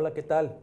Hola, 0.00 0.14
¿qué 0.14 0.22
tal? 0.22 0.56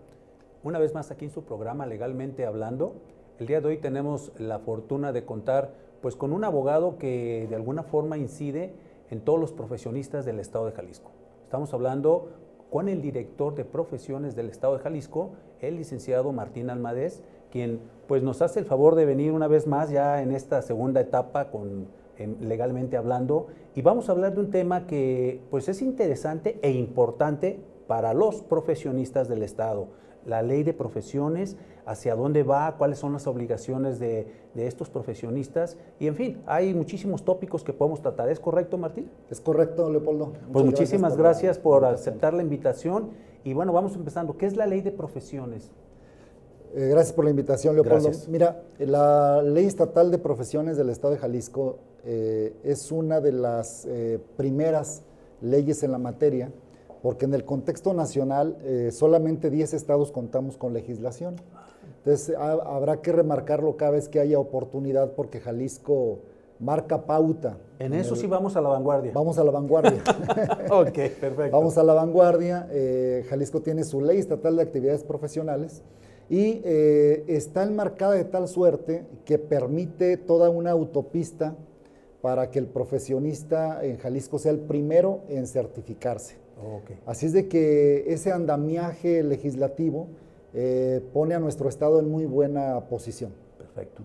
Una 0.63 0.79
vez 0.79 0.95
más 0.95 1.11
aquí 1.11 1.25
en 1.25 1.29
su 1.29 1.43
programa 1.43 1.85
Legalmente 1.85 2.47
Hablando. 2.47 2.95
El 3.37 3.45
día 3.45 3.61
de 3.61 3.67
hoy 3.67 3.77
tenemos 3.77 4.31
la 4.39 4.57
fortuna 4.57 5.11
de 5.11 5.25
contar 5.25 5.75
pues 6.01 6.15
con 6.15 6.33
un 6.33 6.43
abogado 6.43 6.97
que 6.97 7.45
de 7.47 7.55
alguna 7.55 7.83
forma 7.83 8.17
incide 8.17 8.73
en 9.11 9.21
todos 9.21 9.39
los 9.39 9.51
profesionistas 9.53 10.25
del 10.25 10.39
Estado 10.39 10.65
de 10.65 10.71
Jalisco. 10.71 11.11
Estamos 11.43 11.71
hablando 11.75 12.29
con 12.71 12.89
el 12.89 12.99
director 12.99 13.53
de 13.53 13.63
profesiones 13.63 14.35
del 14.35 14.49
Estado 14.49 14.75
de 14.75 14.79
Jalisco, 14.79 15.33
el 15.61 15.75
licenciado 15.75 16.31
Martín 16.31 16.71
Almadez, 16.71 17.21
quien 17.51 17.79
pues 18.07 18.23
nos 18.23 18.41
hace 18.41 18.61
el 18.61 18.65
favor 18.65 18.95
de 18.95 19.05
venir 19.05 19.33
una 19.33 19.47
vez 19.47 19.67
más 19.67 19.91
ya 19.91 20.19
en 20.23 20.31
esta 20.31 20.63
segunda 20.63 20.99
etapa 20.99 21.51
con 21.51 21.89
legalmente 22.41 22.97
hablando 22.97 23.45
y 23.75 23.83
vamos 23.83 24.09
a 24.09 24.13
hablar 24.13 24.33
de 24.33 24.39
un 24.39 24.49
tema 24.49 24.87
que 24.87 25.41
pues 25.51 25.69
es 25.69 25.83
interesante 25.83 26.57
e 26.63 26.71
importante 26.71 27.59
para 27.87 28.13
los 28.13 28.41
profesionistas 28.41 29.27
del 29.27 29.43
Estado. 29.43 29.87
La 30.25 30.41
ley 30.41 30.63
de 30.63 30.73
profesiones, 30.73 31.55
hacia 31.85 32.15
dónde 32.15 32.43
va, 32.43 32.75
cuáles 32.77 32.99
son 32.99 33.13
las 33.13 33.27
obligaciones 33.27 33.97
de, 33.99 34.45
estos 34.55 34.89
profesionistas 34.89 35.77
y 35.99 36.07
en 36.07 36.15
fin, 36.15 36.41
hay 36.47 36.73
muchísimos 36.73 37.23
tópicos 37.23 37.63
que 37.63 37.73
podemos 37.73 38.01
tratar. 38.01 38.27
¿Es 38.29 38.39
correcto, 38.39 38.77
Martín? 38.77 39.09
Es 39.29 39.39
correcto, 39.39 39.89
Leopoldo. 39.89 40.33
pues 40.51 40.65
muchísimas 40.65 41.15
gracias 41.15 41.59
por, 41.59 41.85
aceptar 41.85 42.33
la 42.33 42.41
invitación 42.41 43.11
y 43.43 43.53
bueno, 43.53 43.71
vamos 43.71 43.95
empezando. 43.95 44.35
¿Qué 44.35 44.47
es 44.47 44.57
la 44.57 44.65
ley 44.65 44.81
de 44.81 44.91
profesiones? 44.91 45.71
Eh, 46.75 46.89
gracias 46.89 47.13
por 47.13 47.23
la 47.23 47.31
invitación, 47.31 47.75
Leopoldo. 47.75 48.11
Mira, 48.29 48.63
la 48.79 49.41
ley 49.41 49.65
estatal 49.65 50.11
de 50.11 50.17
profesiones 50.17 50.75
del 50.75 50.89
Estado 50.89 51.13
de 51.13 51.19
Jalisco 51.19 51.77
eh, 52.03 52.53
es 52.63 52.91
una 52.91 53.21
de 53.21 53.31
las 53.31 53.85
eh, 53.85 54.19
primeras 54.35 55.03
leyes 55.41 55.83
en 55.83 55.91
la 55.91 55.97
materia, 55.97 56.51
porque 57.01 57.25
en 57.25 57.33
el 57.33 57.45
contexto 57.45 57.93
nacional 57.93 58.57
solamente 58.91 59.49
10 59.49 59.73
estados 59.73 60.11
contamos 60.11 60.57
con 60.57 60.73
legislación. 60.73 61.35
Entonces 61.99 62.35
habrá 62.37 63.01
que 63.01 63.11
remarcarlo 63.11 63.77
cada 63.77 63.91
vez 63.91 64.09
que 64.09 64.19
haya 64.19 64.39
oportunidad, 64.39 65.11
porque 65.11 65.39
Jalisco 65.39 66.19
marca 66.59 67.05
pauta. 67.05 67.57
En 67.79 67.93
eso 67.93 68.15
sí 68.15 68.27
vamos 68.27 68.55
a 68.55 68.61
la 68.61 68.69
vanguardia. 68.69 69.11
Vamos 69.13 69.37
a 69.37 69.43
la 69.43 69.51
vanguardia. 69.51 70.01
ok, 70.71 70.93
perfecto. 71.19 71.51
Vamos 71.51 71.77
a 71.77 71.83
la 71.83 71.93
vanguardia. 71.93 72.67
Jalisco 73.29 73.61
tiene 73.61 73.83
su 73.83 74.01
ley 74.01 74.19
estatal 74.19 74.55
de 74.55 74.63
actividades 74.63 75.03
profesionales 75.03 75.83
y 76.29 76.61
eh, 76.65 77.23
está 77.27 77.63
enmarcada 77.63 78.13
de 78.13 78.25
tal 78.25 78.47
suerte 78.47 79.05
que 79.23 79.37
permite 79.37 80.17
toda 80.17 80.49
una 80.49 80.71
autopista 80.71 81.55
para 82.21 82.51
que 82.51 82.59
el 82.59 82.67
profesionista 82.67 83.83
en 83.83 83.97
Jalisco 83.97 84.37
sea 84.37 84.51
el 84.51 84.59
primero 84.59 85.21
en 85.29 85.47
certificarse. 85.47 86.35
Así 87.05 87.27
es 87.27 87.33
de 87.33 87.47
que 87.47 88.05
ese 88.11 88.31
andamiaje 88.31 89.23
legislativo 89.23 90.07
eh, 90.53 91.01
pone 91.13 91.35
a 91.35 91.39
nuestro 91.39 91.69
Estado 91.69 91.99
en 91.99 92.09
muy 92.09 92.25
buena 92.25 92.87
posición. 92.89 93.31
Perfecto. 93.57 94.01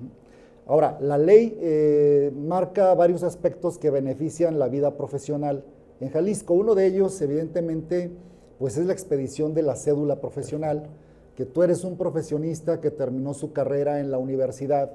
Ahora, 0.66 0.98
la 1.00 1.18
ley 1.18 1.58
eh, 1.60 2.32
marca 2.36 2.94
varios 2.94 3.22
aspectos 3.22 3.78
que 3.78 3.90
benefician 3.90 4.58
la 4.58 4.68
vida 4.68 4.96
profesional 4.96 5.64
en 6.00 6.10
Jalisco. 6.10 6.54
Uno 6.54 6.74
de 6.74 6.86
ellos, 6.86 7.20
evidentemente, 7.20 8.10
pues 8.58 8.76
es 8.76 8.86
la 8.86 8.92
expedición 8.92 9.54
de 9.54 9.62
la 9.62 9.76
cédula 9.76 10.20
profesional 10.20 10.88
que 11.36 11.46
tú 11.46 11.62
eres 11.62 11.84
un 11.84 11.96
profesionista 11.96 12.80
que 12.80 12.90
terminó 12.90 13.34
su 13.34 13.52
carrera 13.52 14.00
en 14.00 14.10
la 14.10 14.18
universidad, 14.18 14.92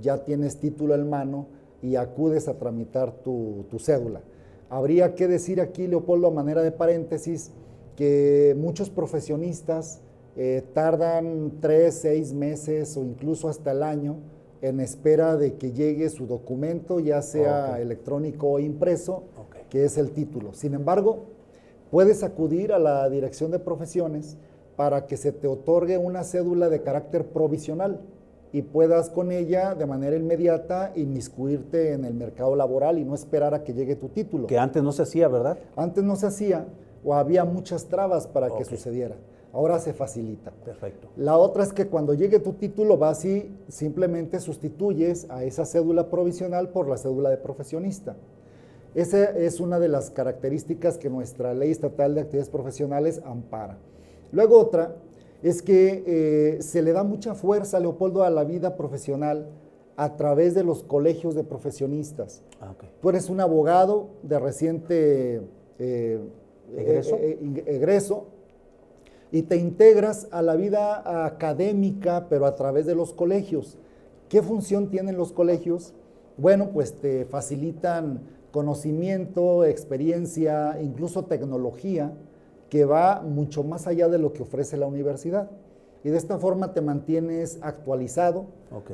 ya 0.00 0.24
tienes 0.24 0.58
título 0.58 0.94
en 0.94 1.08
mano 1.08 1.46
y 1.80 1.96
acudes 1.96 2.48
a 2.48 2.58
tramitar 2.58 3.12
tu, 3.22 3.64
cédula. 3.78 4.20
Habría 4.68 5.14
que 5.14 5.28
decir 5.28 5.60
aquí, 5.60 5.86
Leopoldo, 5.86 6.26
a 6.26 6.30
manera 6.30 6.62
de 6.62 6.72
paréntesis, 6.72 7.52
que 7.94 8.54
muchos 8.58 8.90
profesionistas 8.90 10.00
eh, 10.36 10.62
tardan 10.74 11.52
tres, 11.60 11.94
seis 11.94 12.32
meses 12.32 12.96
o 12.96 13.04
incluso 13.04 13.48
hasta 13.48 13.72
el 13.72 13.82
año 13.82 14.16
en 14.60 14.80
espera 14.80 15.36
de 15.36 15.54
que 15.54 15.72
llegue 15.72 16.08
su 16.10 16.26
documento, 16.26 16.98
ya 16.98 17.22
sea 17.22 17.80
electrónico 17.80 18.48
o 18.48 18.58
impreso, 18.58 19.24
que 19.70 19.84
es 19.84 19.96
el 19.98 20.10
título. 20.10 20.52
Sin 20.52 20.74
embargo, 20.74 21.26
puedes 21.90 22.22
acudir 22.22 22.72
a 22.72 22.78
la 22.78 23.08
Dirección 23.08 23.50
de 23.50 23.58
Profesiones 23.58 24.36
para 24.74 25.06
que 25.06 25.16
se 25.16 25.32
te 25.32 25.46
otorgue 25.46 25.98
una 25.98 26.24
cédula 26.24 26.68
de 26.68 26.82
carácter 26.82 27.26
provisional 27.28 28.00
y 28.52 28.62
puedas 28.62 29.10
con 29.10 29.32
ella 29.32 29.74
de 29.74 29.86
manera 29.86 30.16
inmediata 30.16 30.92
inmiscuirte 30.94 31.92
en 31.92 32.04
el 32.04 32.14
mercado 32.14 32.56
laboral 32.56 32.98
y 32.98 33.04
no 33.04 33.14
esperar 33.14 33.54
a 33.54 33.64
que 33.64 33.74
llegue 33.74 33.96
tu 33.96 34.08
título. 34.08 34.46
Que 34.46 34.58
antes 34.58 34.82
no 34.82 34.92
se 34.92 35.02
hacía, 35.02 35.28
¿verdad? 35.28 35.58
Antes 35.76 36.04
no 36.04 36.16
se 36.16 36.26
hacía 36.26 36.66
o 37.04 37.14
había 37.14 37.44
muchas 37.44 37.86
trabas 37.86 38.26
para 38.26 38.50
que 38.50 38.64
sucediera. 38.64 39.16
Ahora 39.52 39.78
se 39.78 39.94
facilita. 39.94 40.50
Perfecto. 40.50 41.08
La 41.16 41.38
otra 41.38 41.62
es 41.62 41.72
que 41.72 41.86
cuando 41.86 42.12
llegue 42.12 42.40
tu 42.40 42.52
título 42.54 42.98
vas 42.98 43.24
y 43.24 43.50
simplemente 43.68 44.38
sustituyes 44.38 45.30
a 45.30 45.44
esa 45.44 45.64
cédula 45.64 46.10
provisional 46.10 46.68
por 46.70 46.88
la 46.88 46.98
cédula 46.98 47.30
de 47.30 47.38
profesionista. 47.38 48.16
Esa 48.94 49.30
es 49.30 49.60
una 49.60 49.78
de 49.78 49.88
las 49.88 50.10
características 50.10 50.98
que 50.98 51.10
nuestra 51.10 51.54
ley 51.54 51.70
estatal 51.70 52.14
de 52.14 52.22
actividades 52.22 52.50
profesionales 52.50 53.22
ampara. 53.24 53.78
Luego 54.32 54.58
otra 54.58 54.96
es 55.42 55.62
que 55.62 56.04
eh, 56.06 56.62
se 56.62 56.82
le 56.82 56.92
da 56.92 57.04
mucha 57.04 57.34
fuerza, 57.34 57.80
Leopoldo, 57.80 58.22
a 58.22 58.30
la 58.30 58.44
vida 58.44 58.76
profesional 58.76 59.48
a 59.96 60.16
través 60.16 60.54
de 60.54 60.62
los 60.62 60.82
colegios 60.82 61.34
de 61.34 61.44
profesionistas. 61.44 62.42
Ah, 62.60 62.74
Tú 63.00 63.08
eres 63.08 63.30
un 63.30 63.40
abogado 63.40 64.08
de 64.22 64.38
reciente 64.38 65.36
eh, 65.78 66.20
eh, 66.76 67.62
egreso. 67.66 68.26
y 69.32 69.42
te 69.42 69.56
integras 69.56 70.28
a 70.30 70.42
la 70.42 70.54
vida 70.54 71.24
académica, 71.26 72.26
pero 72.28 72.46
a 72.46 72.54
través 72.54 72.86
de 72.86 72.94
los 72.94 73.12
colegios. 73.12 73.78
¿Qué 74.28 74.42
función 74.42 74.90
tienen 74.90 75.16
los 75.16 75.32
colegios? 75.32 75.94
Bueno, 76.36 76.70
pues 76.72 76.94
te 76.94 77.24
facilitan 77.24 78.20
conocimiento, 78.50 79.64
experiencia, 79.64 80.78
incluso 80.80 81.24
tecnología 81.24 82.12
que 82.68 82.84
va 82.84 83.22
mucho 83.22 83.62
más 83.62 83.86
allá 83.86 84.08
de 84.08 84.18
lo 84.18 84.32
que 84.32 84.42
ofrece 84.42 84.76
la 84.76 84.86
universidad. 84.86 85.50
Y 86.04 86.10
de 86.10 86.18
esta 86.18 86.38
forma 86.38 86.72
te 86.72 86.80
mantienes 86.80 87.58
actualizado, 87.62 88.46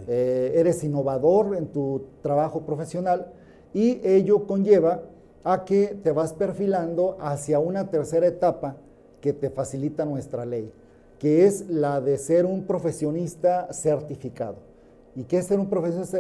eh, 0.06 0.52
eres 0.56 0.82
innovador 0.82 1.56
en 1.56 1.66
tu 1.66 2.04
trabajo 2.22 2.62
profesional 2.62 3.32
y 3.74 4.00
ello 4.06 4.46
conlleva 4.46 5.02
a 5.44 5.64
que 5.64 5.98
te 6.02 6.12
vas 6.12 6.32
perfilando 6.32 7.16
hacia 7.20 7.58
una 7.58 7.90
tercera 7.90 8.26
etapa 8.26 8.76
que 9.20 9.32
te 9.32 9.50
facilita 9.50 10.04
nuestra 10.04 10.46
ley, 10.46 10.72
que 11.18 11.46
es 11.46 11.68
la 11.68 12.00
de 12.00 12.16
ser 12.18 12.46
un 12.46 12.64
profesionista 12.64 13.72
certificado. 13.72 14.56
¿Y 15.14 15.24
qué 15.24 15.38
es 15.38 15.46
ser 15.46 15.60
un 15.60 15.68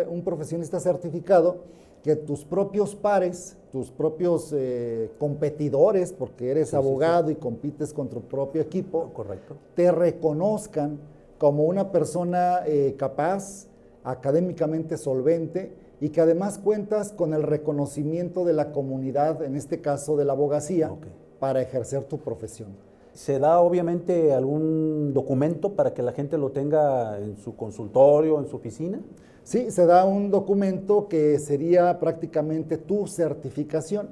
un 0.08 0.22
profesionista 0.22 0.78
certificado? 0.78 1.62
Que 2.02 2.16
tus 2.16 2.44
propios 2.44 2.94
pares 2.94 3.56
tus 3.72 3.90
propios 3.90 4.52
eh, 4.54 5.10
competidores, 5.18 6.12
porque 6.12 6.50
eres 6.50 6.74
abogado 6.74 7.30
y 7.30 7.36
compites 7.36 7.94
con 7.94 8.08
tu 8.08 8.20
propio 8.20 8.60
equipo, 8.60 9.10
Correcto. 9.14 9.56
te 9.74 9.90
reconozcan 9.90 10.98
como 11.38 11.64
una 11.64 11.90
persona 11.90 12.60
eh, 12.66 12.94
capaz, 12.98 13.68
académicamente 14.04 14.98
solvente 14.98 15.72
y 16.02 16.10
que 16.10 16.20
además 16.20 16.58
cuentas 16.58 17.12
con 17.12 17.32
el 17.32 17.42
reconocimiento 17.42 18.44
de 18.44 18.52
la 18.52 18.72
comunidad, 18.72 19.42
en 19.42 19.56
este 19.56 19.80
caso 19.80 20.18
de 20.18 20.26
la 20.26 20.34
abogacía, 20.34 20.92
para 21.40 21.62
ejercer 21.62 22.04
tu 22.04 22.18
profesión. 22.18 22.76
¿Se 23.14 23.38
da 23.38 23.60
obviamente 23.60 24.32
algún 24.32 25.12
documento 25.12 25.74
para 25.74 25.92
que 25.92 26.02
la 26.02 26.12
gente 26.12 26.38
lo 26.38 26.50
tenga 26.50 27.18
en 27.18 27.36
su 27.36 27.56
consultorio, 27.56 28.38
en 28.38 28.46
su 28.46 28.56
oficina? 28.56 29.00
Sí, 29.44 29.70
se 29.70 29.86
da 29.86 30.04
un 30.04 30.30
documento 30.30 31.08
que 31.08 31.38
sería 31.38 31.98
prácticamente 31.98 32.78
tu 32.78 33.06
certificación. 33.06 34.08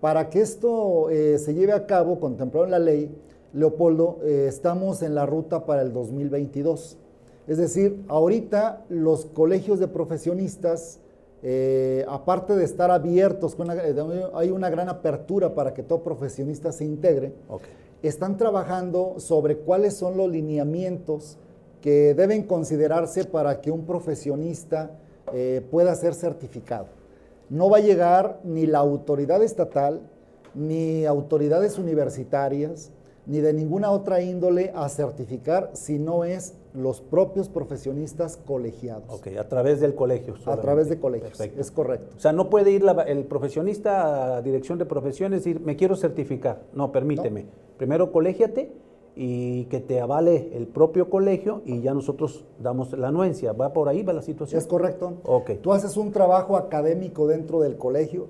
Para 0.00 0.28
que 0.28 0.40
esto 0.40 1.08
eh, 1.08 1.38
se 1.38 1.54
lleve 1.54 1.72
a 1.72 1.86
cabo, 1.86 2.20
contemplado 2.20 2.66
en 2.66 2.72
la 2.72 2.78
ley, 2.78 3.16
Leopoldo, 3.52 4.18
eh, 4.22 4.46
estamos 4.48 5.02
en 5.02 5.14
la 5.14 5.24
ruta 5.24 5.64
para 5.64 5.82
el 5.82 5.92
2022. 5.92 6.98
Es 7.46 7.58
decir, 7.58 8.04
ahorita 8.08 8.84
los 8.88 9.24
colegios 9.26 9.78
de 9.78 9.86
profesionistas, 9.88 10.98
eh, 11.42 12.04
aparte 12.08 12.56
de 12.56 12.64
estar 12.64 12.90
abiertos, 12.90 13.56
hay 14.34 14.50
una 14.50 14.68
gran 14.68 14.88
apertura 14.88 15.54
para 15.54 15.72
que 15.72 15.84
todo 15.84 16.02
profesionista 16.02 16.72
se 16.72 16.84
integre, 16.84 17.32
están 18.02 18.36
trabajando 18.36 19.14
sobre 19.18 19.58
cuáles 19.58 19.94
son 19.94 20.16
los 20.16 20.30
lineamientos 20.30 21.38
que 21.80 22.14
deben 22.14 22.42
considerarse 22.42 23.24
para 23.24 23.60
que 23.60 23.70
un 23.70 23.86
profesionista 23.86 24.90
eh, 25.32 25.66
pueda 25.70 25.94
ser 25.94 26.14
certificado. 26.14 26.86
No 27.48 27.70
va 27.70 27.78
a 27.78 27.80
llegar 27.80 28.40
ni 28.44 28.66
la 28.66 28.78
autoridad 28.78 29.42
estatal, 29.42 30.00
ni 30.54 31.04
autoridades 31.04 31.78
universitarias, 31.78 32.90
ni 33.26 33.40
de 33.40 33.52
ninguna 33.52 33.90
otra 33.90 34.20
índole 34.20 34.72
a 34.74 34.88
certificar 34.88 35.70
si 35.74 35.98
no 35.98 36.24
es 36.24 36.54
los 36.76 37.00
propios 37.00 37.48
profesionistas 37.48 38.36
colegiados. 38.36 39.12
Ok, 39.12 39.28
a 39.38 39.48
través 39.48 39.80
del 39.80 39.94
colegio. 39.94 40.34
A 40.46 40.56
través 40.60 40.88
de 40.88 41.00
colegios, 41.00 41.40
es 41.40 41.70
correcto. 41.70 42.14
O 42.16 42.20
sea, 42.20 42.32
no 42.32 42.50
puede 42.50 42.70
ir 42.70 42.84
el 43.06 43.24
profesionista 43.24 44.36
a 44.36 44.42
dirección 44.42 44.78
de 44.78 44.86
profesiones 44.86 45.46
y 45.46 45.52
decir, 45.52 45.64
me 45.64 45.76
quiero 45.76 45.96
certificar. 45.96 46.62
No, 46.72 46.92
permíteme. 46.92 47.46
Primero 47.76 48.12
colégiate 48.12 48.72
y 49.14 49.64
que 49.64 49.80
te 49.80 50.00
avale 50.00 50.50
el 50.52 50.66
propio 50.66 51.08
colegio 51.08 51.62
y 51.64 51.80
ya 51.80 51.94
nosotros 51.94 52.44
damos 52.60 52.92
la 52.92 53.08
anuencia. 53.08 53.52
¿Va 53.52 53.72
por 53.72 53.88
ahí, 53.88 54.02
va 54.02 54.12
la 54.12 54.22
situación? 54.22 54.58
Es 54.60 54.66
correcto. 54.66 55.14
Ok. 55.24 55.52
Tú 55.62 55.72
haces 55.72 55.96
un 55.96 56.12
trabajo 56.12 56.56
académico 56.56 57.26
dentro 57.26 57.60
del 57.60 57.76
colegio, 57.76 58.28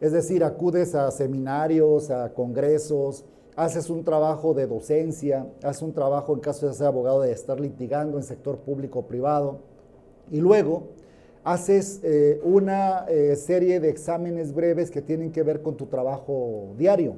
es 0.00 0.12
decir, 0.12 0.42
acudes 0.44 0.94
a 0.94 1.10
seminarios, 1.12 2.10
a 2.10 2.34
congresos, 2.34 3.24
haces 3.56 3.90
un 3.90 4.04
trabajo 4.04 4.54
de 4.54 4.66
docencia, 4.66 5.46
haces 5.62 5.82
un 5.82 5.92
trabajo 5.92 6.34
en 6.34 6.40
caso 6.40 6.66
de 6.66 6.74
ser 6.74 6.86
abogado 6.86 7.20
de 7.20 7.32
estar 7.32 7.60
litigando 7.60 8.16
en 8.18 8.24
sector 8.24 8.58
público 8.58 9.00
o 9.00 9.06
privado, 9.06 9.60
y 10.30 10.40
luego 10.40 10.88
haces 11.44 12.00
eh, 12.02 12.40
una 12.42 13.04
eh, 13.08 13.36
serie 13.36 13.78
de 13.78 13.90
exámenes 13.90 14.54
breves 14.54 14.90
que 14.90 15.02
tienen 15.02 15.30
que 15.30 15.42
ver 15.42 15.62
con 15.62 15.76
tu 15.76 15.86
trabajo 15.86 16.74
diario. 16.78 17.16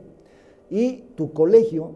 Y 0.69 1.13
tu 1.15 1.33
colegio 1.33 1.93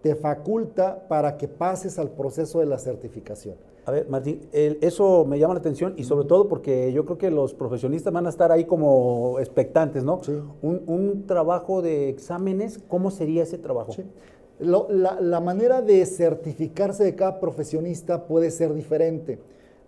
te 0.00 0.14
faculta 0.14 1.06
para 1.08 1.36
que 1.36 1.46
pases 1.46 1.98
al 1.98 2.10
proceso 2.10 2.60
de 2.60 2.66
la 2.66 2.78
certificación. 2.78 3.56
A 3.86 3.90
ver, 3.90 4.08
Martín, 4.08 4.40
eso 4.52 5.26
me 5.26 5.38
llama 5.38 5.54
la 5.54 5.60
atención 5.60 5.94
y 5.96 6.04
sobre 6.04 6.26
todo 6.26 6.48
porque 6.48 6.90
yo 6.92 7.04
creo 7.04 7.18
que 7.18 7.30
los 7.30 7.52
profesionistas 7.52 8.12
van 8.12 8.26
a 8.26 8.30
estar 8.30 8.50
ahí 8.50 8.64
como 8.64 9.38
expectantes, 9.40 10.04
¿no? 10.04 10.22
Sí. 10.22 10.32
Un, 10.62 11.24
trabajo 11.26 11.82
de 11.82 12.08
exámenes, 12.08 12.78
¿cómo 12.88 13.10
sería 13.10 13.42
ese 13.42 13.58
trabajo? 13.58 13.92
Sí. 13.92 14.04
la, 14.58 15.20
la, 15.20 15.40
manera 15.40 15.82
de 15.82 16.04
certificarse 16.06 17.04
de 17.04 17.14
cada 17.14 17.40
profesionista 17.40 18.26
puede 18.26 18.50
ser 18.50 18.72
diferente. 18.72 19.38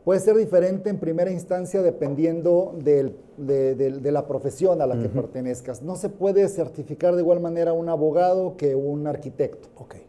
Puede 0.06 0.20
ser 0.20 0.36
diferente 0.36 0.88
en 0.88 0.98
primera 0.98 1.32
instancia 1.32 1.82
dependiendo 1.82 2.76
del, 2.78 3.16
de, 3.36 3.74
de, 3.74 4.12
la 4.12 4.26
profesión 4.28 4.80
a 4.80 4.86
la 4.86 5.00
que 5.00 5.08
pertenezcas. 5.08 5.82
No 5.82 5.96
se 5.96 6.10
puede 6.10 6.46
certificar 6.48 7.16
de 7.16 7.22
igual 7.22 7.40
manera 7.40 7.72
un 7.72 7.88
abogado 7.88 8.56
que 8.56 8.76
un 8.76 9.08
arquitecto. 9.08 9.68
Okay. 9.76 10.06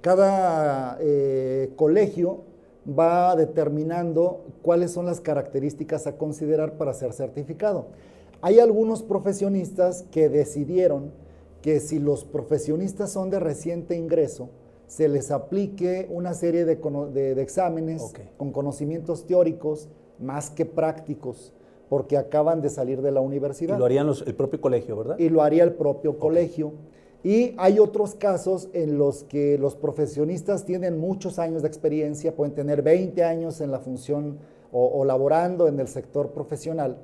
Cada 0.00 0.96
eh, 1.00 1.72
colegio 1.76 2.44
va 2.88 3.36
determinando 3.36 4.44
cuáles 4.62 4.90
son 4.90 5.06
las 5.06 5.20
características 5.20 6.06
a 6.06 6.16
considerar 6.16 6.76
para 6.76 6.94
ser 6.94 7.12
certificado. 7.12 7.86
Hay 8.40 8.58
algunos 8.58 9.02
profesionistas 9.02 10.04
que 10.10 10.28
decidieron 10.28 11.12
que 11.62 11.78
si 11.78 12.00
los 12.00 12.24
profesionistas 12.24 13.12
son 13.12 13.30
de 13.30 13.38
reciente 13.38 13.96
ingreso, 13.96 14.50
se 14.88 15.08
les 15.08 15.30
aplique 15.30 16.06
una 16.10 16.34
serie 16.34 16.64
de, 16.64 17.40
exámenes 17.40 18.12
con 18.36 18.52
conocimientos 18.52 19.26
teóricos 19.26 19.88
más 20.18 20.50
que 20.50 20.66
prácticos, 20.66 21.52
porque 21.88 22.18
acaban 22.18 22.60
de 22.60 22.68
salir 22.68 23.00
de 23.00 23.12
la 23.12 23.20
universidad. 23.20 23.76
Y 23.76 23.78
lo 23.78 23.84
harían 23.84 24.08
el 24.08 24.34
propio 24.34 24.60
colegio, 24.60 24.96
¿verdad? 24.96 25.18
Y 25.18 25.28
lo 25.28 25.42
haría 25.42 25.62
el 25.62 25.74
propio 25.74 26.18
colegio. 26.18 26.72
Y 27.24 27.54
hay 27.56 27.78
otros 27.78 28.16
casos 28.16 28.68
en 28.72 28.98
los 28.98 29.22
que 29.24 29.56
los 29.56 29.76
profesionistas 29.76 30.64
tienen 30.64 30.98
muchos 30.98 31.38
años 31.38 31.62
de 31.62 31.68
experiencia, 31.68 32.34
pueden 32.34 32.54
tener 32.54 32.82
20 32.82 33.22
años 33.22 33.60
en 33.60 33.70
la 33.70 33.78
función 33.78 34.38
o, 34.72 35.04
laborando 35.04 35.68
en 35.68 35.78
el 35.78 35.86
sector 35.86 36.30
profesional, 36.32 36.96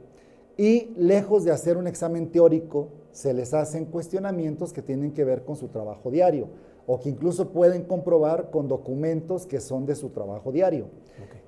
y 0.57 0.91
lejos 0.97 1.45
de 1.45 1.53
hacer 1.53 1.77
un 1.77 1.87
examen 1.87 2.33
teórico, 2.33 2.89
se 3.13 3.33
les 3.35 3.55
hacen 3.55 3.85
cuestionamientos 3.85 4.73
que 4.73 4.83
tienen 4.83 5.13
que 5.13 5.25
ver 5.25 5.45
con 5.45 5.55
su 5.55 5.69
trabajo 5.69 6.11
diario 6.11 6.49
o 6.87 6.99
que 6.99 7.11
incluso 7.11 7.51
pueden 7.51 7.85
comprobar 7.85 8.51
con 8.51 8.67
documentos 8.67 9.47
que 9.47 9.61
son 9.61 9.87
de 9.87 9.95
su 9.95 10.09
trabajo 10.09 10.51
diario. 10.51 10.87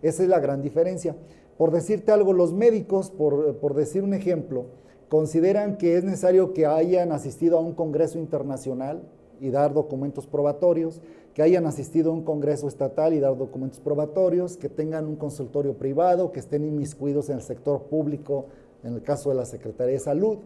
Esa 0.02 0.22
es 0.22 0.28
la 0.28 0.38
gran 0.38 0.62
diferencia. 0.62 1.16
Por 1.56 1.70
decirte 1.70 2.12
algo, 2.12 2.32
los 2.32 2.52
médicos, 2.52 3.10
por, 3.10 3.56
por 3.56 3.74
decir 3.74 4.04
un 4.04 4.14
ejemplo, 4.14 4.66
consideran 5.10 5.76
que 5.76 5.96
es 5.96 6.04
necesario 6.04 6.54
que 6.54 6.64
hayan 6.64 7.10
asistido 7.12 7.58
a 7.58 7.60
un 7.60 7.74
congreso 7.74 8.18
internacional 8.18 9.02
y 9.40 9.50
dar 9.50 9.74
documentos 9.74 10.26
probatorios, 10.26 11.02
que 11.34 11.42
hayan 11.42 11.66
asistido 11.66 12.12
a 12.12 12.14
un 12.14 12.22
congreso 12.22 12.68
estatal 12.68 13.12
y 13.12 13.18
dar 13.18 13.36
documentos 13.36 13.80
probatorios, 13.80 14.56
que 14.56 14.68
tengan 14.68 15.06
un 15.06 15.16
consultorio 15.16 15.74
privado, 15.74 16.30
que 16.30 16.38
estén 16.38 16.64
inmiscuidos 16.64 17.28
en 17.28 17.36
el 17.36 17.42
sector 17.42 17.82
público, 17.82 18.46
en 18.84 18.94
el 18.94 19.02
caso 19.02 19.30
de 19.30 19.34
la 19.34 19.46
Secretaría 19.46 19.94
de 19.94 19.98
Salud, 19.98 20.38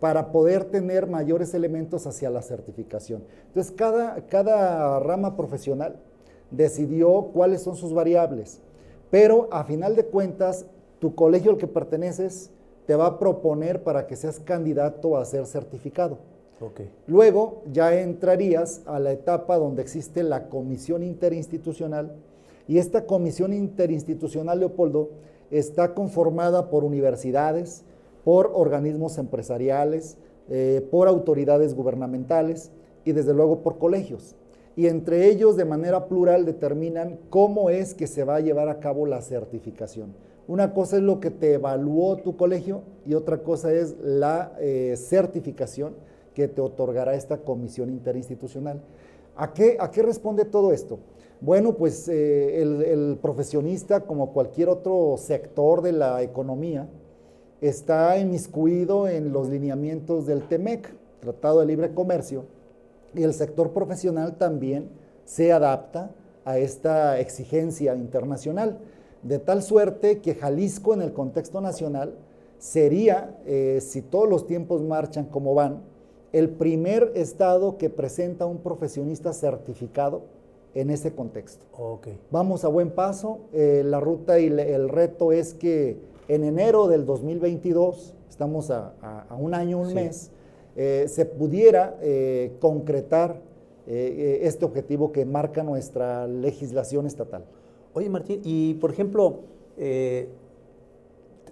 para 0.00 0.32
poder 0.32 0.64
tener 0.64 1.06
mayores 1.06 1.54
elementos 1.54 2.06
hacia 2.06 2.28
la 2.28 2.42
certificación. 2.42 3.22
Entonces, 3.46 3.72
cada, 3.72 4.26
cada 4.26 4.98
rama 4.98 5.36
profesional 5.36 5.96
decidió 6.50 7.30
cuáles 7.32 7.62
son 7.62 7.76
sus 7.76 7.92
variables, 7.92 8.60
pero 9.10 9.48
a 9.52 9.62
final 9.62 9.94
de 9.94 10.06
cuentas, 10.06 10.66
tu 10.98 11.14
colegio 11.14 11.52
al 11.52 11.58
que 11.58 11.68
perteneces 11.68 12.50
te 12.88 12.96
va 12.96 13.04
a 13.04 13.18
proponer 13.18 13.82
para 13.82 14.06
que 14.06 14.16
seas 14.16 14.40
candidato 14.40 15.18
a 15.18 15.24
ser 15.26 15.44
certificado. 15.44 16.16
Luego 17.06 17.60
ya 17.70 18.00
entrarías 18.00 18.80
a 18.86 18.98
la 18.98 19.12
etapa 19.12 19.58
donde 19.58 19.82
existe 19.82 20.22
la 20.22 20.48
comisión 20.48 21.02
interinstitucional 21.02 22.16
y 22.66 22.78
esta 22.78 23.04
comisión 23.04 23.52
interinstitucional, 23.52 24.60
Leopoldo, 24.60 25.10
está 25.50 25.92
conformada 25.92 26.70
por 26.70 26.82
universidades, 26.82 27.84
por 28.24 28.52
organismos 28.54 29.18
empresariales, 29.18 30.16
eh, 30.48 30.80
por 30.90 31.08
autoridades 31.08 31.74
gubernamentales 31.74 32.70
y 33.04 33.12
desde 33.12 33.34
luego 33.34 33.60
por 33.60 33.76
colegios. 33.76 34.34
Y 34.76 34.86
entre 34.86 35.26
ellos 35.26 35.58
de 35.58 35.66
manera 35.66 36.08
plural 36.08 36.46
determinan 36.46 37.18
cómo 37.28 37.68
es 37.68 37.92
que 37.92 38.06
se 38.06 38.24
va 38.24 38.36
a 38.36 38.40
llevar 38.40 38.70
a 38.70 38.80
cabo 38.80 39.04
la 39.04 39.20
certificación. 39.20 40.14
Una 40.48 40.72
cosa 40.72 40.96
es 40.96 41.02
lo 41.02 41.20
que 41.20 41.30
te 41.30 41.52
evaluó 41.52 42.16
tu 42.16 42.38
colegio 42.38 42.80
y 43.04 43.12
otra 43.12 43.42
cosa 43.42 43.70
es 43.70 43.96
la 44.02 44.56
eh, 44.58 44.94
certificación 44.96 45.94
que 46.32 46.48
te 46.48 46.62
otorgará 46.62 47.14
esta 47.14 47.36
comisión 47.36 47.90
interinstitucional. 47.90 48.80
¿A 49.36 49.52
qué, 49.52 49.76
responde 50.02 50.46
todo 50.46 50.72
esto? 50.72 51.00
Bueno, 51.42 51.74
pues 51.74 52.08
eh, 52.08 52.62
el, 52.62 53.18
profesionista, 53.20 54.00
como 54.00 54.32
cualquier 54.32 54.70
otro 54.70 55.16
sector 55.18 55.82
de 55.82 55.92
la 55.92 56.22
economía, 56.22 56.88
está 57.60 58.18
inmiscuido 58.18 59.06
en 59.06 59.34
los 59.34 59.50
lineamientos 59.50 60.26
del 60.26 60.48
TEMEC, 60.48 60.94
Tratado 61.20 61.60
de 61.60 61.66
Libre 61.66 61.92
Comercio, 61.92 62.46
y 63.14 63.22
el 63.22 63.34
sector 63.34 63.72
profesional 63.72 64.38
también 64.38 64.88
se 65.26 65.52
adapta 65.52 66.10
a 66.46 66.56
esta 66.56 67.20
exigencia 67.20 67.94
internacional 67.94 68.78
de 69.22 69.38
tal 69.38 69.62
suerte 69.62 70.20
que 70.20 70.34
Jalisco 70.34 70.94
en 70.94 71.02
el 71.02 71.12
contexto 71.12 71.60
nacional 71.60 72.14
sería, 72.58 73.38
eh, 73.46 73.78
si 73.80 74.02
todos 74.02 74.28
los 74.28 74.46
tiempos 74.46 74.82
marchan 74.82 75.26
como 75.26 75.54
van, 75.54 75.82
el 76.32 76.50
primer 76.50 77.12
estado 77.14 77.78
que 77.78 77.88
presenta 77.88 78.46
un 78.46 78.58
profesionista 78.58 79.32
certificado 79.32 80.22
en 80.74 80.90
ese 80.90 81.14
contexto. 81.14 81.64
Vamos 82.30 82.64
a 82.64 82.68
buen 82.68 82.90
paso, 82.90 83.40
eh, 83.52 83.82
la 83.84 84.00
ruta 84.00 84.38
y 84.38 84.46
el 84.46 84.88
reto 84.88 85.32
es 85.32 85.54
que 85.54 85.96
en 86.28 86.44
enero 86.44 86.88
del 86.88 87.06
2022, 87.06 88.14
estamos 88.28 88.70
a, 88.70 88.92
un 89.38 89.54
año, 89.54 89.80
un 89.80 89.94
mes, 89.94 90.30
eh, 90.76 91.06
se 91.08 91.24
pudiera 91.24 91.98
concretar 92.60 93.40
este 93.86 94.66
objetivo 94.66 95.12
que 95.12 95.24
marca 95.24 95.62
nuestra 95.62 96.26
legislación 96.26 97.06
estatal. 97.06 97.46
Oye, 97.94 98.08
Martín, 98.10 98.40
y 98.44 98.74
por 98.74 98.90
ejemplo, 98.90 99.40
eh, 99.76 100.28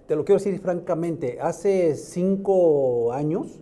te 0.05 0.15
lo 0.15 0.23
quiero 0.23 0.39
decir 0.39 0.59
francamente, 0.59 1.39
hace 1.41 1.95
cinco 1.95 3.11
años 3.11 3.59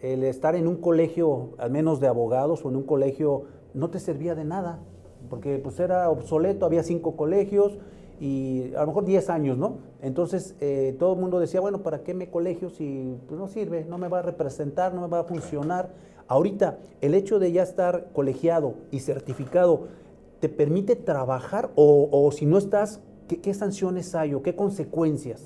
el 0.00 0.24
estar 0.24 0.56
en 0.56 0.66
un 0.66 0.76
colegio, 0.76 1.50
al 1.58 1.70
menos 1.70 2.00
de 2.00 2.08
abogados 2.08 2.64
o 2.64 2.68
en 2.70 2.76
un 2.76 2.82
colegio, 2.82 3.44
no 3.74 3.90
te 3.90 3.98
servía 3.98 4.34
de 4.34 4.44
nada, 4.44 4.80
porque 5.30 5.58
pues 5.58 5.78
era 5.80 6.10
obsoleto, 6.10 6.66
había 6.66 6.82
cinco 6.82 7.16
colegios 7.16 7.78
y 8.20 8.72
a 8.74 8.80
lo 8.80 8.88
mejor 8.88 9.04
diez 9.04 9.30
años, 9.30 9.58
¿no? 9.58 9.78
Entonces 10.02 10.56
eh, 10.60 10.96
todo 10.98 11.14
el 11.14 11.20
mundo 11.20 11.40
decía, 11.40 11.60
bueno, 11.60 11.82
¿para 11.82 12.02
qué 12.02 12.14
me 12.14 12.30
colegio 12.30 12.70
si 12.70 13.16
pues, 13.28 13.38
no 13.38 13.48
sirve, 13.48 13.84
no 13.84 13.98
me 13.98 14.08
va 14.08 14.20
a 14.20 14.22
representar, 14.22 14.94
no 14.94 15.02
me 15.02 15.08
va 15.08 15.20
a 15.20 15.24
funcionar? 15.24 15.90
Ahorita, 16.26 16.78
el 17.00 17.14
hecho 17.14 17.38
de 17.38 17.52
ya 17.52 17.62
estar 17.62 18.08
colegiado 18.12 18.74
y 18.90 19.00
certificado, 19.00 19.88
te 20.44 20.50
permite 20.50 20.94
trabajar 20.94 21.70
o, 21.74 22.30
si 22.30 22.44
no 22.44 22.58
estás, 22.58 23.00
¿qué, 23.28 23.54
sanciones 23.54 24.14
hay 24.14 24.34
o 24.34 24.42
qué 24.42 24.54
consecuencias? 24.54 25.40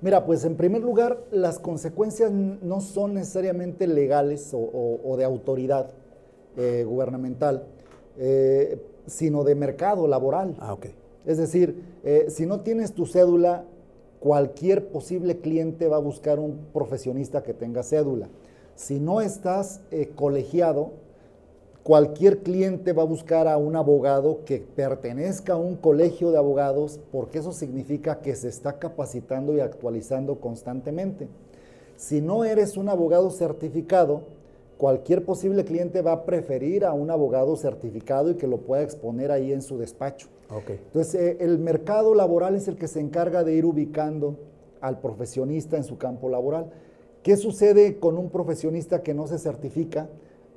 Mira, 0.00 0.26
pues 0.26 0.44
en 0.44 0.56
primer 0.56 0.82
lugar, 0.82 1.22
las 1.30 1.60
consecuencias 1.60 2.32
no 2.32 2.80
son 2.80 3.14
necesariamente 3.14 3.86
legales 3.86 4.50
o, 4.52 5.14
de 5.16 5.24
autoridad 5.24 5.90
eh, 6.56 6.84
gubernamental, 6.84 7.62
eh, 8.18 8.82
sino 9.06 9.44
de 9.44 9.54
mercado 9.54 10.08
laboral. 10.08 10.56
Ah, 10.58 10.72
ok. 10.72 10.86
Es 11.26 11.38
decir, 11.38 11.84
eh, 12.02 12.26
si 12.28 12.44
no 12.44 12.62
tienes 12.62 12.92
tu 12.92 13.06
cédula, 13.06 13.66
cualquier 14.18 14.88
posible 14.88 15.38
cliente 15.38 15.86
va 15.86 15.98
a 15.98 16.00
buscar 16.00 16.40
un 16.40 16.58
profesionista 16.72 17.44
que 17.44 17.54
tenga 17.54 17.84
cédula. 17.84 18.28
Si 18.74 18.98
no 18.98 19.20
estás 19.20 19.82
colegiado, 20.16 20.90
Cualquier 21.90 22.44
cliente 22.44 22.92
va 22.92 23.02
a 23.02 23.04
buscar 23.04 23.48
a 23.48 23.56
un 23.56 23.74
abogado 23.74 24.44
que 24.44 24.60
pertenezca 24.60 25.54
a 25.54 25.56
un 25.56 25.74
colegio 25.74 26.30
de 26.30 26.38
abogados 26.38 27.00
porque 27.10 27.38
eso 27.38 27.52
significa 27.52 28.20
que 28.20 28.36
se 28.36 28.46
está 28.46 28.78
capacitando 28.78 29.56
y 29.56 29.60
actualizando 29.60 30.38
constantemente. 30.38 31.26
Si 31.96 32.20
no 32.20 32.44
eres 32.44 32.76
un 32.76 32.90
abogado 32.90 33.28
certificado, 33.32 34.22
cualquier 34.78 35.24
posible 35.24 35.64
cliente 35.64 36.00
va 36.00 36.12
a 36.12 36.24
preferir 36.24 36.84
a 36.84 36.92
un 36.92 37.10
abogado 37.10 37.56
certificado 37.56 38.30
y 38.30 38.34
que 38.34 38.46
lo 38.46 38.58
pueda 38.58 38.82
exponer 38.82 39.32
ahí 39.32 39.52
en 39.52 39.60
su 39.60 39.76
despacho. 39.76 40.28
Entonces, 40.68 41.14
eh, 41.16 41.36
el 41.40 41.58
mercado 41.58 42.14
laboral 42.14 42.54
es 42.54 42.68
el 42.68 42.76
que 42.76 42.86
se 42.86 43.00
encarga 43.00 43.42
de 43.42 43.54
ir 43.54 43.64
ubicando 43.64 44.36
al 44.80 45.00
profesionista 45.00 45.76
en 45.76 45.82
su 45.82 45.98
campo 45.98 46.28
laboral. 46.28 46.70
¿Qué 47.24 47.36
sucede 47.36 47.98
con 47.98 48.16
un 48.16 48.30
profesionista 48.30 49.02
que 49.02 49.12
no 49.12 49.26
se 49.26 49.40
certifica? 49.40 50.08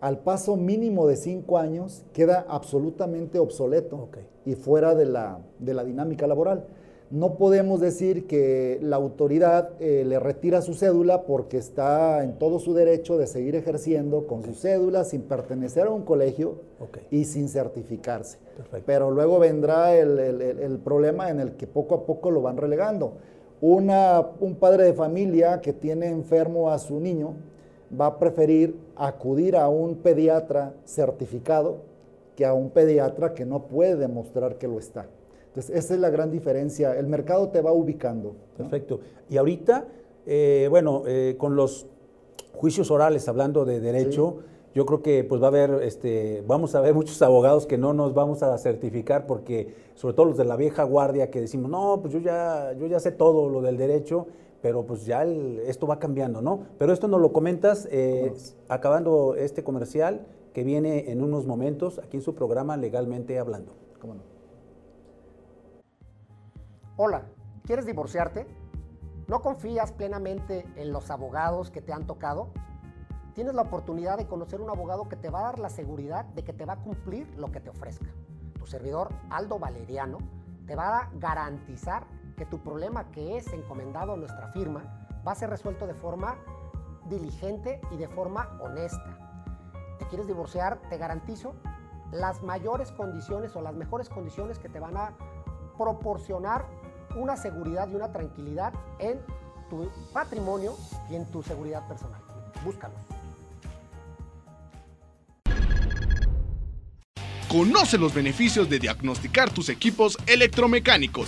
Al 0.03 0.19
paso 0.19 0.57
mínimo 0.57 1.07
de 1.07 1.15
cinco 1.15 1.57
años 1.57 2.03
queda 2.11 2.45
absolutamente 2.49 3.39
obsoleto 3.39 4.09
y 4.45 4.55
fuera 4.55 4.95
de 4.95 5.05
la, 5.05 5.39
de 5.59 5.73
la 5.73 5.85
dinámica 5.85 6.27
laboral. 6.27 6.65
No 7.09 7.37
podemos 7.37 7.79
decir 7.79 8.27
que 8.27 8.79
la 8.81 8.97
autoridad 8.97 9.69
eh, 9.79 10.03
le 10.05 10.19
retira 10.19 10.61
su 10.61 10.73
cédula 10.73 11.21
porque 11.21 11.57
está 11.57 12.21
en 12.21 12.37
todo 12.37 12.59
su 12.59 12.73
derecho 12.73 13.17
de 13.17 13.27
seguir 13.27 13.55
ejerciendo 13.55 14.27
con 14.27 14.43
su 14.43 14.55
cédula 14.55 15.05
sin 15.05 15.21
pertenecer 15.21 15.87
a 15.87 15.91
un 15.91 16.01
colegio 16.01 16.55
y 17.09 17.23
sin 17.23 17.47
certificarse. 17.47 18.39
Pero 18.85 19.09
luego 19.09 19.39
vendrá 19.39 19.95
el, 19.95 20.81
problema 20.83 21.29
en 21.29 21.39
el 21.39 21.53
que 21.53 21.65
poco 21.65 21.95
a 21.95 22.05
poco 22.05 22.29
lo 22.29 22.41
van 22.41 22.57
relegando. 22.57 23.13
un 23.61 24.57
padre 24.59 24.83
de 24.83 24.93
familia 24.93 25.61
que 25.61 25.71
tiene 25.71 26.09
enfermo 26.09 26.71
a 26.71 26.77
su 26.77 26.99
niño 26.99 27.35
va 27.99 28.07
a 28.07 28.19
preferir 28.19 28.75
acudir 28.95 29.55
a 29.55 29.69
un 29.69 29.95
pediatra 29.95 30.73
certificado 30.85 31.77
que 32.35 32.45
a 32.45 32.53
un 32.53 32.69
pediatra 32.69 33.33
que 33.33 33.45
no 33.45 33.63
puede 33.63 33.95
demostrar 33.95 34.57
que 34.57 34.67
lo 34.67 34.79
está. 34.79 35.07
Entonces, 35.47 35.75
esa 35.75 35.93
es 35.93 35.99
la 35.99 36.09
gran 36.09 36.31
diferencia. 36.31 36.97
El 36.97 37.07
mercado 37.07 37.49
te 37.49 37.61
va 37.61 37.71
ubicando. 37.71 38.33
Perfecto. 38.57 39.01
Y 39.29 39.37
ahorita, 39.37 39.85
eh, 40.25 40.67
bueno, 40.69 41.03
eh, 41.05 41.35
con 41.37 41.55
los 41.55 41.85
juicios 42.53 42.89
orales, 42.89 43.27
hablando 43.27 43.63
de 43.63 43.79
derecho, 43.79 44.37
yo 44.73 44.87
creo 44.87 45.03
que 45.03 45.23
pues 45.23 45.39
va 45.39 45.45
a 45.45 45.49
haber, 45.49 45.83
este, 45.83 46.43
vamos 46.47 46.73
a 46.73 46.81
ver 46.81 46.93
muchos 46.95 47.21
abogados 47.21 47.67
que 47.67 47.77
no 47.77 47.93
nos 47.93 48.15
vamos 48.15 48.41
a 48.41 48.57
certificar 48.57 49.27
porque, 49.27 49.75
sobre 49.93 50.15
todo 50.15 50.25
los 50.27 50.37
de 50.37 50.45
la 50.45 50.55
vieja 50.55 50.83
guardia, 50.83 51.29
que 51.29 51.41
decimos, 51.41 51.69
no, 51.69 51.99
pues 52.01 52.13
yo 52.13 52.19
ya, 52.19 52.73
yo 52.73 52.87
ya 52.87 52.99
sé 52.99 53.11
todo 53.11 53.47
lo 53.49 53.61
del 53.61 53.77
derecho, 53.77 54.25
pero 54.63 54.85
pues 54.87 55.05
ya 55.05 55.25
esto 55.25 55.87
va 55.87 55.99
cambiando, 55.99 56.41
¿no? 56.41 56.63
Pero 56.79 56.93
esto 56.93 57.09
nos 57.09 57.19
lo 57.19 57.33
comentas 57.33 57.85
eh, 57.91 58.33
acabando 58.69 59.35
este 59.35 59.61
comercial 59.61 60.25
que 60.53 60.63
viene 60.63 61.11
en 61.11 61.21
unos 61.21 61.45
momentos 61.45 61.99
aquí 61.99 62.15
en 62.15 62.23
su 62.23 62.33
programa 62.33 62.77
Legalmente 62.77 63.37
Hablando. 63.37 63.75
¿Cómo 63.99 64.15
no? 64.15 64.21
Hola, 66.95 67.25
¿quieres 67.65 67.85
divorciarte? 67.85 68.47
¿No 69.27 69.41
confías 69.41 69.91
plenamente 69.91 70.65
en 70.77 70.93
los 70.93 71.11
abogados 71.11 71.69
que 71.69 71.81
te 71.81 71.91
han 71.91 72.07
tocado? 72.07 72.47
Tienes 73.35 73.55
la 73.55 73.63
oportunidad 73.63 74.17
de 74.17 74.27
conocer 74.27 74.61
un 74.61 74.69
abogado 74.69 75.09
que 75.09 75.17
te 75.17 75.29
va 75.29 75.41
a 75.41 75.43
dar 75.43 75.59
la 75.59 75.69
seguridad 75.69 76.23
de 76.23 76.45
que 76.45 76.53
te 76.53 76.65
va 76.65 76.73
a 76.73 76.81
cumplir 76.81 77.27
lo 77.35 77.51
que 77.51 77.59
te 77.59 77.69
ofrezca. 77.69 78.07
Tu 78.57 78.65
servidor, 78.65 79.09
Aldo 79.29 79.59
Valeriano, 79.59 80.19
te 80.65 80.77
va 80.77 80.99
a 80.99 81.11
garantizar 81.19 82.07
que 82.35 82.45
tu 82.45 82.59
problema 82.59 83.09
que 83.11 83.37
es 83.37 83.47
encomendado 83.53 84.13
a 84.13 84.17
nuestra 84.17 84.47
firma 84.49 84.83
va 85.25 85.31
a 85.31 85.35
ser 85.35 85.49
resuelto 85.49 85.87
de 85.87 85.93
forma 85.93 86.37
diligente 87.09 87.81
y 87.91 87.97
de 87.97 88.07
forma 88.07 88.57
honesta. 88.61 89.17
¿Te 89.99 90.05
quieres 90.07 90.27
divorciar? 90.27 90.79
Te 90.89 90.97
garantizo 90.97 91.53
las 92.11 92.43
mayores 92.43 92.91
condiciones 92.91 93.55
o 93.55 93.61
las 93.61 93.75
mejores 93.75 94.09
condiciones 94.09 94.59
que 94.59 94.69
te 94.69 94.79
van 94.79 94.97
a 94.97 95.13
proporcionar 95.77 96.65
una 97.15 97.35
seguridad 97.35 97.89
y 97.89 97.95
una 97.95 98.11
tranquilidad 98.11 98.73
en 98.99 99.19
tu 99.69 99.89
patrimonio 100.13 100.75
y 101.09 101.15
en 101.15 101.25
tu 101.25 101.41
seguridad 101.43 101.87
personal. 101.87 102.21
Búscalos. 102.63 102.97
Conoce 107.49 107.99
los 107.99 108.13
beneficios 108.13 108.67
de 108.67 108.79
diagnosticar 108.79 109.51
tus 109.51 109.69
equipos 109.69 110.17
electromecánicos. 110.25 111.27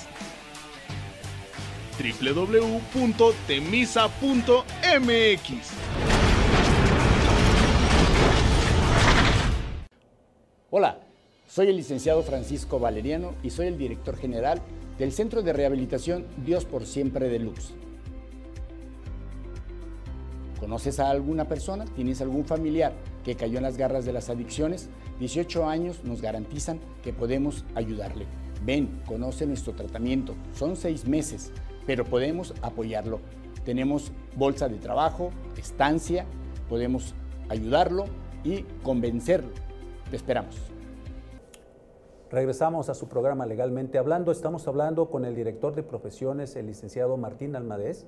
www.temisa.mx 2.01 3.21
Hola, 10.73 10.99
soy 11.47 11.67
el 11.67 11.75
licenciado 11.75 12.23
Francisco 12.23 12.79
Valeriano 12.79 13.35
y 13.43 13.49
soy 13.49 13.67
el 13.67 13.77
director 13.77 14.17
general 14.17 14.61
del 14.97 15.11
Centro 15.11 15.43
de 15.43 15.53
Rehabilitación 15.53 16.25
Dios 16.45 16.65
por 16.65 16.85
Siempre 16.85 17.27
de 17.27 17.39
Lux. 17.39 17.73
¿Conoces 20.59 20.99
a 20.99 21.09
alguna 21.09 21.47
persona? 21.47 21.85
¿Tienes 21.85 22.21
algún 22.21 22.45
familiar 22.45 22.93
que 23.25 23.35
cayó 23.35 23.57
en 23.57 23.63
las 23.63 23.77
garras 23.77 24.05
de 24.05 24.13
las 24.13 24.29
adicciones? 24.29 24.89
18 25.19 25.67
años 25.67 26.03
nos 26.03 26.21
garantizan 26.21 26.79
que 27.03 27.13
podemos 27.13 27.65
ayudarle. 27.75 28.25
Ven, 28.63 29.01
conoce 29.07 29.47
nuestro 29.47 29.73
tratamiento. 29.73 30.35
Son 30.53 30.75
seis 30.75 31.05
meses, 31.05 31.51
pero 31.85 32.05
podemos 32.05 32.53
apoyarlo. 32.61 33.19
Tenemos 33.65 34.11
bolsa 34.35 34.67
de 34.67 34.77
trabajo, 34.77 35.31
estancia, 35.57 36.25
podemos 36.69 37.15
ayudarlo 37.49 38.05
y 38.43 38.63
convencerlo. 38.83 39.51
Te 40.09 40.15
esperamos. 40.15 40.71
Regresamos 42.31 42.87
a 42.87 42.93
su 42.93 43.09
programa 43.09 43.45
Legalmente 43.45 43.97
Hablando. 43.97 44.31
Estamos 44.31 44.67
hablando 44.67 45.09
con 45.09 45.25
el 45.25 45.35
director 45.35 45.75
de 45.75 45.83
profesiones, 45.83 46.55
el 46.55 46.67
licenciado 46.67 47.17
Martín 47.17 47.57
Almadés, 47.57 48.05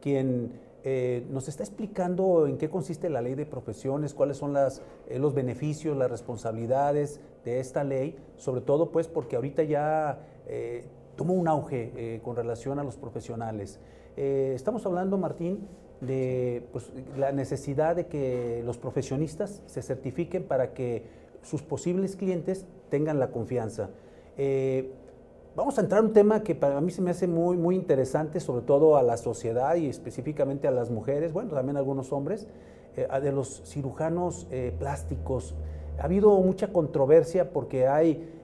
quien 0.00 0.52
eh, 0.84 1.26
nos 1.30 1.48
está 1.48 1.64
explicando 1.64 2.46
en 2.46 2.58
qué 2.58 2.68
consiste 2.68 3.08
la 3.08 3.22
ley 3.22 3.34
de 3.34 3.46
profesiones, 3.46 4.14
cuáles 4.14 4.36
son 4.36 4.54
eh, 4.56 5.18
los 5.18 5.34
beneficios, 5.34 5.96
las 5.96 6.10
responsabilidades 6.10 7.20
de 7.44 7.58
esta 7.58 7.84
ley, 7.84 8.16
sobre 8.36 8.60
todo 8.60 8.92
pues 8.92 9.08
porque 9.08 9.36
ahorita 9.36 9.62
ya 9.62 10.20
eh, 10.46 10.84
tomó 11.16 11.34
un 11.34 11.48
auge 11.48 12.20
con 12.24 12.36
relación 12.36 12.78
a 12.78 12.84
los 12.84 12.96
profesionales. 12.96 13.78
estamos 14.16 14.84
hablando, 14.86 15.16
Martín, 15.18 15.66
de 16.00 16.66
pues, 16.72 16.90
la 17.16 17.32
necesidad 17.32 17.96
de 17.96 18.06
que 18.06 18.62
los 18.64 18.78
profesionistas 18.78 19.62
se 19.66 19.82
certifiquen 19.82 20.44
para 20.44 20.74
que 20.74 21.04
sus 21.42 21.62
posibles 21.62 22.16
clientes 22.16 22.66
tengan 22.90 23.18
la 23.18 23.30
confianza. 23.30 23.90
Eh, 24.36 24.92
vamos 25.54 25.78
a 25.78 25.82
entrar 25.82 26.00
a 26.00 26.04
un 26.04 26.12
tema 26.12 26.42
que 26.42 26.54
para 26.54 26.80
mí 26.80 26.90
se 26.90 27.02
me 27.02 27.10
hace 27.10 27.26
muy, 27.26 27.56
muy 27.56 27.76
interesante, 27.76 28.40
sobre 28.40 28.64
todo 28.64 28.96
a 28.96 29.02
la 29.02 29.16
sociedad 29.16 29.76
y 29.76 29.88
específicamente 29.88 30.66
a 30.68 30.70
las 30.70 30.90
mujeres, 30.90 31.32
bueno, 31.32 31.50
también 31.52 31.76
a 31.76 31.80
algunos 31.80 32.12
hombres, 32.12 32.46
eh, 32.96 33.06
de 33.22 33.32
los 33.32 33.62
cirujanos 33.64 34.46
eh, 34.50 34.74
plásticos. 34.78 35.54
Ha 35.98 36.04
habido 36.04 36.36
mucha 36.40 36.72
controversia 36.72 37.50
porque 37.52 37.86
hay 37.86 38.43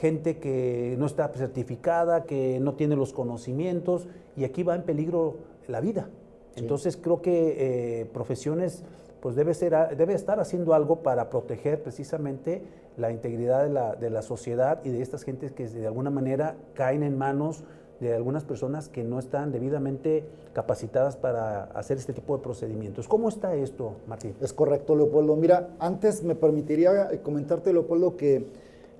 gente 0.00 0.38
que 0.38 0.94
no 0.98 1.06
está 1.06 1.28
certificada, 1.28 2.24
que 2.24 2.60
no 2.60 2.74
tiene 2.74 2.96
los 2.96 3.12
conocimientos 3.12 4.06
y 4.36 4.44
aquí 4.44 4.62
va 4.62 4.74
en 4.74 4.82
peligro 4.82 5.36
la 5.68 5.80
vida. 5.80 6.08
Entonces 6.56 6.96
creo 6.96 7.22
que 7.22 8.08
profesiones 8.12 8.84
pues 9.22 9.36
debe, 9.36 9.54
ser, 9.54 9.96
debe 9.96 10.14
estar 10.14 10.40
haciendo 10.40 10.74
algo 10.74 10.96
para 10.96 11.30
proteger 11.30 11.80
precisamente 11.80 12.62
la 12.96 13.12
integridad 13.12 13.62
de 13.62 13.70
la, 13.70 13.94
de 13.94 14.10
la, 14.10 14.20
sociedad 14.20 14.80
y 14.84 14.90
de 14.90 15.00
estas 15.00 15.22
gentes 15.22 15.52
que 15.52 15.68
de 15.68 15.86
alguna 15.86 16.10
manera 16.10 16.56
caen 16.74 17.04
en 17.04 17.16
manos 17.16 17.62
de 18.00 18.14
algunas 18.14 18.42
personas 18.42 18.88
que 18.88 19.04
no 19.04 19.20
están 19.20 19.52
debidamente 19.52 20.24
capacitadas 20.52 21.16
para 21.16 21.64
hacer 21.66 21.98
este 21.98 22.12
tipo 22.12 22.36
de 22.36 22.42
procedimientos. 22.42 23.06
¿Cómo 23.06 23.28
está 23.28 23.54
esto, 23.54 23.94
Martín? 24.08 24.34
Es 24.40 24.52
correcto, 24.52 24.96
Leopoldo. 24.96 25.36
Mira, 25.36 25.68
antes 25.78 26.24
me 26.24 26.34
permitiría 26.34 27.22
comentarte, 27.22 27.72
Leopoldo, 27.72 28.16
que 28.16 28.44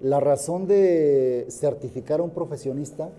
la 0.03 0.19
razón 0.19 0.67
de 0.67 1.47
certificar 1.49 2.21
a 2.21 2.25
un 2.25 2.31
profesionista 2.31 3.11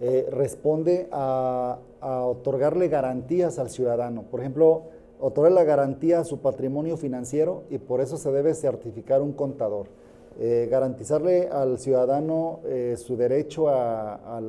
eh, 0.00 0.26
responde 0.30 1.08
a, 1.12 1.78
otorgarle 2.00 2.88
garantías 2.88 3.60
al 3.60 3.70
ciudadano. 3.70 4.24
Por 4.30 4.40
ejemplo, 4.40 4.82
otorga 5.20 5.50
la 5.50 5.62
garantía 5.62 6.20
a 6.20 6.24
su 6.24 6.38
patrimonio 6.38 6.96
financiero 6.96 7.62
y 7.70 7.78
por 7.78 8.00
eso 8.00 8.16
se 8.16 8.32
debe 8.32 8.54
certificar 8.54 9.22
un 9.22 9.32
contador. 9.32 9.86
Eh, 10.40 10.66
garantizarle 10.70 11.48
al 11.48 11.78
ciudadano 11.78 12.60
eh, 12.64 12.96
su 12.96 13.16
derecho 13.16 13.68
a, 13.68 14.40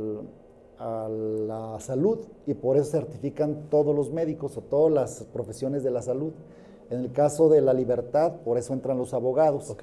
la 0.80 1.80
salud 1.80 2.20
y 2.46 2.56
por 2.56 2.76
eso 2.76 2.92
certifican 2.92 3.70
todos 3.70 3.96
los 3.96 4.12
médicos 4.12 4.58
o 4.58 4.62
todas 4.62 4.92
las 4.92 5.24
profesiones 5.32 5.84
de 5.84 5.92
la 5.92 6.02
salud. 6.02 6.34
En 6.90 7.00
el 7.00 7.12
caso 7.14 7.48
de 7.48 7.62
la 7.62 7.74
libertad, 7.74 8.34
por 8.44 8.58
eso 8.58 8.74
entran 8.74 8.98
los 8.98 9.14
abogados. 9.14 9.74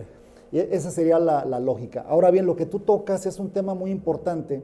Y 0.52 0.58
e, 0.58 0.68
esa 0.72 0.90
sería 0.90 1.18
la, 1.18 1.44
la 1.44 1.60
lógica. 1.60 2.04
Ahora 2.08 2.30
bien, 2.30 2.46
lo 2.46 2.56
que 2.56 2.66
tú 2.66 2.80
tocas 2.80 3.26
es 3.26 3.38
un 3.38 3.50
tema 3.50 3.74
muy 3.74 3.90
importante 3.90 4.62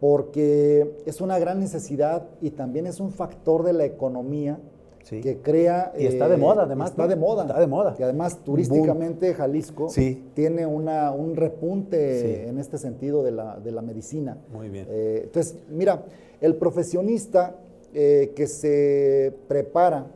porque 0.00 0.96
es 1.06 1.20
una 1.20 1.38
gran 1.38 1.60
necesidad 1.60 2.24
y 2.40 2.50
también 2.50 2.86
es 2.86 3.00
un 3.00 3.10
factor 3.10 3.62
de 3.64 3.72
la 3.72 3.84
economía 3.84 4.58
Sí. 5.02 5.20
que 5.20 5.36
crea... 5.42 5.92
Y 5.98 6.06
está 6.06 6.28
de 6.30 6.36
eh, 6.36 6.38
moda, 6.38 6.62
además, 6.62 6.90
Está 6.92 7.06
de 7.06 7.14
moda. 7.14 7.42
Está 7.42 7.60
de 7.60 7.66
moda. 7.66 7.94
Y 7.98 8.02
además, 8.02 8.38
turísticamente, 8.42 9.34
Jalisco 9.34 9.90
Sí. 9.90 10.24
tiene 10.32 10.64
una, 10.64 11.12
un 11.12 11.36
repunte 11.36 12.20
Sí. 12.22 12.48
en 12.48 12.58
este 12.58 12.78
sentido 12.78 13.22
de 13.22 13.30
la, 13.30 13.60
de 13.60 13.70
la 13.70 13.82
medicina. 13.82 14.38
Muy 14.50 14.70
bien. 14.70 14.86
Eh, 14.88 15.20
entonces, 15.24 15.56
mira, 15.68 16.04
el 16.40 16.56
profesionista 16.56 17.54
eh, 17.92 18.32
que 18.34 18.46
se 18.46 19.34
prepara 19.46 20.06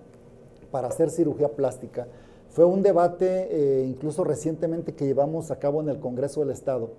para 0.70 0.88
hacer 0.88 1.10
cirugía 1.10 1.48
plástica 1.48 2.06
fue 2.50 2.64
un 2.64 2.82
debate 2.82 3.48
eh, 3.50 3.86
incluso 3.86 4.24
recientemente 4.24 4.94
que 4.94 5.06
llevamos 5.06 5.50
a 5.50 5.58
cabo 5.58 5.80
en 5.80 5.88
el 5.88 5.98
Congreso 6.00 6.40
del 6.40 6.50
Estado, 6.50 6.90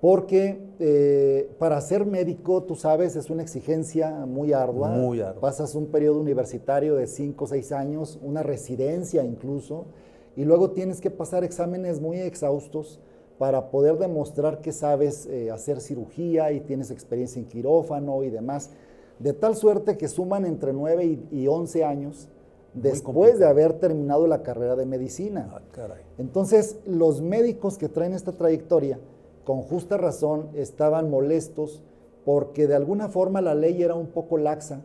porque 0.00 0.60
eh, 0.78 1.50
para 1.58 1.80
ser 1.80 2.06
médico, 2.06 2.62
tú 2.62 2.74
sabes, 2.74 3.16
es 3.16 3.28
una 3.28 3.42
exigencia 3.42 4.10
muy 4.26 4.52
ardua. 4.52 4.88
Muy 4.88 5.20
ardua. 5.20 5.40
Pasas 5.40 5.74
un 5.74 5.86
periodo 5.86 6.20
universitario 6.20 6.96
de 6.96 7.06
5 7.06 7.44
o 7.44 7.46
6 7.46 7.72
años, 7.72 8.18
una 8.22 8.42
residencia 8.42 9.24
incluso, 9.24 9.86
y 10.36 10.44
luego 10.44 10.70
tienes 10.70 11.00
que 11.00 11.10
pasar 11.10 11.44
exámenes 11.44 12.00
muy 12.00 12.18
exhaustos 12.18 13.00
para 13.38 13.70
poder 13.70 13.98
demostrar 13.98 14.60
que 14.60 14.70
sabes 14.70 15.26
eh, 15.26 15.50
hacer 15.50 15.80
cirugía 15.80 16.52
y 16.52 16.60
tienes 16.60 16.90
experiencia 16.90 17.40
en 17.40 17.46
quirófano 17.46 18.22
y 18.22 18.30
demás. 18.30 18.70
De 19.18 19.32
tal 19.32 19.56
suerte 19.56 19.98
que 19.98 20.08
suman 20.08 20.46
entre 20.46 20.72
9 20.72 21.04
y, 21.04 21.28
y 21.30 21.46
11 21.46 21.84
años 21.84 22.28
después 22.74 23.38
de 23.38 23.46
haber 23.46 23.74
terminado 23.74 24.26
la 24.26 24.42
carrera 24.42 24.76
de 24.76 24.86
medicina. 24.86 25.50
Ah, 25.52 25.60
caray. 25.72 26.02
Entonces, 26.18 26.78
los 26.86 27.20
médicos 27.20 27.78
que 27.78 27.88
traen 27.88 28.12
esta 28.12 28.32
trayectoria, 28.32 28.98
con 29.44 29.62
justa 29.62 29.96
razón, 29.96 30.48
estaban 30.54 31.10
molestos 31.10 31.82
porque 32.24 32.66
de 32.66 32.74
alguna 32.74 33.08
forma 33.08 33.40
la 33.40 33.54
ley 33.54 33.82
era 33.82 33.94
un 33.94 34.06
poco 34.08 34.36
laxa 34.38 34.82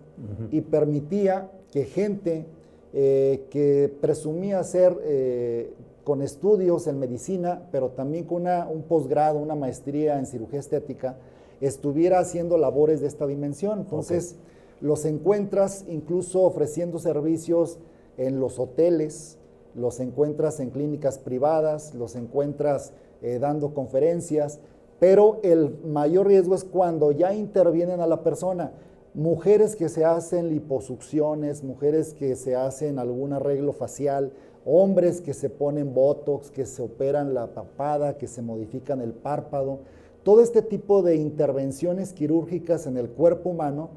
y 0.51 0.61
permitía 0.61 1.51
que 1.71 1.83
gente 1.85 2.45
eh, 2.93 3.45
que 3.49 3.93
presumía 3.99 4.63
ser 4.63 4.97
eh, 5.03 5.73
con 6.05 6.21
estudios 6.21 6.87
en 6.87 6.97
medicina, 6.97 7.63
pero 7.71 7.89
también 7.89 8.23
con 8.23 8.43
una- 8.43 8.67
un 8.69 8.83
posgrado, 8.83 9.37
una 9.39 9.53
maestría 9.55 10.17
en 10.17 10.25
cirugía 10.25 10.59
estética, 10.61 11.17
estuviera 11.59 12.19
haciendo 12.19 12.57
labores 12.57 13.01
de 13.01 13.07
esta 13.07 13.27
dimensión. 13.27 13.79
Entonces, 13.79 14.37
los 14.81 15.05
encuentras 15.05 15.85
incluso 15.87 16.41
ofreciendo 16.43 16.99
servicios 16.99 17.79
en 18.17 18.39
los 18.39 18.59
hoteles, 18.59 19.37
los 19.75 19.99
encuentras 19.99 20.59
en 20.59 20.69
clínicas 20.69 21.19
privadas, 21.19 21.93
los 21.93 22.15
encuentras 22.15 22.93
eh, 23.21 23.39
dando 23.39 23.73
conferencias, 23.73 24.59
pero 24.99 25.39
el 25.43 25.77
mayor 25.83 26.27
riesgo 26.27 26.55
es 26.55 26.63
cuando 26.63 27.11
ya 27.11 27.33
intervienen 27.33 27.99
a 27.99 28.07
la 28.07 28.23
persona. 28.23 28.71
Mujeres 29.13 29.75
que 29.75 29.89
se 29.89 30.05
hacen 30.05 30.49
liposucciones, 30.49 31.63
mujeres 31.63 32.13
que 32.13 32.35
se 32.35 32.55
hacen 32.55 32.99
algún 32.99 33.33
arreglo 33.33 33.73
facial, 33.73 34.31
hombres 34.65 35.21
que 35.21 35.33
se 35.33 35.49
ponen 35.49 35.93
botox, 35.93 36.51
que 36.51 36.65
se 36.65 36.81
operan 36.81 37.33
la 37.33 37.53
papada, 37.53 38.17
que 38.17 38.27
se 38.27 38.41
modifican 38.41 39.01
el 39.01 39.13
párpado. 39.13 39.79
Todo 40.23 40.41
este 40.41 40.61
tipo 40.61 41.01
de 41.01 41.15
intervenciones 41.17 42.13
quirúrgicas 42.13 42.87
en 42.87 42.97
el 42.97 43.09
cuerpo 43.09 43.51
humano 43.51 43.89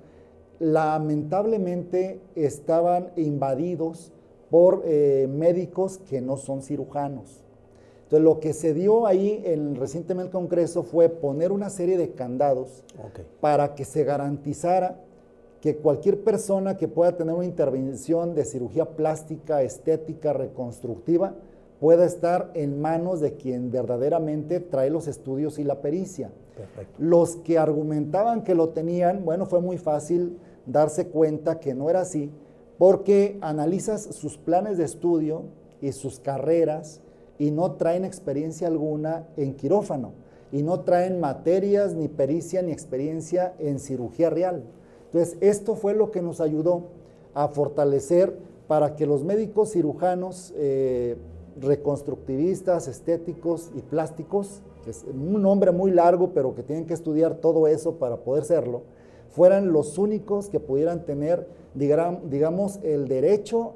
lamentablemente 0.59 2.21
estaban 2.35 3.11
invadidos 3.17 4.13
por 4.51 4.83
eh, 4.85 5.29
médicos 5.31 5.99
que 5.99 6.21
no 6.21 6.37
son 6.37 6.63
cirujanos. 6.63 7.45
Entonces, 8.05 8.25
lo 8.25 8.41
que 8.41 8.55
se 8.55 8.73
dio 8.73 9.07
ahí 9.07 9.43
en, 9.45 9.77
recientemente 9.77 10.31
en 10.31 10.43
el 10.43 10.49
Congreso 10.49 10.83
fue 10.83 11.11
poner 11.11 11.53
una 11.53 11.69
serie 11.69 11.99
de 11.99 12.13
candados 12.13 12.83
para 13.41 13.75
que 13.75 13.85
se 13.85 14.03
garantizara 14.05 14.99
que 15.61 15.77
cualquier 15.77 16.23
persona 16.23 16.79
que 16.79 16.89
pueda 16.89 17.17
tener 17.17 17.35
una 17.35 17.45
intervención 17.45 18.35
de 18.35 18.47
cirugía 18.47 18.87
plástica, 18.87 19.63
estética, 19.63 20.33
reconstructiva, 20.33 21.35
pueda 21.81 22.07
estar 22.07 22.51
en 22.55 22.81
manos 22.81 23.21
de 23.21 23.35
quien 23.35 23.71
verdaderamente 23.71 24.61
trae 24.61 24.89
los 24.89 25.07
estudios 25.07 25.59
y 25.59 25.65
la 25.65 25.83
pericia. 25.83 26.31
Perfecto. 26.57 26.95
Los 26.99 27.37
que 27.37 27.59
argumentaban 27.59 28.43
que 28.43 28.55
lo 28.55 28.71
tenían, 28.71 29.25
bueno, 29.25 29.45
fue 29.45 29.61
muy 29.61 29.77
fácil 29.77 30.39
darse 30.69 31.09
cuenta 31.09 31.59
que 31.59 31.75
no 31.75 31.91
era 31.91 32.03
así, 32.03 32.31
porque 32.79 33.39
analizas 33.41 34.03
sus 34.03 34.39
planes 34.39 34.79
de 34.79 34.85
estudio 34.85 35.43
y 35.81 35.93
sus 35.93 36.21
carreras 36.21 37.01
y 37.39 37.51
no 37.51 37.73
traen 37.73 38.05
experiencia 38.05 38.69
alguna 38.69 39.27
en 39.37 39.55
quirófano 39.55 40.13
y 40.53 40.63
no 40.63 40.81
traen 40.81 41.21
materias, 41.21 41.95
ni 41.95 42.09
pericia, 42.09 42.63
ni 42.63 42.73
experiencia 42.73 43.55
en 43.59 43.79
cirugía 43.79 44.31
real. 44.31 44.65
Entonces, 45.07 45.37
esto 45.41 45.75
fue 45.75 45.95
lo 45.95 46.11
que 46.11 46.23
nos 46.23 46.41
ayudó 46.41 46.85
a 47.35 47.49
fortalecer 47.49 48.37
para 48.67 48.97
que 48.97 49.07
los 49.07 49.25
médicos 49.25 49.73
cirujanos, 49.73 50.53
eh, 50.57 51.17
reconstructivistas, 51.61 52.89
estéticos 52.89 53.71
y 53.75 53.81
plásticos, 53.81 54.63
que 54.85 54.91
es 54.91 55.05
un 55.05 55.43
nombre 55.43 55.73
muy 55.73 55.91
largo, 55.91 56.33
pero 56.33 56.55
que 56.55 56.63
tienen 56.63 56.87
que 56.87 56.95
estudiar 56.95 57.37
todo 57.37 57.67
eso 57.67 57.97
para 57.97 58.19
poder 58.19 58.45
serlo, 58.45 58.83
fueran 59.31 59.73
los 59.73 59.99
únicos 59.99 60.49
que 60.49 60.61
pudieran 60.61 61.05
tener, 61.05 61.47
digamos, 61.75 62.81
el 62.83 63.09
derecho 63.09 63.75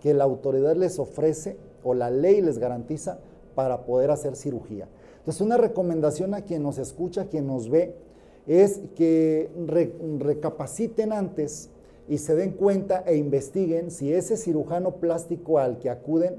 que 0.00 0.14
la 0.14 0.24
autoridad 0.24 0.76
les 0.76 0.98
ofrece 0.98 1.56
o 1.84 1.94
la 1.94 2.10
ley 2.10 2.40
les 2.40 2.58
garantiza 2.58 3.18
para 3.54 3.84
poder 3.84 4.10
hacer 4.10 4.36
cirugía. 4.36 4.88
Entonces, 5.18 5.40
una 5.40 5.56
recomendación 5.56 6.34
a 6.34 6.42
quien 6.42 6.62
nos 6.62 6.78
escucha, 6.78 7.22
a 7.22 7.26
quien 7.26 7.46
nos 7.46 7.68
ve, 7.68 7.94
es 8.46 8.80
que 8.96 9.50
re- 9.66 9.94
recapaciten 10.18 11.12
antes 11.12 11.70
y 12.08 12.18
se 12.18 12.34
den 12.34 12.52
cuenta 12.52 13.04
e 13.06 13.16
investiguen 13.16 13.90
si 13.90 14.12
ese 14.12 14.36
cirujano 14.36 14.96
plástico 14.96 15.58
al 15.58 15.78
que 15.78 15.90
acuden 15.90 16.36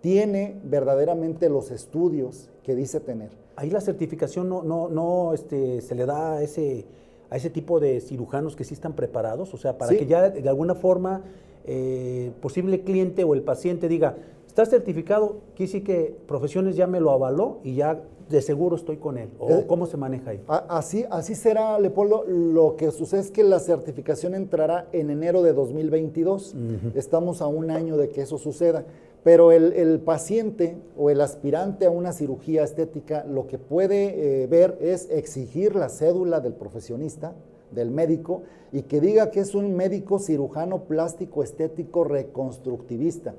tiene 0.00 0.60
verdaderamente 0.64 1.48
los 1.48 1.70
estudios 1.70 2.50
que 2.62 2.74
dice 2.74 3.00
tener. 3.00 3.30
Ahí 3.54 3.70
la 3.70 3.80
certificación 3.80 4.48
no, 4.48 4.62
no, 4.62 4.88
no 4.88 5.32
este, 5.32 5.80
se 5.80 5.94
le 5.94 6.06
da 6.06 6.42
ese, 6.42 6.84
a 7.30 7.36
ese 7.36 7.50
tipo 7.50 7.80
de 7.80 8.00
cirujanos 8.00 8.56
que 8.56 8.64
sí 8.64 8.74
están 8.74 8.94
preparados, 8.94 9.52
o 9.54 9.56
sea, 9.56 9.78
para 9.78 9.92
Sí. 9.92 9.98
que 9.98 10.06
ya 10.06 10.30
de 10.30 10.48
alguna 10.48 10.74
forma 10.74 11.22
eh, 11.68 12.30
posible 12.40 12.82
cliente 12.82 13.24
o 13.24 13.34
el 13.34 13.42
paciente 13.42 13.88
diga, 13.88 14.14
está 14.46 14.64
certificado, 14.66 15.38
quiere 15.56 15.72
decir 15.72 15.82
que 15.84 16.16
Profesiones 16.28 16.76
ya 16.76 16.86
me 16.86 17.00
lo 17.00 17.10
avaló 17.10 17.58
y 17.64 17.74
ya 17.74 18.00
de 18.28 18.40
seguro 18.42 18.76
estoy 18.76 18.96
con 18.98 19.18
él. 19.18 19.30
¿O 19.40 19.50
Eh, 19.50 19.64
cómo 19.66 19.86
se 19.86 19.96
maneja 19.96 20.30
ahí? 20.30 20.40
Así, 20.46 21.04
así 21.10 21.34
será, 21.34 21.78
Leopoldo. 21.80 22.24
Lo 22.26 22.76
que 22.76 22.90
sucede 22.92 23.20
es 23.20 23.30
que 23.32 23.42
la 23.42 23.58
certificación 23.60 24.34
entrará 24.34 24.86
en 24.92 25.10
enero 25.10 25.42
de 25.42 25.52
2022. 25.52 26.54
Estamos 26.94 27.42
a 27.42 27.46
un 27.48 27.70
año 27.70 27.96
de 27.96 28.08
que 28.10 28.22
eso 28.22 28.38
suceda. 28.38 28.84
Pero 29.26 29.50
el, 29.50 29.98
paciente 30.02 30.76
o 30.96 31.10
el 31.10 31.20
aspirante 31.20 31.86
a 31.86 31.90
una 31.90 32.12
cirugía 32.12 32.62
estética 32.62 33.24
lo 33.24 33.48
que 33.48 33.58
puede 33.58 34.44
eh, 34.44 34.46
ver 34.46 34.78
es 34.80 35.10
exigir 35.10 35.74
la 35.74 35.88
cédula 35.88 36.38
del 36.38 36.52
profesionista, 36.52 37.34
del 37.72 37.90
médico, 37.90 38.42
y 38.70 38.82
que 38.82 39.00
diga 39.00 39.32
que 39.32 39.40
es 39.40 39.56
un 39.56 39.74
médico 39.74 40.20
cirujano 40.20 40.84
plástico 40.84 41.42
estético 41.42 42.04
reconstructivista 42.04 43.34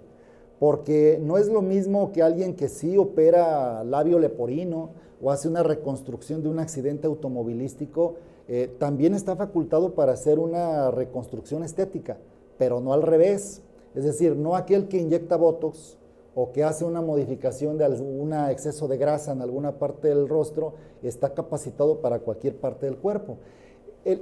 porque 0.60 1.20
no 1.22 1.38
es 1.38 1.48
lo 1.48 1.62
mismo 1.62 2.12
que 2.12 2.22
alguien 2.22 2.56
que 2.56 2.68
sí 2.68 2.98
opera 2.98 3.84
labio 3.86 4.20
leporino 4.20 4.90
o 5.22 5.32
hace 5.32 5.48
una 5.48 5.64
reconstrucción 5.64 6.44
de 6.44 6.50
un 6.50 6.60
accidente 6.60 7.08
automovilístico, 7.08 8.16
eh, 8.50 8.70
también 8.78 9.14
está 9.14 9.36
facultado 9.36 9.94
para 9.94 10.14
hacer 10.14 10.40
una 10.40 10.92
reconstrucción 10.92 11.64
estética, 11.64 12.18
pero 12.58 12.82
no 12.82 12.92
al 12.92 13.04
revés. 13.04 13.62
Es 13.98 14.04
decir, 14.04 14.36
no 14.36 14.56
aquel 14.56 14.88
que 14.88 15.00
inyecta 15.00 15.38
Botox 15.38 15.98
o 16.36 16.52
que 16.52 16.64
hace 16.64 16.86
una 16.86 17.02
modificación 17.02 17.80
de 17.80 17.86
algún 17.86 18.32
exceso 18.32 18.88
de 18.88 18.96
grasa 18.96 19.32
en 19.32 19.42
alguna 19.42 19.80
parte 19.80 20.10
del 20.10 20.30
rostro 20.30 20.76
está 21.02 21.34
capacitado 21.34 22.00
para 22.00 22.20
cualquier 22.20 22.60
parte 22.60 22.86
del 22.86 22.98
cuerpo. 22.98 23.40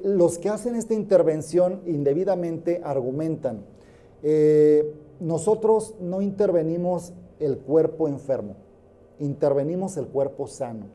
Los 0.06 0.38
que 0.38 0.48
hacen 0.48 0.76
esta 0.76 0.94
intervención 0.94 1.82
indebidamente 1.86 2.80
argumentan, 2.86 3.66
eh, 4.24 4.94
nosotros 5.20 5.96
no 6.00 6.22
intervenimos 6.22 7.12
el 7.42 7.58
cuerpo 7.58 8.08
enfermo, 8.08 8.56
intervenimos 9.20 9.98
el 9.98 10.08
cuerpo 10.08 10.48
sano. 10.48 10.86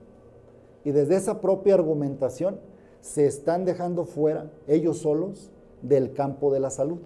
Y 0.84 0.92
desde 0.92 1.16
esa 1.16 1.42
propia 1.42 1.74
argumentación 1.74 2.60
se 3.02 3.26
están 3.26 3.66
dejando 3.66 4.06
fuera 4.06 4.50
ellos 4.66 5.00
solos 5.00 5.50
del 5.82 6.14
campo 6.14 6.50
de 6.50 6.60
la 6.60 6.70
salud, 6.70 7.00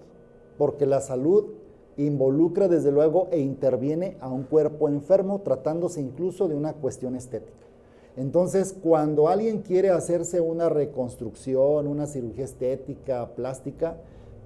porque 0.57 0.85
la 0.85 1.01
salud 1.01 1.47
involucra 1.97 2.67
desde 2.67 2.91
luego 2.91 3.27
e 3.31 3.39
interviene 3.39 4.17
a 4.19 4.29
un 4.29 4.43
cuerpo 4.43 4.89
enfermo 4.89 5.41
tratándose 5.41 6.01
incluso 6.01 6.47
de 6.47 6.55
una 6.55 6.73
cuestión 6.73 7.15
estética. 7.15 7.65
Entonces, 8.17 8.73
cuando 8.81 9.27
alguien 9.27 9.61
quiere 9.61 9.89
hacerse 9.89 10.39
una 10.39 10.69
reconstrucción, 10.69 11.87
una 11.87 12.07
cirugía 12.07 12.45
estética, 12.45 13.27
plástica, 13.35 13.97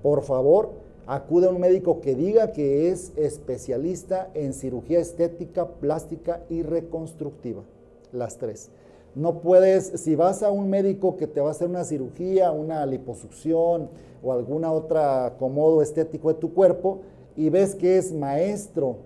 por 0.02 0.24
favor, 0.24 0.72
acude 1.06 1.48
a 1.48 1.52
un 1.52 1.60
médico 1.60 2.02
que 2.02 2.16
diga 2.16 2.52
que 2.52 2.90
es 2.90 3.12
especialista 3.16 4.30
en 4.34 4.54
cirugía 4.54 5.00
estética, 5.00 5.68
plástica 5.68 6.42
y 6.50 6.64
reconstructiva. 6.64 7.64
Las 8.12 8.38
tres. 8.38 8.72
No 9.16 9.40
puedes, 9.42 9.86
si 10.02 10.16
vas 10.16 10.44
a 10.44 10.52
un 10.52 10.70
médico 10.70 11.18
que 11.18 11.28
te 11.28 11.42
va 11.42 11.50
a 11.50 11.52
hacer 11.52 11.68
una 11.68 11.84
cirugía, 11.84 12.52
una 12.52 12.86
liposucción 12.86 13.90
o 14.24 14.34
alguna 14.34 14.72
otra 14.72 15.26
acomodo 15.26 15.82
estético 15.82 16.30
de 16.30 16.40
tu 16.40 16.54
cuerpo 16.54 17.00
y 17.40 17.50
ves 17.50 17.74
que 17.74 17.98
es 17.98 18.12
maestro 18.12 18.98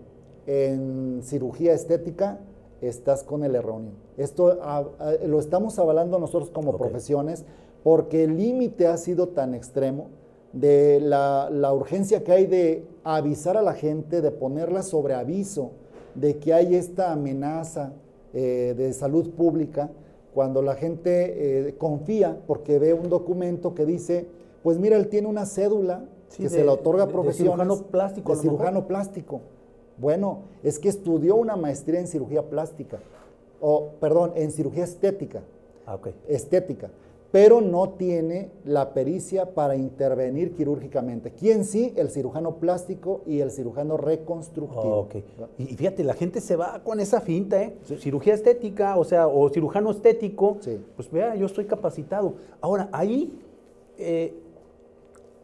en 0.48 1.22
cirugía 1.22 1.74
estética, 1.74 2.40
estás 2.82 3.24
con 3.24 3.44
el 3.44 3.54
erróneo. 3.54 3.92
Esto 4.18 4.60
lo 5.28 5.40
estamos 5.40 5.78
avalando 5.78 6.18
nosotros 6.18 6.50
como 6.50 6.76
profesiones 6.76 7.46
porque 7.84 8.24
el 8.24 8.36
límite 8.36 8.88
ha 8.88 8.98
sido 8.98 9.30
tan 9.30 9.54
extremo 9.54 10.08
de 10.52 11.00
la, 11.00 11.48
urgencia 11.76 12.24
que 12.24 12.32
hay 12.32 12.48
de 12.48 12.88
avisar 13.04 13.56
a 13.56 13.62
la 13.62 13.74
gente, 13.74 14.20
de 14.20 14.32
ponerla 14.32 14.82
sobre 14.82 15.14
aviso 15.14 15.70
de 16.16 16.40
que 16.40 16.56
hay 16.56 16.74
esta 16.74 17.12
amenaza 17.12 17.94
eh, 18.34 18.74
de 18.76 18.94
salud 18.94 19.30
pública, 19.30 19.92
cuando 20.34 20.64
la 20.64 20.74
gente 20.74 21.68
eh, 21.68 21.76
confía 21.78 22.42
porque 22.48 22.80
ve 22.80 22.96
un 22.96 23.10
documento 23.10 23.76
que 23.76 23.86
dice, 23.86 24.26
pues 24.64 24.80
mira, 24.80 24.98
él 24.98 25.08
tiene 25.08 25.28
una 25.28 25.46
cédula 25.46 26.06
que 26.38 26.50
se 26.50 26.64
la 26.64 26.74
otorga. 26.74 27.06
De 27.06 27.34
cirujano 27.34 27.78
plástico. 27.84 28.36
De 28.36 28.42
cirujano 28.42 28.88
plástico. 28.88 29.42
Bueno, 29.98 30.40
es 30.64 30.80
que 30.80 30.90
estudió 30.90 31.36
una 31.36 31.56
maestría 31.56 32.00
en 32.00 32.08
cirugía 32.08 32.50
plástica, 32.50 33.00
o 33.62 33.92
perdón, 34.00 34.34
en 34.36 34.52
cirugía 34.52 34.84
estética. 34.84 35.42
Ah, 35.86 35.96
okay. 35.96 36.16
Estética 36.28 36.90
pero 37.34 37.62
no 37.62 37.90
tiene 37.90 38.52
la 38.64 38.94
pericia 38.94 39.56
para 39.56 39.76
intervenir 39.76 40.54
quirúrgicamente. 40.54 41.32
¿Quién 41.32 41.66
sí? 41.66 41.92
El 41.96 42.12
cirujano 42.12 42.58
plástico 42.58 43.22
y 43.26 43.40
el 43.40 43.50
cirujano 43.50 43.98
reconstructivo. 43.98 45.08
Y 45.58 45.66
fíjate, 45.76 46.04
la 46.04 46.14
gente 46.14 46.42
se 46.42 46.56
va 46.56 46.84
con 46.84 47.00
esa 47.00 47.22
finta, 47.22 47.60
¿eh? 47.64 47.76
Cirugía 47.98 48.36
estética, 48.36 48.98
o 48.98 49.04
sea, 49.04 49.28
o 49.28 49.50
cirujano 49.50 49.90
estético. 49.90 50.60
Pues 50.96 51.10
vea, 51.10 51.34
yo 51.34 51.48
estoy 51.48 51.66
capacitado. 51.66 52.36
Ahora, 52.62 52.88
ahí 52.92 53.34
eh, 53.98 54.36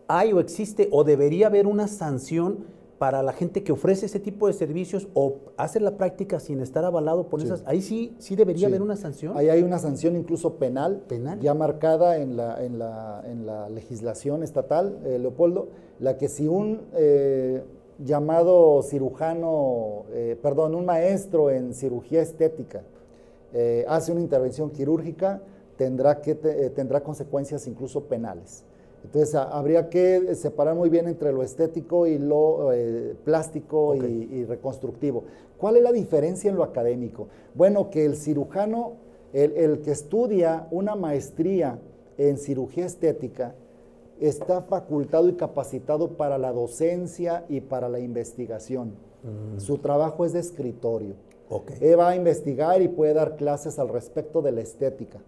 hay 0.10 0.34
o 0.34 0.40
existe 0.40 0.90
o 0.92 1.04
debería 1.04 1.48
haber 1.48 1.68
una 1.68 1.88
sanción 1.88 2.66
para 2.98 3.24
la 3.24 3.32
gente 3.32 3.64
que 3.64 3.72
ofrece 3.72 4.08
ese 4.08 4.20
tipo 4.20 4.48
de 4.48 4.54
servicios 4.54 5.08
o 5.14 5.38
hace 5.56 5.80
la 5.80 5.98
práctica 5.98 6.40
sin 6.42 6.60
estar 6.60 6.84
avalado 6.84 7.30
por 7.30 7.42
esas, 7.42 7.64
ahí 7.66 7.82
sí, 7.82 8.14
sí 8.18 8.36
debería 8.36 8.68
haber 8.68 8.82
una 8.82 8.98
sanción. 8.98 9.38
Ahí 9.38 9.48
hay 9.48 9.64
una 9.64 9.80
sanción 9.80 10.18
incluso 10.18 10.56
penal, 10.56 11.04
penal. 11.08 11.40
ya 11.40 11.54
marcada 11.54 12.18
en 12.18 12.36
la, 12.36 12.62
en 12.62 12.78
la, 12.78 13.24
en 13.26 13.46
la 13.46 13.70
legislación 13.70 14.44
estatal, 14.44 15.00
eh, 15.06 15.18
Leopoldo, 15.18 15.70
la 16.00 16.18
que 16.18 16.28
si 16.28 16.48
un 16.50 16.82
eh, 16.94 17.64
llamado 18.04 18.82
cirujano, 18.82 20.04
eh, 20.12 20.38
perdón, 20.42 20.76
un 20.76 20.86
maestro 20.86 21.52
en 21.52 21.74
cirugía 21.74 22.22
estética 22.22 22.84
hace 23.88 24.12
una 24.12 24.22
intervención 24.22 24.70
quirúrgica, 24.70 25.42
tendrá, 25.76 26.22
que, 26.22 26.36
tendrá 26.36 27.02
consecuencias 27.02 27.66
incluso 27.66 28.04
penales. 28.04 28.64
Entonces 29.04 29.34
habría 29.36 29.90
que 29.90 30.36
separar 30.36 30.76
muy 30.76 30.90
bien 30.90 31.08
entre 31.08 31.32
lo 31.32 31.42
estético 31.42 32.06
y 32.06 32.18
lo 32.18 32.72
eh, 32.74 33.16
plástico 33.24 33.96
y, 33.96 34.46
reconstructivo. 34.46 35.24
¿Cuál 35.58 35.78
es 35.78 35.84
la 35.84 35.92
diferencia 35.92 36.50
en 36.50 36.58
lo 36.58 36.64
académico? 36.64 37.28
Bueno, 37.54 37.90
que 37.90 38.06
el 38.06 38.16
cirujano, 38.16 38.94
el, 39.34 39.82
que 39.82 39.92
estudia 39.92 40.68
una 40.72 40.96
maestría 40.96 41.80
en 42.18 42.38
cirugía 42.38 42.86
estética, 42.86 43.56
está 44.20 44.62
facultado 44.62 45.30
y 45.30 45.34
capacitado 45.34 46.10
para 46.10 46.38
la 46.38 46.52
docencia 46.52 47.46
y 47.48 47.62
para 47.62 47.88
la 47.88 48.00
investigación. 48.00 48.94
Mm. 49.24 49.60
Su 49.60 49.78
trabajo 49.78 50.26
es 50.26 50.34
de 50.34 50.40
escritorio. 50.40 51.14
Él 51.82 51.98
va 51.98 52.10
a 52.10 52.16
investigar 52.16 52.82
y 52.82 52.90
puede 52.90 53.14
dar 53.14 53.36
clases 53.36 53.80
al 53.80 53.90
respecto 53.90 54.42
de 54.42 54.52
la 54.52 54.62
estética 54.62 55.20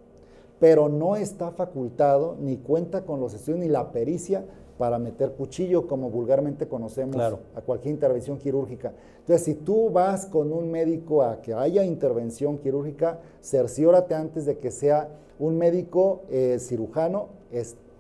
pero 0.62 0.90
no 0.90 1.16
está 1.16 1.50
facultado 1.50 2.38
ni 2.40 2.58
cuenta 2.58 3.04
con 3.04 3.20
los 3.20 3.34
estudios 3.34 3.62
ni 3.62 3.68
la 3.68 3.92
pericia 3.92 4.46
para 4.78 5.00
meter 5.00 5.32
cuchillo, 5.32 5.88
como 5.88 6.12
vulgarmente 6.12 6.68
conocemos 6.68 7.20
a 7.56 7.62
cualquier 7.62 7.96
intervención 7.96 8.38
quirúrgica. 8.38 8.94
Entonces, 9.22 9.44
si 9.44 9.56
tú 9.56 9.90
vas 9.90 10.28
con 10.28 10.54
un 10.54 10.70
médico 10.70 11.24
a 11.24 11.42
que 11.42 11.56
haya 11.56 11.84
intervención 11.84 12.60
quirúrgica, 12.60 13.20
cerciórate 13.42 14.14
antes 14.14 14.46
de 14.46 14.60
que 14.60 14.70
sea 14.70 15.10
un 15.40 15.58
médico 15.58 16.22
eh, 16.30 16.58
cirujano, 16.60 17.30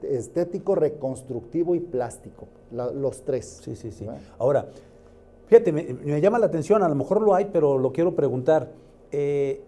estético, 0.03 0.75
reconstructivo 0.75 1.73
y 1.73 1.79
plástico, 1.79 2.45
los 2.71 3.23
tres. 3.23 3.61
Sí, 3.63 3.75
sí, 3.75 3.91
sí. 3.91 4.07
Ahora, 4.37 4.67
fíjate, 5.47 5.71
me, 5.71 6.21
llama 6.21 6.37
la 6.37 6.45
atención, 6.45 6.83
a 6.83 6.89
lo 6.89 6.95
mejor 6.95 7.21
lo 7.21 7.33
hay, 7.33 7.49
pero 7.51 7.79
lo 7.79 7.91
quiero 7.91 8.15
preguntar. 8.15 8.69
Eh, 9.11 9.63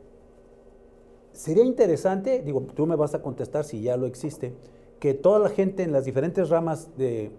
sería 1.43 1.65
interesante, 1.65 2.41
digo, 2.41 2.61
tú 2.61 2.87
me 2.87 2.95
vas 2.95 3.15
a 3.15 3.21
contestar 3.21 3.65
si 3.65 3.81
ya 3.81 3.97
lo 3.97 4.05
existe, 4.05 4.53
que 5.01 5.13
toda 5.13 5.39
la 5.39 5.49
gente 5.49 5.83
en 5.83 5.91
las 5.91 6.05
diferentes 6.05 6.47
ramas 6.47 6.87
de, 6.95 7.31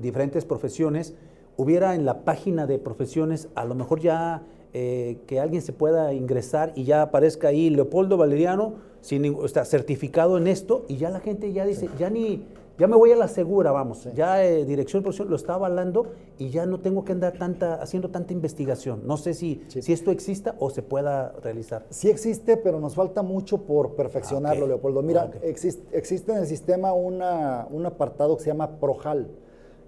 diferentes 0.00 0.46
profesiones 0.46 1.14
hubiera 1.58 1.94
en 1.94 2.06
la 2.06 2.24
página 2.24 2.66
de 2.66 2.78
profesiones, 2.78 3.50
a 3.56 3.66
lo 3.66 3.74
mejor 3.74 4.00
ya 4.00 4.42
eh, 4.72 5.18
que 5.26 5.38
alguien 5.38 5.60
se 5.60 5.74
pueda 5.74 6.14
ingresar 6.14 6.72
y 6.76 6.84
ya 6.84 7.02
aparezca 7.02 7.48
ahí 7.48 7.68
Leopoldo 7.68 8.16
Valeriano, 8.16 8.76
sin, 9.02 9.36
está 9.44 9.66
certificado 9.66 10.38
en 10.38 10.46
esto, 10.46 10.86
y 10.88 10.96
ya 10.96 11.10
la 11.10 11.20
gente 11.20 11.52
ya 11.52 11.66
dice, 11.66 11.90
ya 11.98 12.08
ni 12.08 12.42
ya 12.78 12.86
me 12.86 12.94
voy 12.94 13.10
a 13.10 13.16
la 13.16 13.26
segura, 13.26 13.72
vamos. 13.72 14.08
Ya 14.14 14.44
eh, 14.44 14.64
Dirección 14.64 15.02
Producción 15.02 15.28
lo 15.28 15.34
está 15.34 15.54
avalando 15.54 16.12
y 16.38 16.50
ya 16.50 16.64
no 16.64 16.78
tengo 16.78 17.04
que 17.04 17.10
andar 17.10 17.36
tanta, 17.36 17.82
haciendo 17.82 18.10
tanta 18.10 18.32
investigación. 18.32 19.00
No 19.04 19.16
sé 19.16 19.34
si, 19.34 19.64
si 19.66 19.92
esto 19.92 20.12
exista 20.12 20.54
o 20.60 20.70
se 20.70 20.82
pueda 20.82 21.32
realizar. 21.42 21.84
Sí 21.90 22.08
existe, 22.08 22.56
pero 22.56 22.78
nos 22.78 22.94
falta 22.94 23.22
mucho 23.22 23.62
por 23.62 23.96
perfeccionarlo, 23.96 24.66
ah, 24.66 24.68
Leopoldo. 24.68 25.02
Mira, 25.02 25.28
existe, 25.42 26.30
en 26.30 26.38
el 26.38 26.46
sistema 26.46 26.92
una, 26.92 27.66
un 27.68 27.84
apartado 27.84 28.36
que 28.36 28.44
se 28.44 28.50
llama 28.50 28.78
PROJAL, 28.78 29.26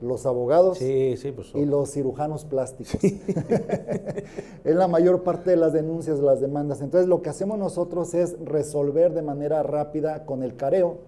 los 0.00 0.26
abogados 0.26 0.78
pues, 0.78 1.54
y 1.54 1.64
los 1.64 1.90
cirujanos 1.90 2.44
plásticos. 2.44 3.02
es 4.64 4.74
la 4.74 4.88
mayor 4.88 5.22
parte 5.22 5.50
de 5.50 5.56
las 5.56 5.72
denuncias, 5.72 6.18
de 6.18 6.24
las 6.24 6.40
demandas. 6.40 6.80
Entonces 6.80 7.08
lo 7.08 7.22
que 7.22 7.30
hacemos 7.30 7.58
nosotros 7.58 8.14
es 8.14 8.38
resolver 8.44 9.12
de 9.12 9.22
manera 9.22 9.62
rápida 9.62 10.24
con 10.24 10.42
el 10.42 10.56
careo. 10.56 10.98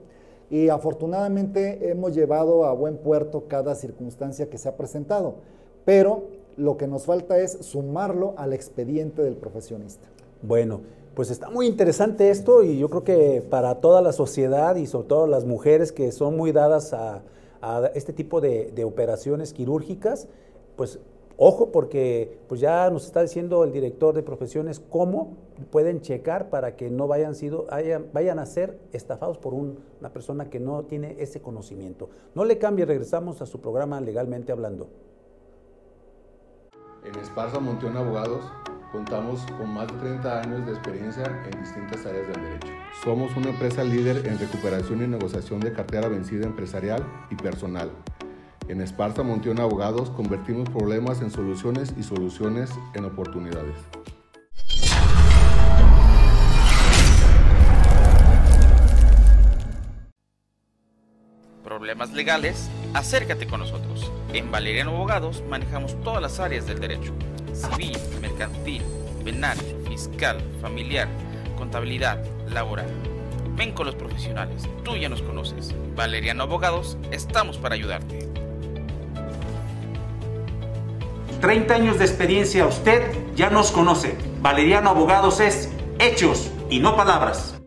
Y 0.50 0.70
afortunadamente 0.70 1.90
hemos 1.90 2.14
llevado 2.14 2.64
a 2.64 2.72
buen 2.72 2.96
puerto 2.96 3.44
cada 3.48 3.74
circunstancia 3.74 4.48
que 4.48 4.56
se 4.56 4.68
ha 4.68 4.76
presentado. 4.76 5.36
Pero 5.84 6.37
lo 6.58 6.76
que 6.76 6.86
nos 6.86 7.06
falta 7.06 7.38
es 7.38 7.52
sumarlo 7.60 8.34
al 8.36 8.52
expediente 8.52 9.22
del 9.22 9.36
profesionista. 9.36 10.08
Bueno, 10.42 10.80
pues 11.14 11.30
está 11.30 11.50
muy 11.50 11.66
interesante 11.66 12.30
esto 12.30 12.62
y 12.62 12.78
yo 12.78 12.90
creo 12.90 13.04
que 13.04 13.42
para 13.42 13.76
toda 13.76 14.02
la 14.02 14.12
sociedad 14.12 14.76
y 14.76 14.86
sobre 14.86 15.08
todo 15.08 15.26
las 15.26 15.44
mujeres 15.44 15.90
que 15.90 16.12
son 16.12 16.36
muy 16.36 16.52
dadas 16.52 16.92
a, 16.92 17.22
este 17.94 18.12
tipo 18.12 18.40
de, 18.40 18.84
operaciones 18.84 19.52
quirúrgicas, 19.52 20.28
pues 20.76 21.00
ojo 21.36 21.72
porque 21.72 22.38
pues 22.46 22.60
ya 22.60 22.88
nos 22.90 23.04
está 23.04 23.22
diciendo 23.22 23.64
el 23.64 23.72
director 23.72 24.14
de 24.14 24.22
profesiones 24.22 24.78
cómo 24.78 25.36
pueden 25.72 26.02
checar 26.02 26.50
para 26.50 26.76
que 26.76 26.88
no 26.88 27.08
vayan, 27.08 27.32
a 27.32 28.46
ser 28.46 28.78
estafados 28.92 29.38
por 29.38 29.54
una 29.54 30.12
persona 30.12 30.48
que 30.48 30.60
no 30.60 30.84
tiene 30.84 31.16
ese 31.18 31.40
conocimiento. 31.40 32.10
No 32.36 32.44
le 32.44 32.58
cambie, 32.58 32.84
regresamos 32.84 33.42
a 33.42 33.46
su 33.46 33.60
programa 33.60 34.00
Legalmente 34.00 34.52
Hablando. 34.52 34.86
En 37.04 37.14
Esparza 37.20 37.60
Monteón 37.60 37.96
Abogados 37.96 38.44
contamos 38.90 39.40
con 39.58 39.72
más 39.72 39.86
de 39.86 39.94
30 39.98 40.40
años 40.40 40.66
de 40.66 40.72
experiencia 40.72 41.24
en 41.50 41.60
distintas 41.60 42.04
áreas 42.04 42.26
del 42.28 42.42
derecho. 42.42 42.72
Somos 43.04 43.34
una 43.36 43.50
empresa 43.50 43.84
líder 43.84 44.26
en 44.26 44.38
recuperación 44.38 45.02
y 45.02 45.06
negociación 45.06 45.60
de 45.60 45.72
cartera 45.72 46.08
vencida 46.08 46.46
empresarial 46.46 47.04
y 47.30 47.36
personal. 47.36 47.90
En 48.68 48.80
Esparza 48.80 49.22
Montión 49.22 49.60
Abogados 49.60 50.10
convertimos 50.10 50.68
problemas 50.70 51.22
en 51.22 51.30
soluciones 51.30 51.94
y 51.96 52.02
soluciones 52.02 52.70
en 52.94 53.04
oportunidades. 53.04 53.76
Problemas 61.78 62.12
legales, 62.12 62.68
acércate 62.92 63.46
con 63.46 63.60
nosotros. 63.60 64.10
En 64.32 64.50
Valeriano 64.50 64.90
Abogados 64.90 65.44
manejamos 65.48 65.94
todas 66.02 66.20
las 66.20 66.40
áreas 66.40 66.66
del 66.66 66.80
derecho. 66.80 67.12
Civil, 67.54 67.96
mercantil, 68.20 68.82
penal, 69.24 69.56
fiscal, 69.86 70.40
familiar, 70.60 71.06
contabilidad, 71.56 72.20
laboral. 72.48 72.88
Ven 73.54 73.70
con 73.70 73.86
los 73.86 73.94
profesionales, 73.94 74.68
tú 74.82 74.96
ya 74.96 75.08
nos 75.08 75.22
conoces. 75.22 75.72
Valeriano 75.94 76.42
Abogados, 76.42 76.98
estamos 77.12 77.58
para 77.58 77.76
ayudarte. 77.76 78.28
30 81.40 81.74
años 81.74 81.98
de 82.00 82.06
experiencia, 82.06 82.66
usted 82.66 83.12
ya 83.36 83.50
nos 83.50 83.70
conoce. 83.70 84.18
Valeriano 84.40 84.90
Abogados 84.90 85.38
es 85.38 85.68
hechos 86.00 86.50
y 86.70 86.80
no 86.80 86.96
palabras. 86.96 87.57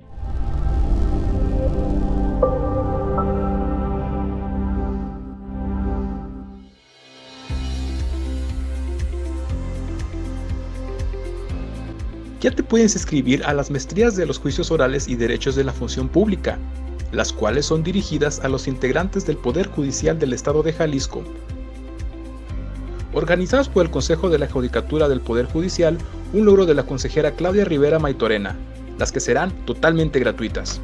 Ya 12.41 12.49
te 12.49 12.63
puedes 12.63 12.95
escribir 12.95 13.43
a 13.45 13.53
las 13.53 13.69
maestrías 13.69 14.15
de 14.15 14.25
los 14.25 14.39
juicios 14.39 14.71
orales 14.71 15.07
y 15.07 15.15
derechos 15.15 15.55
de 15.55 15.63
la 15.63 15.73
función 15.73 16.09
pública, 16.09 16.57
las 17.11 17.31
cuales 17.31 17.67
son 17.67 17.83
dirigidas 17.83 18.39
a 18.39 18.49
los 18.49 18.67
integrantes 18.67 19.27
del 19.27 19.37
Poder 19.37 19.67
Judicial 19.67 20.17
del 20.17 20.33
Estado 20.33 20.63
de 20.63 20.73
Jalisco, 20.73 21.23
organizadas 23.13 23.69
por 23.69 23.85
el 23.85 23.91
Consejo 23.91 24.31
de 24.31 24.39
la 24.39 24.49
Judicatura 24.49 25.07
del 25.07 25.21
Poder 25.21 25.45
Judicial, 25.45 25.99
un 26.33 26.45
logro 26.45 26.65
de 26.65 26.73
la 26.73 26.83
consejera 26.83 27.35
Claudia 27.35 27.63
Rivera 27.63 27.99
Maitorena, 27.99 28.55
las 28.97 29.11
que 29.11 29.19
serán 29.19 29.51
totalmente 29.67 30.19
gratuitas. 30.19 30.81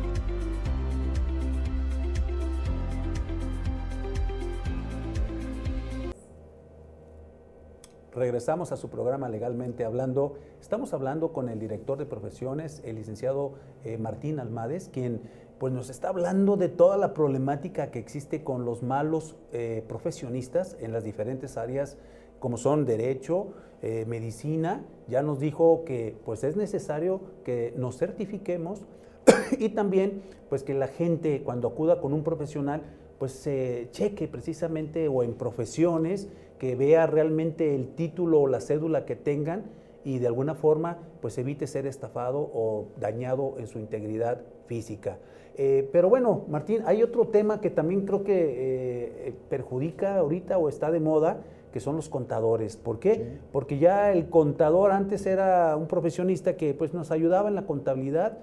Regresamos 8.18 8.72
a 8.72 8.78
su 8.78 8.90
programa 8.90 9.30
Legalmente 9.30 9.86
Hablando. 9.86 10.40
Estamos 10.60 10.92
hablando 10.92 11.32
con 11.32 11.50
el 11.50 11.60
director 11.60 12.00
de 12.00 12.08
profesiones, 12.08 12.82
el 12.84 12.96
licenciado 12.96 13.54
eh, 13.84 14.00
Martín 14.00 14.40
Almades, 14.40 14.90
quien 14.92 15.22
pues, 15.60 15.72
nos 15.72 15.92
está 15.92 16.10
hablando 16.10 16.58
de 16.58 16.68
toda 16.68 16.98
la 16.98 17.14
problemática 17.14 17.92
que 17.92 18.00
existe 18.00 18.44
con 18.44 18.66
los 18.66 18.82
malos 18.82 19.36
eh, 19.52 19.84
profesionistas 19.88 20.78
en 20.80 20.94
las 20.94 21.04
diferentes 21.04 21.58
áreas, 21.58 22.00
como 22.40 22.58
son 22.58 22.88
derecho, 22.88 23.50
eh, 23.84 24.06
medicina. 24.08 24.84
Ya 25.08 25.22
nos 25.22 25.40
dijo 25.40 25.84
que 25.86 26.18
pues, 26.26 26.44
es 26.44 26.56
necesario 26.56 27.22
que 27.46 27.72
nos 27.78 28.00
certifiquemos 28.00 28.82
y 29.60 29.70
también 29.70 30.24
pues, 30.50 30.64
que 30.64 30.74
la 30.74 30.88
gente 30.88 31.44
cuando 31.44 31.68
acuda 31.68 32.02
con 32.02 32.14
un 32.14 32.24
profesional 32.24 32.82
pues 33.20 33.32
se 33.32 33.90
cheque 33.92 34.28
precisamente 34.28 35.08
o 35.08 35.24
en 35.24 35.34
profesiones 35.34 36.28
que 36.60 36.76
vea 36.76 37.08
realmente 37.08 37.76
el 37.76 37.90
título 37.90 38.42
o 38.42 38.48
la 38.48 38.60
cédula 38.62 39.06
que 39.06 39.16
tengan 39.16 39.66
y 40.04 40.20
de 40.20 40.28
alguna 40.28 40.56
forma 40.56 41.00
pues 41.22 41.38
evite 41.38 41.68
ser 41.68 41.86
estafado 41.86 42.40
o 42.40 42.88
dañado 43.00 43.56
en 43.58 43.68
su 43.68 43.80
integridad 43.80 44.42
física. 44.66 45.18
Eh, 45.56 45.90
pero 45.92 46.08
bueno, 46.08 46.46
Martín, 46.50 46.84
hay 46.86 47.02
otro 47.02 47.28
tema 47.28 47.60
que 47.60 47.72
también 47.72 48.06
creo 48.06 48.24
que 48.24 49.28
eh, 49.28 49.34
perjudica 49.50 50.18
ahorita 50.18 50.58
o 50.60 50.70
está 50.70 50.92
de 50.92 51.00
moda, 51.00 51.42
que 51.74 51.80
son 51.80 51.96
los 51.96 52.10
contadores. 52.10 52.78
¿Por 52.78 53.00
qué? 53.00 53.40
Porque 53.52 53.80
ya 53.80 54.12
el 54.12 54.30
contador 54.30 54.92
antes 54.92 55.26
era 55.26 55.76
un 55.76 55.88
profesionista 55.88 56.56
que 56.56 56.74
pues 56.74 56.94
nos 56.94 57.12
ayudaba 57.12 57.50
en 57.50 57.56
la 57.56 57.66
contabilidad 57.66 58.38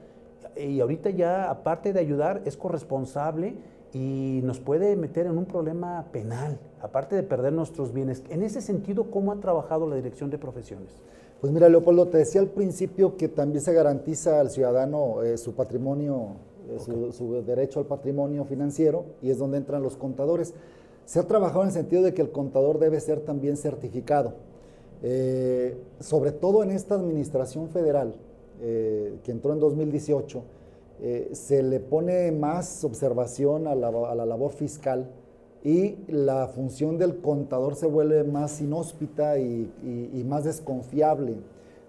y 0.56 0.80
ahorita 0.80 1.10
ya 1.10 1.50
aparte 1.50 1.92
de 1.92 2.00
ayudar 2.00 2.42
es 2.44 2.56
corresponsable 2.56 3.54
y 3.92 4.40
nos 4.42 4.60
puede 4.60 4.96
meter 4.96 5.26
en 5.26 5.38
un 5.38 5.46
problema 5.46 6.06
penal, 6.12 6.58
aparte 6.84 7.16
de 7.16 7.22
perder 7.22 7.52
nuestros 7.52 7.92
bienes. 7.92 8.22
En 8.28 8.42
ese 8.42 8.60
sentido, 8.60 9.10
¿cómo 9.10 9.32
ha 9.32 9.40
trabajado 9.40 9.88
la 9.88 9.96
Dirección 9.96 10.30
de 10.30 10.38
Profesiones? 10.38 10.90
Pues 11.40 11.52
mira, 11.52 11.68
Leopoldo, 11.68 12.08
te 12.08 12.18
decía 12.18 12.40
al 12.40 12.48
principio 12.48 13.16
que 13.16 13.28
también 13.28 13.62
se 13.62 13.72
garantiza 13.72 14.38
al 14.38 14.50
ciudadano 14.50 15.22
eh, 15.22 15.38
su 15.38 15.54
patrimonio, 15.54 16.36
eh, 16.68 17.12
su, 17.12 17.42
derecho 17.42 17.80
al 17.80 17.86
patrimonio 17.86 18.44
financiero, 18.44 19.04
y 19.22 19.30
es 19.30 19.38
donde 19.38 19.56
entran 19.56 19.82
los 19.82 19.96
contadores. 19.96 20.54
Se 21.06 21.18
ha 21.18 21.26
trabajado 21.26 21.62
en 21.62 21.68
el 21.68 21.74
sentido 21.74 22.02
de 22.02 22.14
que 22.14 22.22
el 22.22 22.30
contador 22.30 22.78
debe 22.78 23.00
ser 23.00 23.20
también 23.20 23.56
certificado, 23.56 24.34
eh, 25.02 25.76
sobre 26.00 26.32
todo 26.32 26.62
en 26.62 26.70
esta 26.70 26.94
administración 26.94 27.68
federal, 27.68 28.14
que 28.60 29.30
entró 29.30 29.52
en 29.52 29.58
2018 29.58 30.42
eh, 31.00 31.30
se 31.32 31.62
le 31.62 31.80
pone 31.80 32.30
más 32.30 32.84
observación 32.84 33.66
a 33.66 33.74
la, 33.74 33.90
labor 34.24 34.52
fiscal 34.52 35.10
y 35.64 35.96
la 36.08 36.46
función 36.48 36.98
del 36.98 37.16
contador 37.22 37.74
se 37.74 37.86
vuelve 37.86 38.22
más 38.22 38.60
inhóspita 38.60 39.38
y, 39.38 40.22
más 40.28 40.44
desconfiable, 40.44 41.36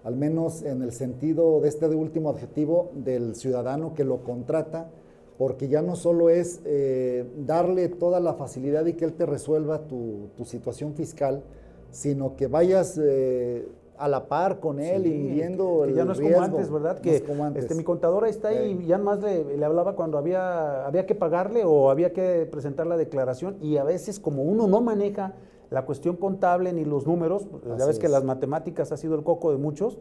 al 0.02 0.16
menos 0.16 0.62
en 0.62 0.82
el 0.82 0.92
sentido 0.92 1.60
de 1.60 1.68
este 1.68 1.86
último 1.86 2.30
adjetivo 2.30 2.90
del 2.94 3.36
ciudadano 3.36 3.92
que 3.94 4.04
lo 4.04 4.24
contrata, 4.24 4.88
porque 5.36 5.68
ya 5.68 5.82
no 5.82 5.94
solo 5.94 6.30
es 6.30 6.60
eh, 6.64 7.26
darle 7.46 7.90
toda 7.90 8.18
la 8.18 8.32
facilidad 8.32 8.86
y 8.86 8.94
que 8.94 9.04
él 9.04 9.12
te 9.12 9.26
resuelva 9.26 9.86
tu, 9.86 10.30
situación 10.44 10.94
fiscal, 10.94 11.42
sino 11.90 12.34
que 12.34 12.46
vayas... 12.46 12.98
Eh, 13.02 13.68
a 13.98 14.08
la 14.08 14.28
par 14.28 14.60
con 14.60 14.80
él 14.80 15.06
y 15.06 15.10
midiendo 15.10 15.82
que, 15.82 15.90
el 15.90 15.96
ya 15.96 16.04
no 16.04 16.12
es 16.12 16.20
como 16.20 16.40
antes, 16.40 16.70
¿verdad? 16.70 16.98
que 17.00 17.16
Este, 17.54 17.74
mi 17.74 17.84
contadora 17.84 18.28
está 18.28 18.48
ahí 18.48 18.78
y 18.82 18.86
ya 18.86 18.98
más 18.98 19.20
le, 19.22 19.64
hablaba 19.64 19.94
cuando 19.94 20.18
había, 20.18 20.86
había 20.86 21.06
que 21.06 21.14
pagarle 21.14 21.64
o 21.64 21.90
había 21.90 22.12
que 22.12 22.48
presentar 22.50 22.86
la 22.86 22.96
declaración 22.96 23.56
y 23.60 23.76
a 23.76 23.84
veces 23.84 24.20
como 24.20 24.42
uno 24.42 24.66
no 24.66 24.80
maneja 24.80 25.34
la 25.70 25.84
cuestión 25.84 26.16
contable 26.16 26.72
ni 26.72 26.84
los 26.84 27.06
números, 27.06 27.46
pues, 27.50 27.62
ya 27.78 27.86
ves 27.86 27.98
que 27.98 28.08
las 28.08 28.24
matemáticas 28.24 28.92
ha 28.92 28.96
sido 28.96 29.16
el 29.16 29.24
coco 29.24 29.50
de 29.50 29.58
muchos, 29.58 29.98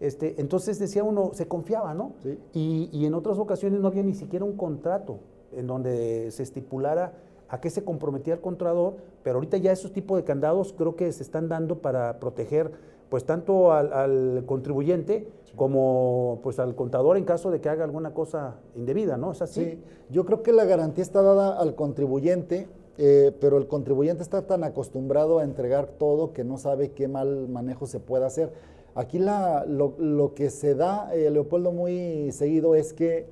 este, 0.00 0.40
entonces 0.40 0.78
decía 0.78 1.04
uno, 1.04 1.30
se 1.34 1.46
confiaba, 1.46 1.94
¿no? 1.94 2.12
Y, 2.52 2.88
y 2.92 3.06
en 3.06 3.14
otras 3.14 3.38
ocasiones 3.38 3.80
no 3.80 3.88
había 3.88 4.02
ni 4.02 4.14
siquiera 4.14 4.44
un 4.44 4.56
contrato 4.56 5.18
en 5.52 5.66
donde 5.66 6.30
se 6.32 6.42
estipulara 6.42 7.12
a 7.48 7.60
qué 7.60 7.70
se 7.70 7.84
comprometía 7.84 8.34
el 8.34 8.40
contador, 8.40 8.96
pero 9.22 9.36
ahorita 9.36 9.56
ya 9.58 9.70
esos 9.70 9.92
tipos 9.92 10.16
de 10.16 10.24
candados 10.24 10.74
creo 10.76 10.96
que 10.96 11.12
se 11.12 11.22
están 11.22 11.48
dando 11.48 11.78
para 11.78 12.18
proteger 12.18 12.72
pues 13.14 13.26
tanto 13.26 13.72
al, 13.72 14.42
contribuyente 14.44 15.28
como 15.54 16.40
pues 16.42 16.58
al 16.58 16.74
contador 16.74 17.16
en 17.16 17.22
caso 17.22 17.52
de 17.52 17.60
que 17.60 17.68
haga 17.68 17.84
alguna 17.84 18.12
cosa 18.12 18.56
indebida, 18.74 19.16
¿no? 19.16 19.30
¿Es 19.30 19.40
así? 19.40 19.64
Sí, 19.64 19.78
yo 20.10 20.24
creo 20.24 20.42
que 20.42 20.52
la 20.52 20.64
garantía 20.64 21.02
está 21.04 21.22
dada 21.22 21.56
al 21.60 21.76
contribuyente, 21.76 22.66
eh, 22.98 23.30
pero 23.40 23.58
el 23.58 23.68
contribuyente 23.68 24.24
está 24.24 24.48
tan 24.48 24.64
acostumbrado 24.64 25.38
a 25.38 25.44
entregar 25.44 25.86
todo 25.86 26.32
que 26.32 26.42
no 26.42 26.58
sabe 26.58 26.90
qué 26.90 27.06
mal 27.06 27.46
manejo 27.46 27.86
se 27.86 28.00
puede 28.00 28.24
hacer. 28.24 28.52
Aquí 28.96 29.20
la, 29.20 29.64
lo, 29.64 30.34
que 30.34 30.50
se 30.50 30.74
da, 30.74 31.14
eh, 31.14 31.30
Leopoldo, 31.30 31.70
muy 31.70 32.32
seguido 32.32 32.74
es 32.74 32.92
que 32.92 33.28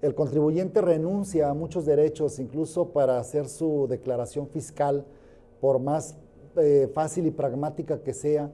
el 0.00 0.14
contribuyente 0.14 0.80
renuncia 0.80 1.50
a 1.50 1.52
muchos 1.52 1.84
derechos, 1.84 2.38
incluso 2.38 2.92
para 2.92 3.18
hacer 3.18 3.46
su 3.46 3.88
declaración 3.90 4.48
fiscal, 4.48 5.04
por 5.60 5.80
más 5.80 6.16
eh, 6.56 6.90
fácil 6.94 7.26
y 7.26 7.30
pragmática 7.30 8.02
que 8.02 8.14
sea, 8.14 8.50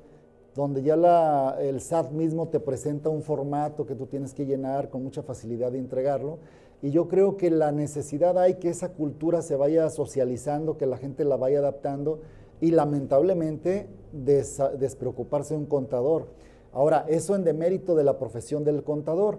donde 0.54 0.82
ya 0.82 0.96
la, 0.96 1.56
el 1.60 1.80
SAT 1.80 2.12
mismo 2.12 2.48
te 2.48 2.60
presenta 2.60 3.08
un 3.08 3.22
formato 3.22 3.86
que 3.86 3.94
tú 3.94 4.06
tienes 4.06 4.34
que 4.34 4.46
llenar 4.46 4.88
con 4.88 5.02
mucha 5.02 5.22
facilidad 5.22 5.72
de 5.72 5.78
entregarlo. 5.78 6.38
Y 6.80 6.90
yo 6.90 7.08
creo 7.08 7.36
que 7.36 7.50
la 7.50 7.72
necesidad 7.72 8.38
hay 8.38 8.54
que 8.54 8.68
esa 8.68 8.90
cultura 8.90 9.42
se 9.42 9.56
vaya 9.56 9.88
socializando, 9.90 10.76
que 10.76 10.86
la 10.86 10.98
gente 10.98 11.24
la 11.24 11.36
vaya 11.36 11.58
adaptando 11.58 12.20
y 12.60 12.70
lamentablemente 12.70 13.88
despreocuparse 14.12 15.54
de 15.54 15.60
un 15.60 15.66
contador. 15.66 16.26
Ahora, 16.72 17.04
eso 17.08 17.36
en 17.36 17.44
demérito 17.44 17.94
de 17.94 18.02
la 18.02 18.18
profesión 18.18 18.64
del 18.64 18.82
contador, 18.82 19.38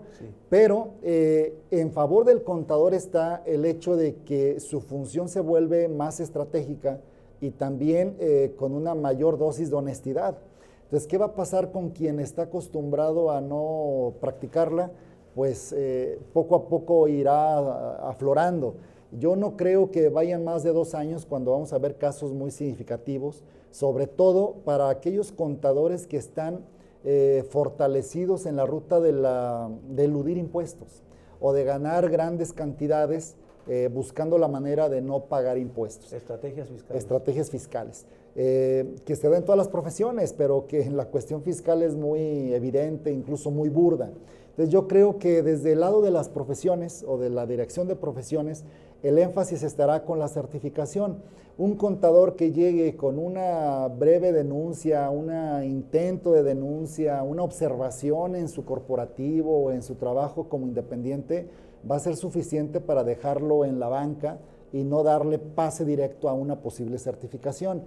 pero 0.49 0.91
eh, 1.03 1.53
en 1.69 1.91
favor 1.91 2.25
del 2.25 2.43
contador 2.43 2.93
está 2.93 3.43
el 3.45 3.65
hecho 3.65 3.97
de 3.97 4.15
que 4.25 4.59
su 4.61 4.79
función 4.79 5.27
se 5.27 5.41
vuelve 5.41 5.89
más 5.89 6.21
estratégica 6.21 7.01
y 7.41 7.51
también 7.51 8.15
eh, 8.19 8.53
con 8.57 8.73
una 8.73 8.95
mayor 8.95 9.37
dosis 9.37 9.69
de 9.69 9.75
honestidad. 9.75 10.37
Entonces, 10.85 11.07
¿qué 11.07 11.17
va 11.17 11.27
a 11.27 11.35
pasar 11.35 11.71
con 11.71 11.89
quien 11.89 12.19
está 12.19 12.43
acostumbrado 12.43 13.31
a 13.31 13.41
no 13.41 14.13
practicarla? 14.21 14.91
Pues 15.33 15.73
eh, 15.75 16.19
poco 16.31 16.55
a 16.55 16.67
poco 16.69 17.07
irá 17.07 18.07
aflorando. 18.07 18.75
Yo 19.11 19.35
no 19.35 19.57
creo 19.57 19.91
que 19.91 20.09
vayan 20.09 20.43
más 20.43 20.63
de 20.63 20.71
dos 20.71 20.93
años 20.95 21.25
cuando 21.25 21.51
vamos 21.51 21.73
a 21.73 21.77
ver 21.77 21.97
casos 21.97 22.33
muy 22.33 22.51
significativos, 22.51 23.43
sobre 23.71 24.07
todo 24.07 24.55
para 24.63 24.89
aquellos 24.89 25.31
contadores 25.31 26.07
que 26.07 26.17
están 26.17 26.61
eh, 27.03 27.45
fortalecidos 27.49 28.45
en 28.45 28.55
la 28.55 28.65
ruta 28.65 28.99
de, 28.99 29.11
la, 29.11 29.69
de 29.89 30.05
eludir 30.05 30.37
impuestos 30.37 31.03
o 31.39 31.53
de 31.53 31.63
ganar 31.63 32.09
grandes 32.09 32.53
cantidades 32.53 33.35
eh, 33.67 33.89
buscando 33.91 34.37
la 34.37 34.47
manera 34.47 34.89
de 34.89 35.01
no 35.01 35.25
pagar 35.25 35.57
impuestos. 35.57 36.13
Estrategias 36.13 36.69
fiscales. 36.69 37.03
Estrategias 37.03 37.49
fiscales. 37.49 38.05
Eh, 38.37 38.95
que 39.05 39.15
se 39.15 39.29
da 39.29 39.37
en 39.37 39.45
todas 39.45 39.57
las 39.57 39.69
profesiones, 39.69 40.33
pero 40.33 40.67
que 40.67 40.81
en 40.81 40.97
la 40.97 41.05
cuestión 41.05 41.41
fiscal 41.41 41.81
es 41.81 41.95
muy 41.95 42.53
evidente, 42.53 43.11
incluso 43.11 43.49
muy 43.49 43.69
burda. 43.69 44.11
Entonces 44.49 44.73
yo 44.73 44.89
creo 44.89 45.19
que 45.19 45.41
desde 45.41 45.71
el 45.71 45.79
lado 45.79 46.01
de 46.01 46.11
las 46.11 46.27
profesiones 46.27 47.05
o 47.07 47.17
de 47.17 47.29
la 47.29 47.45
dirección 47.45 47.87
de 47.87 47.95
profesiones, 47.95 48.65
el 49.03 49.19
énfasis 49.19 49.63
estará 49.63 50.03
con 50.03 50.19
la 50.19 50.27
certificación. 50.27 51.19
Un 51.57 51.75
contador 51.75 52.35
que 52.35 52.51
llegue 52.51 52.97
con 52.97 53.19
una 53.19 53.87
breve 53.87 54.33
denuncia, 54.33 55.09
un 55.09 55.31
intento 55.63 56.33
de 56.33 56.43
denuncia, 56.43 57.23
una 57.23 57.43
observación 57.43 58.35
en 58.35 58.49
su 58.49 58.65
corporativo 58.65 59.63
o 59.63 59.71
en 59.71 59.81
su 59.81 59.95
trabajo 59.95 60.49
como 60.49 60.67
independiente, 60.67 61.47
va 61.89 61.95
a 61.95 61.99
ser 61.99 62.17
suficiente 62.17 62.81
para 62.81 63.05
dejarlo 63.05 63.63
en 63.63 63.79
la 63.79 63.87
banca 63.87 64.39
y 64.73 64.83
no 64.83 65.03
darle 65.03 65.39
pase 65.39 65.85
directo 65.85 66.27
a 66.27 66.33
una 66.33 66.61
posible 66.61 66.97
certificación. 66.97 67.83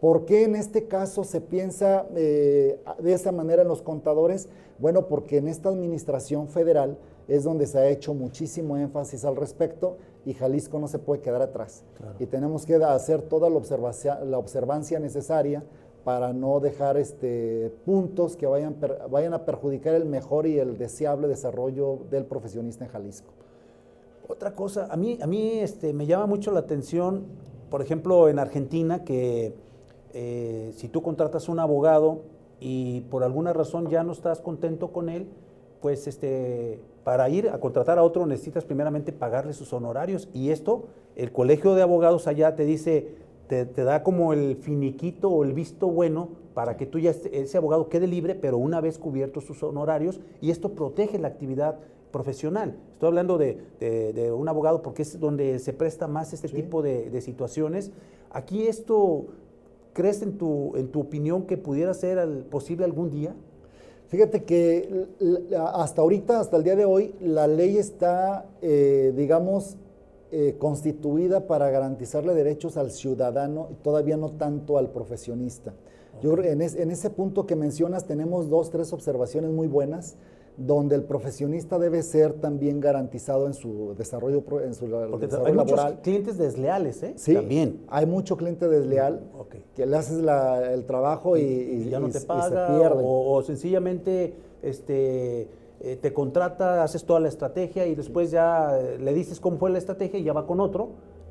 ¿Por 0.00 0.24
qué 0.24 0.44
en 0.44 0.56
este 0.56 0.86
caso 0.88 1.24
se 1.24 1.40
piensa 1.40 2.06
eh, 2.16 2.80
de 2.98 3.12
esa 3.12 3.32
manera 3.32 3.62
en 3.62 3.68
los 3.68 3.82
contadores? 3.82 4.48
Bueno, 4.78 5.06
porque 5.08 5.36
en 5.36 5.48
esta 5.48 5.68
administración 5.68 6.48
federal 6.48 6.96
es 7.28 7.44
donde 7.44 7.66
se 7.66 7.78
ha 7.78 7.88
hecho 7.88 8.14
muchísimo 8.14 8.78
énfasis 8.78 9.24
al 9.26 9.36
respecto 9.36 9.98
y 10.24 10.32
Jalisco 10.32 10.78
no 10.78 10.88
se 10.88 10.98
puede 10.98 11.20
quedar 11.20 11.42
atrás. 11.42 11.84
Y 12.18 12.26
tenemos 12.26 12.64
que 12.64 12.76
hacer 12.76 13.22
toda 13.22 13.50
la 13.50 13.56
observancia, 13.56 14.20
la 14.24 14.38
observancia 14.38 14.98
necesaria 14.98 15.62
para 16.02 16.32
no 16.32 16.60
dejar 16.60 16.96
este, 16.96 17.70
puntos 17.84 18.36
que 18.36 18.46
vayan, 18.46 18.76
vayan 19.10 19.34
a 19.34 19.44
perjudicar 19.44 19.94
el 19.94 20.06
mejor 20.06 20.46
y 20.46 20.58
el 20.58 20.78
deseable 20.78 21.28
desarrollo 21.28 21.98
del 22.10 22.24
profesionista 22.24 22.86
en 22.86 22.90
Jalisco. 22.90 23.32
Otra 24.26 24.54
cosa, 24.54 24.88
a 24.90 24.96
mí, 24.96 25.18
a 25.20 25.26
mí 25.26 25.58
este, 25.58 25.92
me 25.92 26.06
llama 26.06 26.26
mucho 26.26 26.52
la 26.52 26.60
atención, 26.60 27.26
por 27.68 27.82
ejemplo, 27.82 28.28
en 28.28 28.38
Argentina, 28.38 29.04
que 29.04 29.52
eh, 30.14 30.72
si 30.76 30.88
tú 30.88 31.02
contratas 31.02 31.48
un 31.48 31.58
abogado 31.58 32.22
y 32.60 33.02
por 33.10 33.24
alguna 33.24 33.52
razón 33.52 33.88
ya 33.88 34.02
no 34.02 34.12
estás 34.12 34.40
contento 34.40 34.88
con 34.88 35.08
él, 35.08 35.26
pues 35.80 36.06
este, 36.06 36.80
para 37.04 37.28
ir 37.28 37.48
a 37.48 37.58
contratar 37.58 37.98
a 37.98 38.02
otro 38.02 38.26
necesitas 38.26 38.64
primeramente 38.64 39.12
pagarle 39.12 39.52
sus 39.52 39.72
honorarios. 39.72 40.28
Y 40.34 40.50
esto, 40.50 40.84
el 41.16 41.32
colegio 41.32 41.74
de 41.74 41.82
abogados 41.82 42.26
allá 42.26 42.54
te 42.54 42.64
dice, 42.64 43.14
te, 43.48 43.64
da 43.64 44.02
como 44.02 44.32
el 44.32 44.56
finiquito 44.56 45.28
o 45.28 45.42
el 45.42 45.52
visto 45.52 45.88
bueno 45.88 46.28
para 46.54 46.76
que 46.76 46.86
tú 46.86 46.98
ya 46.98 47.10
ese 47.10 47.56
abogado 47.56 47.88
quede 47.88 48.06
libre, 48.06 48.34
pero 48.34 48.58
una 48.58 48.80
vez 48.80 48.98
cubiertos 48.98 49.44
sus 49.44 49.62
honorarios, 49.62 50.20
y 50.40 50.50
esto 50.50 50.70
protege 50.70 51.18
la 51.18 51.28
actividad 51.28 51.76
profesional. 52.12 52.76
Estoy 52.92 53.08
hablando 53.08 53.38
de, 53.38 54.32
un 54.32 54.48
abogado 54.48 54.82
porque 54.82 55.02
es 55.02 55.18
donde 55.18 55.58
se 55.58 55.72
presta 55.72 56.06
más 56.06 56.32
este 56.32 56.48
tipo 56.48 56.82
de, 56.82 57.20
situaciones. 57.20 57.92
Aquí 58.30 58.66
esto, 58.66 59.26
¿crees 60.00 60.22
en 60.22 60.38
tu, 60.38 60.74
en 60.76 60.88
tu 60.88 61.00
opinión 61.00 61.42
que 61.42 61.58
pudiera 61.58 61.92
ser 61.92 62.26
posible 62.44 62.86
algún 62.86 63.10
día? 63.10 63.34
Fíjate 64.08 64.44
que 64.44 65.08
hasta 65.74 66.00
ahorita, 66.00 66.40
hasta 66.40 66.56
el 66.56 66.64
día 66.64 66.74
de 66.74 66.86
hoy, 66.86 67.14
la 67.20 67.46
ley 67.46 67.76
está, 67.76 68.46
eh, 68.62 69.12
digamos, 69.14 69.76
eh, 70.32 70.56
constituida 70.58 71.46
para 71.46 71.68
garantizarle 71.68 72.32
derechos 72.32 72.78
al 72.78 72.92
ciudadano 72.92 73.68
y 73.72 73.74
todavía 73.74 74.16
no 74.16 74.30
tanto 74.30 74.78
al 74.78 74.88
profesionista. 74.88 75.74
Yo 76.22 76.32
en, 76.38 76.62
en, 76.62 76.90
ese 76.90 77.10
punto 77.10 77.46
que 77.46 77.54
mencionas 77.54 78.06
tenemos 78.06 78.48
dos, 78.48 78.70
tres 78.70 78.94
observaciones 78.94 79.50
muy 79.50 79.66
buenas 79.66 80.16
donde 80.60 80.94
el 80.94 81.04
profesionista 81.04 81.78
debe 81.78 82.02
ser 82.02 82.34
también 82.34 82.80
garantizado 82.80 83.46
en 83.46 83.54
su 83.54 83.94
desarrollo, 83.96 84.44
en 84.62 84.74
su 84.74 84.86
Porque 85.10 85.28
hay 85.44 85.54
muchos 85.54 85.80
clientes 86.02 86.36
desleales, 86.36 87.02
¿eh? 87.02 87.14
Sí, 87.16 87.32
también. 87.34 87.82
Hay 87.88 88.04
mucho 88.04 88.36
cliente 88.36 88.68
desleal 88.68 89.22
que 89.74 89.86
le 89.86 89.96
haces 89.96 90.18
el 90.18 90.84
trabajo 90.84 91.38
y, 91.38 91.88
ya 91.88 91.98
no 91.98 92.10
te 92.10 92.20
paga, 92.20 92.66
se 92.66 92.78
pierde. 92.78 93.02
O, 93.02 93.42
sencillamente 93.42 94.34
este, 94.62 95.48
eh, 95.80 95.96
te 96.00 96.12
contrata, 96.12 96.82
haces 96.82 97.04
toda 97.04 97.20
la 97.20 97.28
estrategia 97.28 97.86
y 97.86 97.94
después 97.94 98.30
ya 98.30 98.78
eh, 98.78 98.98
le 98.98 99.14
dices 99.14 99.40
cómo 99.40 99.56
fue 99.56 99.70
la 99.70 99.78
estrategia 99.78 100.20
y 100.20 100.24
ya 100.24 100.34
va 100.34 100.46
con 100.46 100.60
otro 100.60 100.90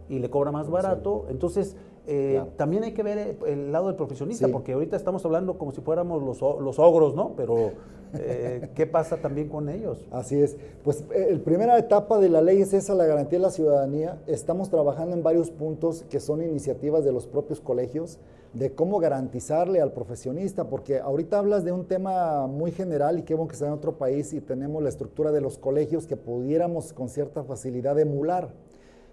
y 0.09 0.19
le 0.19 0.29
cobra 0.29 0.51
más 0.51 0.69
barato. 0.69 1.25
Entonces, 1.29 1.75
eh, 2.07 2.41
también 2.57 2.83
hay 2.83 2.93
que 2.93 3.03
ver 3.03 3.37
el 3.45 3.71
lado 3.71 3.87
del 3.87 3.95
profesionista, 3.95 4.47
porque 4.47 4.73
ahorita 4.73 4.95
estamos 4.95 5.23
hablando 5.25 5.59
como 5.59 5.71
si 5.71 5.81
fuéramos 5.81 6.23
los, 6.23 6.41
los 6.59 6.79
ogros, 6.79 7.13
¿no? 7.13 7.33
Pero, 7.37 7.73
eh, 8.13 8.69
¿qué 8.75 8.87
pasa 8.87 9.17
también 9.17 9.47
con 9.47 9.69
ellos? 9.69 10.07
Así 10.11 10.41
es. 10.41 10.57
Pues 10.83 11.05
la 11.09 11.15
eh, 11.15 11.41
primera 11.45 11.77
etapa 11.77 12.19
de 12.19 12.29
la 12.29 12.41
ley 12.41 12.61
es 12.61 12.73
esa, 12.73 12.95
la 12.95 13.05
garantía 13.05 13.37
de 13.37 13.43
la 13.43 13.51
ciudadanía. 13.51 14.19
Estamos 14.25 14.69
trabajando 14.69 15.15
en 15.15 15.21
varios 15.21 15.51
puntos 15.51 16.03
que 16.09 16.19
son 16.19 16.41
iniciativas 16.41 17.05
de 17.05 17.11
los 17.11 17.27
propios 17.27 17.61
colegios 17.61 18.17
de 18.53 18.73
cómo 18.73 18.97
garantizarle 18.99 19.79
al 19.79 19.91
profesionista, 19.91 20.67
porque 20.67 20.99
ahorita 20.99 21.37
hablas 21.37 21.63
de 21.63 21.71
un 21.71 21.85
tema 21.85 22.47
muy 22.47 22.71
general 22.71 23.19
y 23.19 23.21
qué 23.21 23.35
bueno 23.35 23.49
que 23.49 23.55
sea 23.55 23.67
en 23.67 23.73
otro 23.73 23.99
país 23.99 24.33
y 24.33 24.41
tenemos 24.41 24.81
la 24.81 24.89
estructura 24.89 25.31
de 25.31 25.41
los 25.41 25.59
colegios 25.59 26.07
que 26.07 26.17
pudiéramos 26.17 26.93
con 26.93 27.09
cierta 27.09 27.43
facilidad 27.43 27.99
emular. 27.99 28.49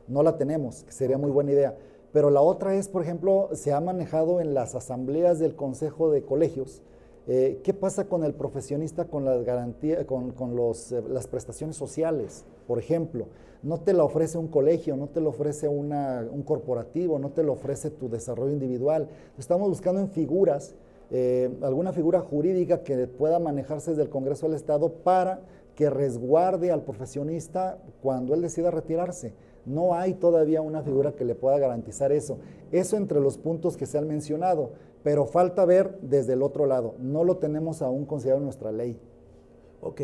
No 0.09 0.23
la 0.23 0.37
tenemos, 0.37 0.85
que 0.85 0.93
sería 0.93 1.19
muy 1.19 1.31
buena 1.31 1.53
idea. 1.53 1.77
Pero 2.13 2.31
la 2.31 2.41
otra 2.41 2.75
es, 2.75 2.89
por 2.89 3.03
ejemplo, 3.03 3.51
se 3.53 3.73
ha 3.73 3.81
manejado 3.81 4.41
en 4.41 4.55
las 4.55 4.75
asambleas 4.75 5.39
del 5.39 5.55
Consejo 5.55 6.11
de 6.11 6.23
Colegios. 6.23 6.83
Eh, 7.29 7.61
¿Qué 7.65 7.75
pasa 7.75 8.09
con 8.09 8.23
el 8.23 8.35
profesionista 8.35 9.07
con 9.07 9.25
las 9.25 9.45
garantías, 9.45 10.05
con, 10.05 10.33
los, 10.55 10.93
eh, 10.93 11.03
las 11.09 11.27
prestaciones 11.27 11.77
sociales? 11.77 12.45
Por 12.67 12.79
ejemplo, 12.79 13.27
no 13.63 13.81
te 13.81 13.93
la 13.93 14.05
ofrece 14.05 14.39
un 14.39 14.47
colegio, 14.47 14.97
no 14.97 15.09
te 15.09 15.21
lo 15.21 15.31
ofrece 15.31 15.67
un 15.67 16.43
corporativo, 16.45 17.19
no 17.19 17.31
te 17.31 17.43
lo 17.43 17.53
ofrece 17.53 17.91
tu 17.91 18.09
desarrollo 18.09 18.53
individual. 18.53 19.09
Estamos 19.39 19.69
buscando 19.69 20.01
en 20.01 20.09
figuras, 20.09 20.77
eh, 21.11 21.51
alguna 21.63 21.93
figura 21.93 22.21
jurídica 22.21 22.85
que 22.85 23.09
pueda 23.09 23.41
manejarse 23.41 23.91
desde 23.91 24.05
el 24.05 24.09
Congreso 24.09 24.47
del 24.47 24.55
Estado 24.55 24.93
para 24.93 25.41
que 25.75 25.91
resguarde 25.91 26.71
al 26.71 26.83
profesionista 26.83 27.79
cuando 28.03 28.35
él 28.35 28.43
decida 28.43 28.71
retirarse. 28.71 29.35
No 29.67 29.95
hay 29.95 30.15
todavía 30.15 30.63
una 30.63 30.83
figura 30.83 31.13
que 31.13 31.25
le 31.25 31.35
pueda 31.35 31.59
garantizar 31.59 32.13
eso. 32.13 32.39
Eso 32.71 32.97
entre 32.97 33.21
los 33.21 33.37
puntos 33.37 33.77
que 33.77 33.85
se 33.85 33.99
han 33.99 34.07
mencionado, 34.07 34.71
pero 35.03 35.27
falta 35.27 35.65
ver 35.65 35.99
desde 36.01 36.35
el 36.35 36.43
otro 36.43 36.67
lado. 36.67 36.95
No 37.01 37.25
lo 37.25 37.39
tenemos 37.39 37.83
aún 37.83 38.07
considerado 38.07 38.39
en 38.39 38.45
nuestra 38.45 38.71
ley. 38.71 38.99
Ok. 39.81 40.03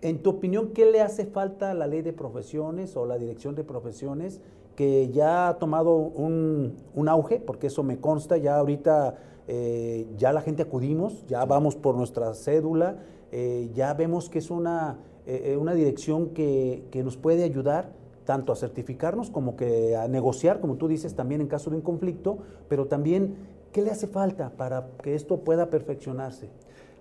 En 0.00 0.22
tu 0.22 0.30
opinión, 0.30 0.68
¿qué 0.74 0.90
le 0.90 1.00
hace 1.00 1.26
falta 1.26 1.70
a 1.70 1.74
la 1.74 1.86
ley 1.86 2.02
de 2.02 2.12
profesiones 2.12 2.96
o 2.96 3.06
la 3.06 3.18
dirección 3.18 3.54
de 3.54 3.64
profesiones 3.64 4.40
que 4.76 5.08
ya 5.08 5.48
ha 5.48 5.58
tomado 5.58 5.96
un, 5.96 6.76
auge? 7.08 7.40
Porque 7.40 7.66
eso 7.66 7.82
me 7.82 7.98
consta, 7.98 8.36
ya 8.36 8.58
ahorita 8.58 9.16
eh, 9.48 10.06
ya 10.16 10.32
la 10.32 10.42
gente 10.42 10.62
acudimos, 10.62 11.26
ya 11.26 11.44
vamos 11.46 11.74
por 11.74 11.96
nuestra 11.96 12.32
cédula, 12.34 12.98
eh, 13.32 13.70
ya 13.74 13.92
vemos 13.94 14.30
que 14.30 14.38
es 14.38 14.50
una, 14.50 14.98
eh, 15.26 15.56
una 15.60 15.74
dirección 15.74 16.28
que, 16.28 16.84
que 16.92 17.02
nos 17.02 17.16
puede 17.16 17.42
ayudar 17.42 17.97
tanto 18.28 18.52
a 18.52 18.56
certificarnos 18.56 19.30
como 19.30 19.56
que 19.56 19.96
a 19.96 20.06
negociar, 20.06 20.60
como 20.60 20.74
tú 20.74 20.86
dices, 20.86 21.14
también 21.14 21.40
en 21.40 21.46
caso 21.46 21.70
de 21.70 21.76
un 21.76 21.82
conflicto, 21.82 22.36
pero 22.68 22.84
también, 22.84 23.36
¿qué 23.72 23.80
le 23.80 23.90
hace 23.90 24.06
falta 24.06 24.50
para 24.50 24.86
que 25.02 25.14
esto 25.14 25.38
pueda 25.38 25.70
perfeccionarse? 25.70 26.50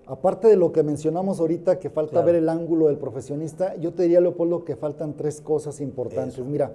Aparte 0.06 0.48
de 0.48 0.56
lo 0.56 0.72
que 0.72 0.84
mencionamos 0.84 1.42
ahorita, 1.42 1.80
que 1.80 1.90
falta 1.90 2.22
ver 2.22 2.36
el 2.36 2.48
ángulo 2.48 2.88
del 2.88 2.98
profesionista, 2.98 3.76
yo 3.76 3.94
te 3.94 4.04
diría, 4.04 4.22
Leopoldo, 4.22 4.64
que 4.64 4.78
faltan 4.78 5.18
tres 5.18 5.42
cosas 5.42 5.82
importantes. 5.82 6.40
Mira, 6.40 6.72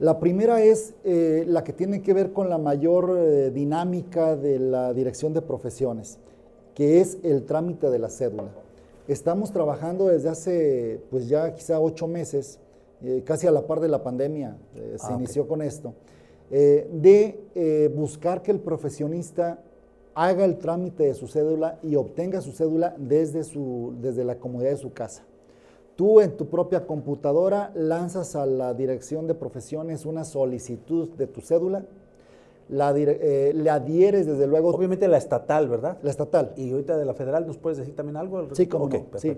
la 0.00 0.18
primera 0.18 0.60
es 0.60 0.94
eh, 1.04 1.44
la 1.46 1.62
que 1.62 1.72
tiene 1.72 2.02
que 2.02 2.14
ver 2.14 2.32
con 2.32 2.50
la 2.50 2.58
mayor 2.58 3.16
eh, 3.16 3.52
dinámica 3.52 4.34
de 4.34 4.58
la 4.58 4.92
dirección 4.92 5.34
de 5.34 5.40
profesiones, 5.40 6.18
que 6.74 7.00
es 7.00 7.16
el 7.22 7.44
trámite 7.44 7.90
de 7.90 8.00
la 8.00 8.08
cédula. 8.08 8.50
Estamos 9.06 9.52
trabajando 9.52 10.08
desde 10.08 10.30
hace, 10.30 11.00
pues 11.12 11.28
ya 11.28 11.54
quizá 11.54 11.78
ocho 11.78 12.08
meses, 12.08 12.58
eh, 13.04 13.22
casi 13.24 13.48
a 13.48 13.50
la 13.50 13.66
par 13.66 13.80
de 13.80 13.88
la 13.88 14.02
pandemia 14.02 14.56
eh, 14.76 14.96
se 14.96 15.12
ah, 15.12 15.16
inició 15.16 15.48
con 15.48 15.60
esto, 15.60 15.94
eh, 16.50 16.88
de 16.92 17.90
buscar 17.94 18.42
que 18.42 18.52
el 18.52 18.60
profesionista 18.60 19.62
haga 20.14 20.44
el 20.44 20.58
trámite 20.58 21.04
de 21.04 21.14
su 21.14 21.26
cédula 21.26 21.78
y 21.82 21.96
obtenga 21.96 22.40
su 22.40 22.52
cédula 22.52 22.94
desde, 22.98 23.42
su, 23.42 23.94
desde 24.00 24.24
la 24.24 24.36
comodidad 24.36 24.70
de 24.70 24.76
su 24.76 24.92
casa. 24.92 25.24
Tú 25.96 26.20
en 26.20 26.36
tu 26.36 26.46
propia 26.48 26.86
computadora 26.86 27.72
lanzas 27.74 28.36
a 28.36 28.46
la 28.46 28.74
dirección 28.74 29.26
de 29.26 29.34
profesiones 29.34 30.06
una 30.06 30.24
solicitud 30.24 31.08
de 31.10 31.26
tu 31.26 31.40
cédula, 31.40 31.84
la, 32.68 32.92
le 32.92 33.70
adhieres 33.70 34.26
desde 34.26 34.46
luego. 34.46 34.70
Obviamente 34.70 35.08
la 35.08 35.18
estatal, 35.18 35.68
¿verdad? 35.68 35.98
La 36.02 36.10
estatal. 36.10 36.52
Y 36.56 36.70
ahorita 36.70 36.96
de 36.96 37.04
la 37.04 37.14
federal, 37.14 37.46
¿nos 37.46 37.58
puedes 37.58 37.78
decir 37.78 37.96
también 37.96 38.16
algo? 38.16 38.54
Sí, 38.54 38.66
como 38.66 38.88
no, 38.88 39.04
sí 39.16 39.36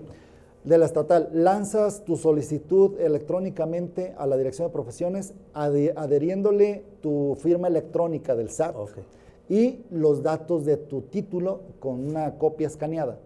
de 0.65 0.79
la 0.79 0.85
estatal, 0.85 1.29
lanzas 1.31 2.03
tu 2.03 2.17
solicitud 2.17 2.99
electrónicamente 2.99 4.15
a 4.17 4.25
la 4.25 4.35
Dirección 4.35 4.67
de 4.67 4.73
Profesiones 4.73 5.33
adheriéndole 5.53 6.83
tu 7.01 7.37
firma 7.39 7.67
electrónica 7.67 8.35
del 8.35 8.49
SAT 8.49 8.75
y 9.47 9.83
los 9.91 10.23
datos 10.23 10.65
de 10.65 10.77
tu 10.77 11.03
título 11.03 11.61
con 11.79 12.09
una 12.09 12.37
copia 12.39 12.65
escaneada. 12.65 13.19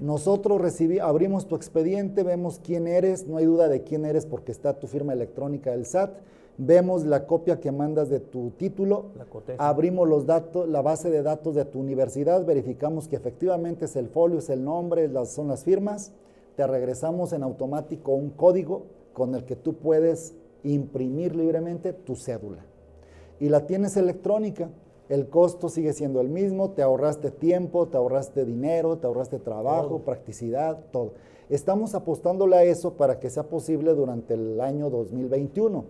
Nosotros 0.00 0.60
recibí, 0.60 1.00
abrimos 1.00 1.48
tu 1.48 1.56
expediente, 1.56 2.22
vemos 2.22 2.60
quién 2.62 2.86
eres, 2.86 3.26
no 3.26 3.38
hay 3.38 3.46
duda 3.46 3.68
de 3.68 3.82
quién 3.82 4.04
eres 4.04 4.26
porque 4.26 4.52
está 4.52 4.78
tu 4.78 4.86
firma 4.86 5.12
electrónica 5.12 5.72
del 5.72 5.86
SAT, 5.86 6.12
vemos 6.58 7.04
la 7.04 7.26
copia 7.26 7.58
que 7.58 7.72
mandas 7.72 8.08
de 8.08 8.20
tu 8.20 8.50
título, 8.50 9.06
abrimos 9.58 10.08
los 10.08 10.26
datos, 10.26 10.68
la 10.68 10.82
base 10.82 11.10
de 11.10 11.22
datos 11.22 11.56
de 11.56 11.64
tu 11.64 11.80
universidad, 11.80 12.44
verificamos 12.44 13.08
que 13.08 13.16
efectivamente 13.16 13.86
es 13.86 13.96
el 13.96 14.08
folio, 14.08 14.38
es 14.38 14.50
el 14.50 14.62
nombre, 14.62 15.08
las, 15.08 15.30
son 15.30 15.48
las 15.48 15.64
firmas, 15.64 16.12
te 16.58 16.66
regresamos 16.66 17.32
en 17.32 17.44
automático 17.44 18.10
un 18.14 18.30
código 18.30 18.86
con 19.12 19.36
el 19.36 19.44
que 19.44 19.54
tú 19.54 19.74
puedes 19.74 20.34
imprimir 20.64 21.36
libremente 21.36 21.92
tu 21.92 22.16
cédula. 22.16 22.66
Y 23.38 23.48
la 23.48 23.64
tienes 23.68 23.96
electrónica 23.96 24.68
el 25.08 25.28
costo 25.28 25.68
sigue 25.68 25.92
siendo 25.92 26.20
el 26.20 26.28
mismo, 26.28 26.70
te 26.70 26.82
ahorraste 26.82 27.30
tiempo, 27.30 27.86
te 27.86 27.96
ahorraste 27.96 28.44
dinero, 28.44 28.98
te 28.98 29.06
ahorraste 29.06 29.38
trabajo, 29.38 30.00
practicidad, 30.00 30.80
todo. 30.90 31.12
Estamos 31.48 31.94
apostándole 31.94 32.56
a 32.56 32.64
eso 32.64 32.94
para 32.94 33.20
que 33.20 33.30
sea 33.30 33.44
posible 33.44 33.94
durante 33.94 34.34
el 34.34 34.60
año 34.60 34.90
2021. 34.90 35.84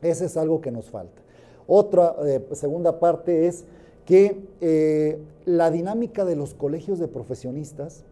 Ese 0.00 0.26
es 0.26 0.36
algo 0.36 0.60
que 0.60 0.70
nos 0.70 0.90
falta. 0.90 1.20
Otra 1.66 2.14
eh, 2.24 2.46
segunda 2.52 3.00
parte 3.00 3.48
es 3.48 3.64
que 4.06 4.46
eh, 4.60 5.18
la 5.44 5.72
dinámica 5.72 6.24
de 6.24 6.36
los 6.36 6.54
colegios 6.54 7.00
de 7.00 7.08
profesionistas 7.08 8.04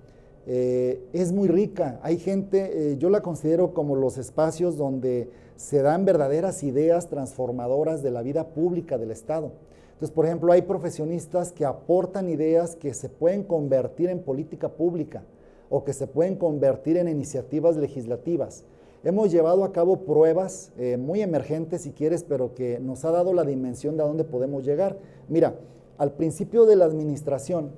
eh, 0.47 1.03
es 1.13 1.33
muy 1.33 1.49
rica. 1.49 2.01
Hay 2.03 2.19
gente, 2.19 2.97
yo 2.99 3.11
la 3.11 3.21
considero 3.21 3.75
como 3.75 3.97
los 3.97 4.19
espacios 4.19 4.77
donde 4.77 5.29
se 5.57 5.83
dan 5.83 6.05
verdaderas 6.05 6.63
ideas 6.63 7.09
transformadoras 7.09 8.03
de 8.03 8.11
la 8.11 8.23
vida 8.23 8.49
pública 8.49 8.99
del 8.99 9.11
Estado. 9.11 9.53
Entonces, 9.97 10.15
por 10.15 10.27
ejemplo, 10.27 10.53
hay 10.53 10.61
profesionistas 10.63 11.53
que 11.53 11.65
aportan 11.65 12.29
ideas 12.29 12.77
que 12.77 12.93
se 12.93 13.09
pueden 13.09 13.43
convertir 13.43 14.11
en 14.11 14.21
política 14.21 14.69
pública 14.69 15.25
o 15.71 15.85
que 15.85 15.95
se 15.95 16.07
pueden 16.07 16.37
convertir 16.37 16.99
en 16.99 17.09
iniciativas 17.09 17.79
legislativas. 17.79 18.65
Hemos 19.05 19.31
llevado 19.31 19.65
a 19.65 19.73
cabo 19.73 20.05
pruebas 20.05 20.73
eh, 20.77 20.99
muy 20.99 21.23
emergentes, 21.23 21.83
si 21.83 21.93
quieres, 21.93 22.25
pero 22.25 22.55
que 22.55 22.79
nos 22.79 23.07
ha 23.07 23.11
dado 23.11 23.33
la 23.33 23.45
dimensión 23.45 23.97
de 23.97 24.03
a 24.03 24.07
dónde 24.07 24.25
podemos 24.25 24.67
llegar. 24.67 24.99
Mira, 25.29 25.55
al 25.97 26.13
principio 26.13 26.67
de 26.67 26.77
la 26.77 26.85
administración, 26.85 27.71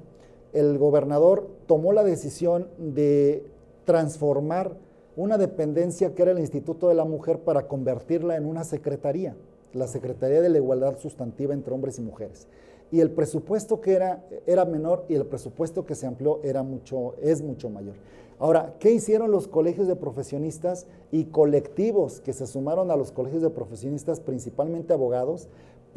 el 0.53 0.79
gobernador 0.79 1.49
tomó 1.67 1.93
la 1.93 2.05
decisión 2.05 2.69
de 2.79 3.45
transformar 3.85 4.77
una 5.17 5.39
dependencia 5.39 6.15
que 6.15 6.23
era 6.23 6.31
el 6.31 6.39
Instituto 6.39 6.89
de 6.89 6.95
la 6.95 7.05
Mujer 7.05 7.41
para 7.41 7.67
convertirla 7.67 8.37
en 8.37 8.47
una 8.47 8.65
secretaría 8.65 9.35
la 9.73 9.87
Secretaría 9.87 10.41
de 10.41 10.49
la 10.49 10.59
Igualdad 10.59 10.99
Sustantiva 10.99 11.55
entre 11.55 11.75
Hombres 11.75 11.99
y 11.99 12.03
Mujeres. 12.03 12.47
Y 12.91 13.01
el 13.01 13.11
presupuesto 13.11 13.81
que 13.81 13.93
era, 13.93 14.25
era 14.47 14.65
menor 14.65 15.05
y 15.09 15.15
el 15.15 15.27
presupuesto 15.27 15.85
que 15.85 15.95
se 15.95 16.07
amplió 16.07 16.41
era 16.43 16.63
mucho, 16.63 17.15
es 17.21 17.43
mucho 17.43 17.69
mayor. 17.69 17.95
Ahora, 18.39 18.77
¿qué 18.79 18.93
hicieron 18.93 19.31
los 19.31 19.49
colegios 19.49 19.89
de 19.89 19.97
profesionistas 19.97 20.87
y 21.11 21.25
colectivos 21.25 22.21
que 22.21 22.33
se 22.33 22.47
sumaron 22.47 22.91
a 22.91 22.97
los 22.97 23.13
colegios 23.13 23.43
de 23.43 23.51
profesionistas, 23.51 24.21
principalmente 24.21 24.93
abogados? 24.93 25.49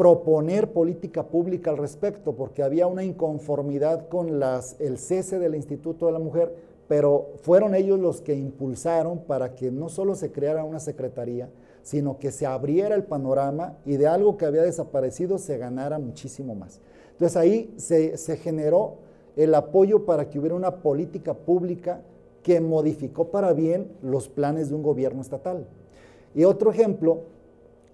Proponer 0.01 0.73
política 0.73 1.27
pública 1.27 1.69
al 1.69 1.77
respecto, 1.77 2.33
porque 2.33 2.63
había 2.63 2.87
una 2.87 3.03
inconformidad 3.03 4.09
con 4.09 4.39
las, 4.39 4.75
el 4.79 4.97
cese 4.97 5.37
del 5.37 5.53
Instituto 5.53 6.07
de 6.07 6.11
la 6.11 6.17
Mujer, 6.17 6.55
pero 6.87 7.33
fueron 7.43 7.75
ellos 7.75 7.99
los 7.99 8.19
que 8.19 8.33
impulsaron 8.33 9.19
para 9.19 9.53
que 9.53 9.69
no 9.69 9.89
solo 9.89 10.15
se 10.15 10.31
creara 10.31 10.63
una 10.63 10.79
secretaría, 10.79 11.49
sino 11.83 12.17
que 12.17 12.31
se 12.31 12.47
abriera 12.47 12.95
el 12.95 13.03
panorama 13.03 13.77
y 13.85 13.97
de 13.97 14.07
algo 14.07 14.37
que 14.37 14.45
había 14.45 14.63
desaparecido 14.63 15.37
se 15.37 15.59
ganara 15.59 15.99
muchísimo 15.99 16.55
más. 16.55 16.81
Entonces 17.11 17.37
ahí 17.37 17.71
se, 17.77 18.37
generó 18.37 18.95
el 19.35 19.53
apoyo 19.53 20.03
para 20.03 20.27
que 20.31 20.39
hubiera 20.39 20.55
una 20.55 20.77
política 20.77 21.35
pública 21.35 22.01
que 22.41 22.59
modificó 22.59 23.25
para 23.25 23.53
bien 23.53 23.91
los 24.01 24.29
planes 24.29 24.69
de 24.69 24.73
un 24.73 24.81
gobierno 24.81 25.21
estatal. 25.21 25.67
Y 26.33 26.43
otro 26.43 26.71
ejemplo 26.71 27.25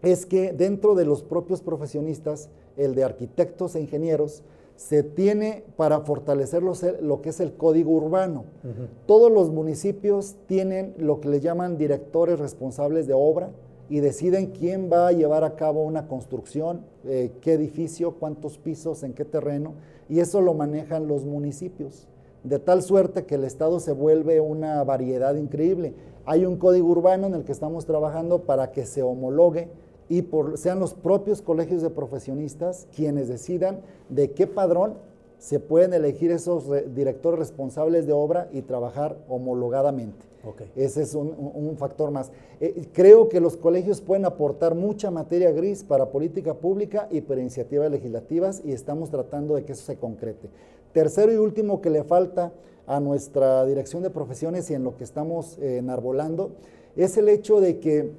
es 0.01 0.25
que 0.25 0.53
dentro 0.53 0.95
de 0.95 1.05
los 1.05 1.23
propios 1.23 1.61
profesionistas, 1.61 2.49
el 2.75 2.95
de 2.95 3.03
arquitectos 3.03 3.75
e 3.75 3.81
ingenieros, 3.81 4.43
se 4.75 5.01
tiene 5.01 5.63
para 5.75 6.01
fortalecer 6.01 6.61
lo 6.61 7.21
que 7.21 7.29
es 7.29 7.39
el 7.39 7.55
código 7.55 7.91
urbano. 7.91 8.45
Todos 9.07 9.31
los 9.31 9.49
municipios 9.49 10.35
tienen 10.45 10.93
lo 10.97 11.19
que 11.19 11.29
le 11.29 11.39
llaman 11.39 11.77
directores 11.77 12.39
responsables 12.39 13.07
de 13.07 13.13
obra, 13.13 13.51
y 13.89 13.99
deciden 13.99 14.47
quién 14.47 14.89
va 14.91 15.07
a 15.07 15.11
llevar 15.11 15.43
a 15.43 15.55
cabo 15.55 15.83
una 15.83 16.07
construcción, 16.07 16.81
eh, 17.05 17.31
qué 17.41 17.53
edificio, 17.53 18.15
cuántos 18.15 18.57
pisos, 18.57 19.03
en 19.03 19.13
qué 19.13 19.25
terreno, 19.25 19.75
y 20.09 20.19
eso 20.19 20.41
lo 20.41 20.53
manejan 20.53 21.07
los 21.07 21.25
municipios, 21.25 22.07
de 22.43 22.59
tal 22.59 22.81
suerte 22.81 23.25
que 23.25 23.35
el 23.35 23.43
Estado 23.43 23.79
se 23.79 23.93
vuelve 23.93 24.41
una 24.41 24.83
variedad 24.83 25.35
increíble. 25.35 25.93
Hay 26.25 26.45
un 26.45 26.57
código 26.57 26.89
urbano 26.89 27.27
en 27.27 27.33
el 27.33 27.45
que 27.45 27.51
estamos 27.51 27.85
trabajando 27.85 28.43
para 28.43 28.71
que 28.71 28.85
se 28.85 29.03
homologue 29.03 29.69
y 30.09 30.23
por, 30.23 30.57
sean 30.57 30.79
los 30.79 30.93
propios 30.93 31.41
colegios 31.41 31.81
de 31.81 31.89
profesionistas 31.89 32.87
quienes 32.95 33.27
decidan 33.27 33.81
de 34.09 34.31
qué 34.31 34.47
padrón 34.47 34.95
se 35.37 35.59
pueden 35.59 35.93
elegir 35.93 36.31
esos 36.31 36.65
directores 36.95 37.39
responsables 37.39 38.07
de 38.07 38.13
obra 38.13 38.49
y 38.51 38.61
trabajar 38.61 39.17
homologadamente. 39.27 40.25
Ese 40.75 41.01
es 41.01 41.13
un, 41.13 41.75
factor 41.77 42.11
más. 42.11 42.31
Eh, 42.61 42.87
creo 42.93 43.27
que 43.27 43.41
los 43.41 43.57
colegios 43.57 44.01
pueden 44.01 44.25
aportar 44.25 44.75
mucha 44.75 45.11
materia 45.11 45.51
gris 45.51 45.83
para 45.83 46.09
política 46.09 46.53
pública 46.53 47.07
y 47.11 47.21
para 47.21 47.41
iniciativas 47.41 47.91
legislativas 47.91 48.61
y 48.63 48.71
estamos 48.71 49.09
tratando 49.09 49.55
de 49.55 49.65
que 49.65 49.73
eso 49.73 49.83
se 49.83 49.97
concrete. 49.97 50.49
Tercero 50.93 51.33
y 51.33 51.35
último 51.35 51.81
que 51.81 51.89
le 51.89 52.03
falta 52.03 52.53
a 52.85 52.99
nuestra 52.99 53.65
dirección 53.65 54.03
de 54.03 54.09
profesiones 54.09 54.71
y 54.71 54.73
en 54.73 54.83
lo 54.83 54.95
que 54.95 55.03
estamos 55.03 55.57
eh, 55.59 55.77
enarbolando 55.77 56.51
es 56.95 57.17
el 57.17 57.29
hecho 57.29 57.59
de 57.59 57.79
que 57.79 58.11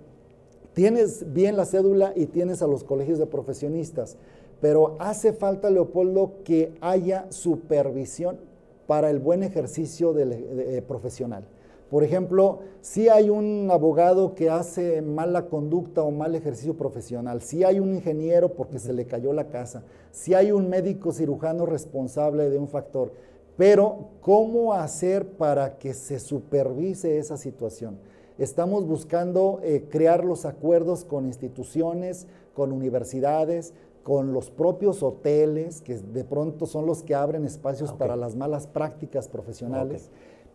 tienes 0.78 1.32
bien 1.32 1.56
la 1.56 1.64
cédula 1.64 2.12
y 2.14 2.26
tienes 2.26 2.62
a 2.62 2.68
los 2.68 2.84
colegios 2.84 3.18
de 3.18 3.26
profesionistas 3.26 4.16
pero 4.60 4.96
hace 4.98 5.32
falta, 5.32 5.70
Leopoldo, 5.70 6.32
que 6.44 6.74
haya 6.80 7.26
supervisión 7.30 8.38
para 8.86 9.10
el 9.10 9.18
buen 9.18 9.42
ejercicio 9.42 10.14
eh, 10.18 10.82
profesional. 10.86 11.44
Por 11.90 12.04
ejemplo, 12.04 12.60
si 12.80 13.08
hay 13.08 13.30
un 13.30 13.68
abogado 13.70 14.34
que 14.34 14.50
hace 14.50 15.00
mala 15.00 15.46
conducta 15.46 16.02
o 16.02 16.10
mal 16.10 16.34
ejercicio 16.34 16.76
profesional, 16.76 17.40
si 17.40 17.64
hay 17.64 17.80
un 17.80 17.94
ingeniero 17.94 18.50
porque 18.52 18.78
se 18.78 18.92
le 18.92 19.06
cayó 19.06 19.32
la 19.32 19.48
casa, 19.48 19.84
si 20.10 20.34
hay 20.34 20.52
un 20.52 20.68
médico 20.68 21.12
cirujano 21.12 21.64
responsable 21.64 22.50
de 22.50 22.58
un 22.58 22.68
factor, 22.68 23.12
pero 23.56 24.10
¿cómo 24.20 24.74
hacer 24.74 25.26
para 25.26 25.78
que 25.78 25.94
se 25.94 26.18
supervise 26.18 27.18
esa 27.18 27.36
situación? 27.36 27.98
Estamos 28.38 28.86
buscando 28.86 29.58
eh, 29.64 29.88
crear 29.90 30.24
los 30.24 30.46
acuerdos 30.46 31.04
con 31.04 31.26
instituciones, 31.26 32.28
con 32.54 32.70
universidades, 32.70 33.74
con 34.04 34.32
los 34.32 34.50
propios 34.50 35.02
hoteles, 35.02 35.80
que 35.80 35.96
de 35.96 36.22
pronto 36.22 36.66
son 36.66 36.86
los 36.86 37.02
que 37.02 37.16
abren 37.16 37.44
espacios 37.44 37.92
para 37.92 38.14
las 38.14 38.36
malas 38.36 38.68
prácticas 38.68 39.28
profesionales, 39.28 40.10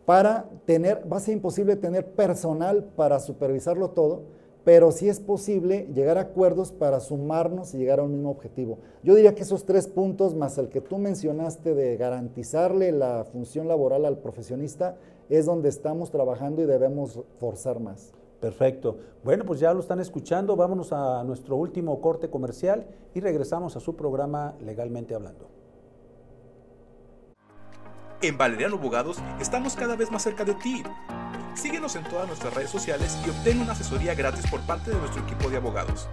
para 0.06 0.50
tener, 0.66 1.12
va 1.12 1.18
a 1.18 1.20
ser 1.20 1.34
imposible 1.34 1.76
tener 1.76 2.14
personal 2.14 2.86
para 2.96 3.20
supervisarlo 3.20 3.90
todo, 3.90 4.24
pero 4.64 4.94
sí 4.94 5.10
es 5.10 5.20
posible 5.20 5.90
llegar 5.94 6.18
a 6.18 6.22
acuerdos 6.22 6.72
para 6.72 7.02
sumarnos 7.02 7.74
y 7.74 7.78
llegar 7.78 8.00
a 8.00 8.04
un 8.04 8.14
mismo 8.14 8.32
objetivo. 8.32 8.80
Yo 9.04 9.14
diría 9.14 9.36
que 9.36 9.44
esos 9.44 9.66
tres 9.66 9.88
puntos, 9.88 10.36
más 10.36 10.58
el 10.58 10.70
que 10.70 10.80
tú 10.80 10.98
mencionaste 10.98 11.76
de 11.76 11.98
garantizarle 11.98 12.94
la 12.94 13.26
función 13.26 13.68
laboral 13.68 14.06
al 14.06 14.20
profesionista, 14.20 14.96
es 15.30 15.46
donde 15.46 15.70
estamos 15.70 16.12
trabajando 16.12 16.62
y 16.62 16.66
debemos 16.66 17.20
forzar 17.40 17.80
más. 17.80 18.14
Perfecto. 18.40 18.98
Bueno, 19.24 19.46
pues 19.46 19.62
ya 19.62 19.74
lo 19.74 19.80
están 19.80 20.02
escuchando. 20.02 20.58
Vámonos 20.58 20.92
a 20.92 21.24
nuestro 21.24 21.56
último 21.56 22.02
corte 22.02 22.30
comercial 22.30 22.86
y 23.14 23.22
regresamos 23.22 23.78
a 23.78 23.80
su 23.80 23.96
programa 23.96 24.56
Legalmente 24.60 25.16
Hablando. 25.16 25.48
En 28.22 28.38
Valeriano 28.38 28.76
Abogados 28.76 29.18
estamos 29.40 29.76
cada 29.76 29.96
vez 29.96 30.12
más 30.12 30.24
cerca 30.24 30.44
de 30.44 30.56
ti. 30.56 30.84
Síguenos 31.56 31.96
en 31.96 32.04
todas 32.06 32.28
nuestras 32.28 32.54
redes 32.54 32.70
sociales 32.70 33.18
y 33.26 33.30
obtén 33.30 33.62
una 33.62 33.74
asesoría 33.74 34.16
gratis 34.16 34.50
por 34.50 34.60
parte 34.62 34.92
de 34.92 34.98
nuestro 34.98 35.24
equipo 35.24 35.50
de 35.50 35.58
abogados. 35.58 36.10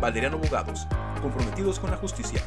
Valeriano 0.00 0.36
Abogados, 0.38 0.86
comprometidos 1.22 1.78
con 1.78 1.90
la 1.90 1.96
justicia. 1.96 2.40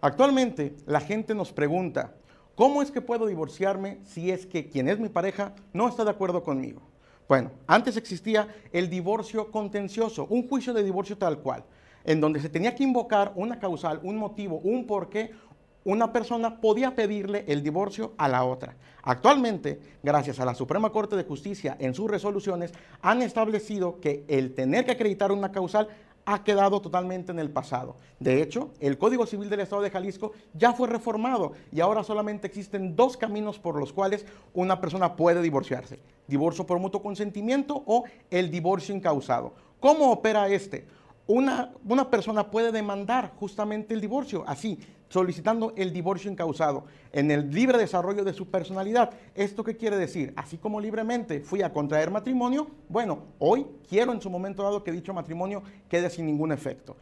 Actualmente 0.00 0.74
la 0.86 1.00
gente 1.00 1.34
nos 1.34 1.52
pregunta, 1.52 2.14
¿cómo 2.54 2.80
es 2.80 2.90
que 2.90 3.02
puedo 3.02 3.26
divorciarme 3.26 3.98
si 4.04 4.30
es 4.30 4.46
que 4.46 4.68
quien 4.68 4.88
es 4.88 4.98
mi 4.98 5.08
pareja 5.10 5.54
no 5.72 5.88
está 5.88 6.04
de 6.04 6.10
acuerdo 6.10 6.42
conmigo? 6.42 6.80
Bueno, 7.28 7.50
antes 7.66 7.96
existía 7.96 8.48
el 8.72 8.88
divorcio 8.88 9.50
contencioso, 9.50 10.26
un 10.30 10.48
juicio 10.48 10.72
de 10.72 10.82
divorcio 10.82 11.18
tal 11.18 11.40
cual, 11.40 11.64
en 12.04 12.20
donde 12.20 12.40
se 12.40 12.48
tenía 12.48 12.74
que 12.74 12.82
invocar 12.82 13.32
una 13.36 13.58
causal, 13.58 14.00
un 14.02 14.16
motivo, 14.16 14.58
un 14.64 14.86
porqué 14.86 15.32
una 15.84 16.12
persona 16.12 16.60
podía 16.60 16.94
pedirle 16.94 17.44
el 17.48 17.62
divorcio 17.62 18.12
a 18.18 18.28
la 18.28 18.44
otra. 18.44 18.76
Actualmente, 19.02 19.80
gracias 20.02 20.38
a 20.38 20.44
la 20.44 20.54
Suprema 20.54 20.90
Corte 20.90 21.16
de 21.16 21.24
Justicia 21.24 21.76
en 21.78 21.94
sus 21.94 22.10
resoluciones, 22.10 22.72
han 23.00 23.22
establecido 23.22 23.98
que 24.00 24.24
el 24.28 24.54
tener 24.54 24.84
que 24.84 24.92
acreditar 24.92 25.32
una 25.32 25.52
causal 25.52 25.88
ha 26.32 26.44
quedado 26.44 26.80
totalmente 26.80 27.32
en 27.32 27.40
el 27.40 27.50
pasado. 27.50 27.96
De 28.20 28.40
hecho, 28.40 28.70
el 28.78 28.98
Código 28.98 29.26
Civil 29.26 29.50
del 29.50 29.60
Estado 29.60 29.82
de 29.82 29.90
Jalisco 29.90 30.30
ya 30.54 30.72
fue 30.72 30.86
reformado 30.86 31.54
y 31.72 31.80
ahora 31.80 32.04
solamente 32.04 32.46
existen 32.46 32.94
dos 32.94 33.16
caminos 33.16 33.58
por 33.58 33.76
los 33.76 33.92
cuales 33.92 34.24
una 34.54 34.80
persona 34.80 35.16
puede 35.16 35.42
divorciarse. 35.42 35.98
Divorcio 36.28 36.66
por 36.66 36.78
mutuo 36.78 37.02
consentimiento 37.02 37.82
o 37.84 38.04
el 38.30 38.48
divorcio 38.48 38.94
incausado. 38.94 39.54
¿Cómo 39.80 40.12
opera 40.12 40.48
este? 40.48 40.86
Una, 41.26 41.72
una 41.84 42.08
persona 42.08 42.48
puede 42.48 42.70
demandar 42.70 43.32
justamente 43.36 43.92
el 43.92 44.00
divorcio, 44.00 44.44
así, 44.46 44.78
solicitando 45.10 45.74
el 45.76 45.92
divorcio 45.92 46.30
incausado 46.30 46.84
en 47.12 47.30
el 47.30 47.50
libre 47.50 47.76
desarrollo 47.76 48.24
de 48.24 48.32
su 48.32 48.48
personalidad. 48.48 49.10
¿Esto 49.34 49.62
qué 49.62 49.76
quiere 49.76 49.98
decir? 49.98 50.32
Así 50.36 50.56
como 50.56 50.80
libremente 50.80 51.40
fui 51.40 51.60
a 51.60 51.72
contraer 51.72 52.10
matrimonio, 52.10 52.68
bueno, 52.88 53.24
hoy 53.38 53.66
quiero 53.86 54.12
en 54.12 54.22
su 54.22 54.30
momento 54.30 54.62
dado 54.62 54.82
que 54.82 54.92
dicho 54.92 55.12
matrimonio 55.12 55.62
quede 55.88 56.08
sin 56.08 56.24
ningún 56.24 56.52
efecto 56.52 56.96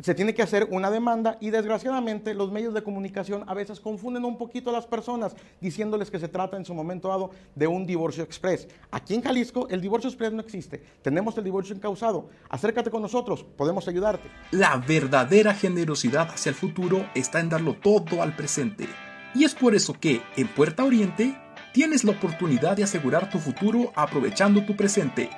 se 0.00 0.14
tiene 0.14 0.34
que 0.34 0.42
hacer 0.42 0.68
una 0.70 0.90
demanda 0.90 1.38
y 1.40 1.50
desgraciadamente 1.50 2.34
los 2.34 2.52
medios 2.52 2.74
de 2.74 2.82
comunicación 2.82 3.44
a 3.46 3.54
veces 3.54 3.80
confunden 3.80 4.24
un 4.24 4.36
poquito 4.36 4.70
a 4.70 4.72
las 4.72 4.86
personas 4.86 5.34
diciéndoles 5.60 6.10
que 6.10 6.18
se 6.18 6.28
trata 6.28 6.56
en 6.56 6.64
su 6.64 6.74
momento 6.74 7.08
dado 7.08 7.30
de 7.54 7.66
un 7.66 7.86
divorcio 7.86 8.22
express. 8.22 8.68
Aquí 8.90 9.14
en 9.14 9.22
Jalisco 9.22 9.68
el 9.70 9.80
divorcio 9.80 10.10
express 10.10 10.32
no 10.32 10.40
existe, 10.40 10.82
tenemos 11.02 11.36
el 11.38 11.44
divorcio 11.44 11.74
encausado. 11.74 12.28
Acércate 12.48 12.90
con 12.90 13.02
nosotros, 13.02 13.44
podemos 13.56 13.88
ayudarte. 13.88 14.28
La 14.50 14.76
verdadera 14.76 15.54
generosidad 15.54 16.28
hacia 16.30 16.50
el 16.50 16.56
futuro 16.56 17.06
está 17.14 17.40
en 17.40 17.48
darlo 17.48 17.74
todo 17.74 18.22
al 18.22 18.36
presente. 18.36 18.86
Y 19.34 19.44
es 19.44 19.54
por 19.54 19.74
eso 19.74 19.94
que 19.98 20.22
en 20.36 20.48
Puerta 20.48 20.84
Oriente 20.84 21.36
tienes 21.72 22.04
la 22.04 22.12
oportunidad 22.12 22.76
de 22.76 22.84
asegurar 22.84 23.28
tu 23.28 23.38
futuro 23.38 23.92
aprovechando 23.94 24.64
tu 24.64 24.76
presente 24.76 25.28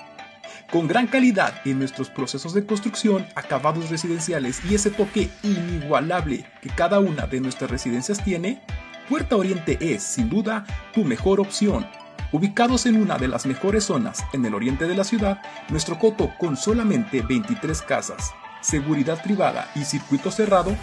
con 0.71 0.89
gran 0.89 1.07
calidad 1.07 1.55
en 1.65 1.79
nuestros 1.79 2.11
procesos 2.11 2.55
de 2.55 2.67
construcción, 2.67 3.27
acabados 3.35 3.91
residenciales 3.91 4.61
y 4.69 4.75
ese 4.75 4.91
toque 4.91 5.31
inigualable 5.43 6.45
que 6.63 6.71
cada 6.71 7.01
una 7.01 7.27
de 7.27 7.41
nuestras 7.41 7.71
residencias 7.71 8.23
tiene, 8.23 8.63
Puerta 9.09 9.37
Oriente 9.37 9.79
es, 9.81 10.03
sin 10.03 10.29
duda, 10.29 10.67
tu 10.93 11.05
mejor 11.05 11.41
opción. 11.41 11.87
Ubicados 12.31 12.85
en 12.85 13.01
una 13.01 13.17
de 13.17 13.29
las 13.29 13.47
mejores 13.47 13.85
zonas 13.85 14.23
en 14.35 14.45
el 14.45 14.55
oriente 14.55 14.87
de 14.87 14.95
la 14.95 15.05
ciudad, 15.05 15.41
nuestro 15.71 15.99
coto 15.99 16.33
con 16.39 16.57
solamente 16.59 17.23
23 17.23 17.81
casas, 17.83 18.33
seguridad 18.61 19.23
privada 19.23 19.71
y 19.75 19.85
circuito 19.85 20.31
cerrado, 20.31 20.77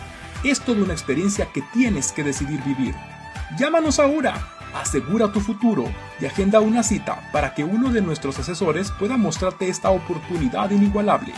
es 0.44 0.60
toda 0.60 0.82
una 0.84 0.94
experiencia 0.94 1.48
que 1.54 1.62
tienes 1.74 2.12
que 2.12 2.24
decidir 2.24 2.64
vivir. 2.64 2.96
Llámanos 3.60 4.00
ahora 4.00 4.56
Asegura 4.76 5.32
tu 5.32 5.40
futuro 5.40 5.86
y 6.20 6.26
agenda 6.26 6.60
una 6.60 6.84
cita 6.84 7.30
para 7.32 7.54
que 7.54 7.64
uno 7.64 7.94
de 7.94 8.02
nuestros 8.02 8.38
asesores 8.40 8.92
pueda 8.92 9.16
mostrarte 9.16 9.70
esta 9.70 9.90
oportunidad 9.90 10.70
inigualable. 10.70 11.32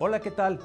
Hola, 0.00 0.18
¿qué 0.18 0.32
tal? 0.32 0.58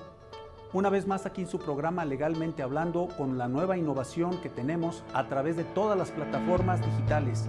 Una 0.74 0.90
vez 0.90 1.06
más 1.06 1.28
aquí 1.28 1.42
en 1.42 1.48
su 1.48 1.60
programa 1.60 2.04
Legalmente 2.04 2.64
Hablando 2.64 3.10
con 3.16 3.38
la 3.38 3.48
nueva 3.48 3.78
innovación 3.78 4.42
que 4.42 4.50
tenemos 4.50 5.04
a 5.14 5.28
través 5.28 5.56
de 5.56 5.64
todas 5.64 5.96
las 5.96 6.10
plataformas 6.10 6.84
digitales 6.84 7.48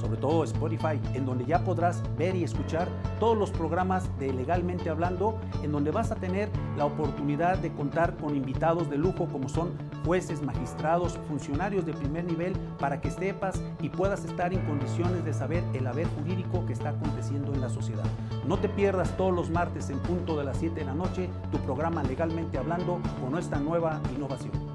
sobre 0.00 0.16
todo 0.16 0.44
Spotify, 0.44 1.00
en 1.14 1.26
donde 1.26 1.44
ya 1.44 1.64
podrás 1.64 2.02
ver 2.16 2.34
y 2.36 2.44
escuchar 2.44 2.88
todos 3.18 3.36
los 3.36 3.50
programas 3.50 4.08
de 4.18 4.32
Legalmente 4.32 4.90
Hablando, 4.90 5.38
en 5.62 5.72
donde 5.72 5.90
vas 5.90 6.10
a 6.10 6.16
tener 6.16 6.50
la 6.76 6.84
oportunidad 6.84 7.58
de 7.58 7.72
contar 7.72 8.16
con 8.16 8.36
invitados 8.36 8.90
de 8.90 8.98
lujo 8.98 9.26
como 9.26 9.48
son 9.48 9.72
jueces, 10.04 10.42
magistrados, 10.42 11.18
funcionarios 11.28 11.86
de 11.86 11.92
primer 11.92 12.24
nivel, 12.24 12.52
para 12.78 13.00
que 13.00 13.10
sepas 13.10 13.62
y 13.80 13.88
puedas 13.88 14.24
estar 14.24 14.52
en 14.52 14.64
condiciones 14.66 15.24
de 15.24 15.32
saber 15.32 15.64
el 15.72 15.86
haber 15.86 16.06
jurídico 16.08 16.66
que 16.66 16.72
está 16.72 16.90
aconteciendo 16.90 17.52
en 17.54 17.60
la 17.60 17.68
sociedad. 17.68 18.04
No 18.46 18.58
te 18.58 18.68
pierdas 18.68 19.16
todos 19.16 19.34
los 19.34 19.50
martes 19.50 19.90
en 19.90 19.98
punto 20.00 20.36
de 20.36 20.44
las 20.44 20.58
7 20.58 20.80
de 20.80 20.86
la 20.86 20.94
noche 20.94 21.30
tu 21.50 21.58
programa 21.58 22.02
Legalmente 22.02 22.58
Hablando 22.58 23.00
con 23.20 23.32
nuestra 23.32 23.58
nueva 23.58 24.00
innovación 24.14 24.73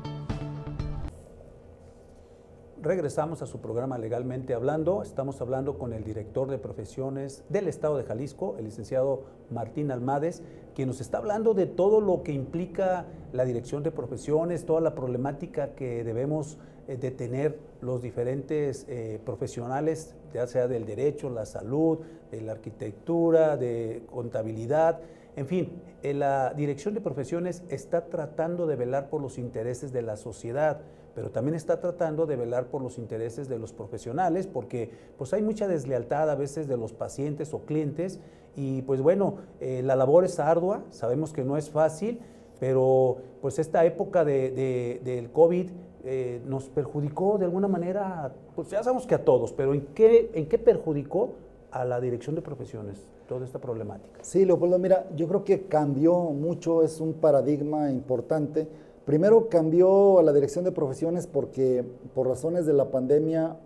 regresamos 2.81 3.41
a 3.41 3.45
su 3.45 3.59
programa 3.59 3.97
Legalmente 3.97 4.53
Hablando. 4.53 5.01
Estamos 5.01 5.41
hablando 5.41 5.77
con 5.77 5.91
el 5.91 6.03
director 6.03 6.49
de 6.49 6.57
profesiones 6.57 7.43
del 7.49 7.67
Estado 7.67 7.97
de 7.97 8.03
Jalisco, 8.03 8.55
el 8.57 8.65
licenciado 8.65 9.23
Martín 9.49 9.91
Almades, 9.91 10.43
quien 10.75 10.87
nos 10.87 11.01
está 11.01 11.17
hablando 11.17 11.53
de 11.53 11.65
todo 11.65 11.99
lo 11.99 12.23
que 12.23 12.31
implica 12.31 13.05
la 13.33 13.43
dirección 13.43 13.83
de 13.83 13.91
profesiones, 13.91 14.65
toda 14.65 14.81
la 14.81 14.95
problemática 14.95 15.75
que 15.75 16.03
debemos 16.03 16.57
eh, 16.87 16.95
de 16.95 17.11
tener 17.11 17.59
los 17.81 18.01
diferentes 18.01 18.85
eh, 18.87 19.19
profesionales, 19.25 20.15
ya 20.33 20.47
sea 20.47 20.67
del 20.67 20.85
derecho, 20.85 21.29
la 21.29 21.45
salud, 21.45 21.99
de 22.31 22.41
la 22.41 22.53
arquitectura, 22.53 23.57
de 23.57 24.03
contabilidad. 24.09 25.01
En 25.35 25.47
fin, 25.47 25.81
eh, 26.01 26.13
la 26.13 26.53
dirección 26.53 26.93
de 26.93 27.01
profesiones 27.01 27.63
está 27.69 28.05
tratando 28.05 28.67
de 28.67 28.77
velar 28.77 29.09
por 29.09 29.21
los 29.21 29.37
intereses 29.37 29.91
de 29.91 30.01
la 30.01 30.15
sociedad 30.15 30.81
pero 31.19 31.31
también 31.31 31.53
está 31.53 31.81
tratando 31.81 32.25
de 32.25 32.37
velar 32.37 32.67
por 32.67 32.81
los 32.81 32.97
intereses 32.97 33.49
de 33.49 33.59
los 33.59 33.73
profesionales, 33.73 34.47
porque 34.47 34.89
pues 35.17 35.33
hay 35.33 35.41
mucha 35.41 35.67
deslealtad 35.67 36.29
a 36.29 36.35
veces 36.35 36.69
de 36.69 36.77
los 36.77 36.93
pacientes 36.93 37.53
o 37.53 37.65
clientes, 37.65 38.21
y 38.55 38.83
pues 38.83 39.01
bueno, 39.01 39.35
eh, 39.59 39.81
la 39.83 39.97
labor 39.97 40.23
es 40.23 40.39
ardua, 40.39 40.85
sabemos 40.91 41.33
que 41.33 41.43
no 41.43 41.57
es 41.57 41.71
fácil, 41.71 42.21
pero 42.57 43.17
pues 43.41 43.59
esta 43.59 43.83
época 43.83 44.23
de, 44.23 45.01
del 45.03 45.29
COVID 45.29 45.69
eh, 46.05 46.41
nos 46.45 46.69
perjudicó 46.69 47.37
de 47.37 47.43
alguna 47.43 47.67
manera, 47.67 48.33
pues 48.55 48.69
ya 48.69 48.81
sabemos 48.81 49.05
que 49.05 49.15
a 49.15 49.25
todos, 49.25 49.51
pero 49.51 49.73
¿en 49.73 49.87
qué, 49.87 50.31
en 50.33 50.47
qué 50.47 50.57
perjudicó 50.57 51.31
a 51.71 51.83
la 51.83 51.99
dirección 51.99 52.33
de 52.35 52.41
profesiones 52.41 52.97
toda 53.27 53.43
esta 53.43 53.59
problemática? 53.59 54.23
Sí, 54.23 54.45
Leopoldo, 54.45 54.79
mira, 54.79 55.05
yo 55.17 55.27
creo 55.27 55.43
que 55.43 55.63
cambió 55.63 56.13
mucho, 56.29 56.81
es 56.81 57.01
un 57.01 57.11
paradigma 57.11 57.91
importante 57.91 58.69
Primero 59.09 59.49
cambió 59.49 60.19
a 60.19 60.21
la 60.21 60.31
dirección 60.33 60.63
de 60.65 60.71
profesiones 60.71 61.25
porque 61.25 61.83
por 62.13 62.27
razones 62.27 62.67
de 62.67 62.73
la 62.73 62.91
pandemia 62.91 63.57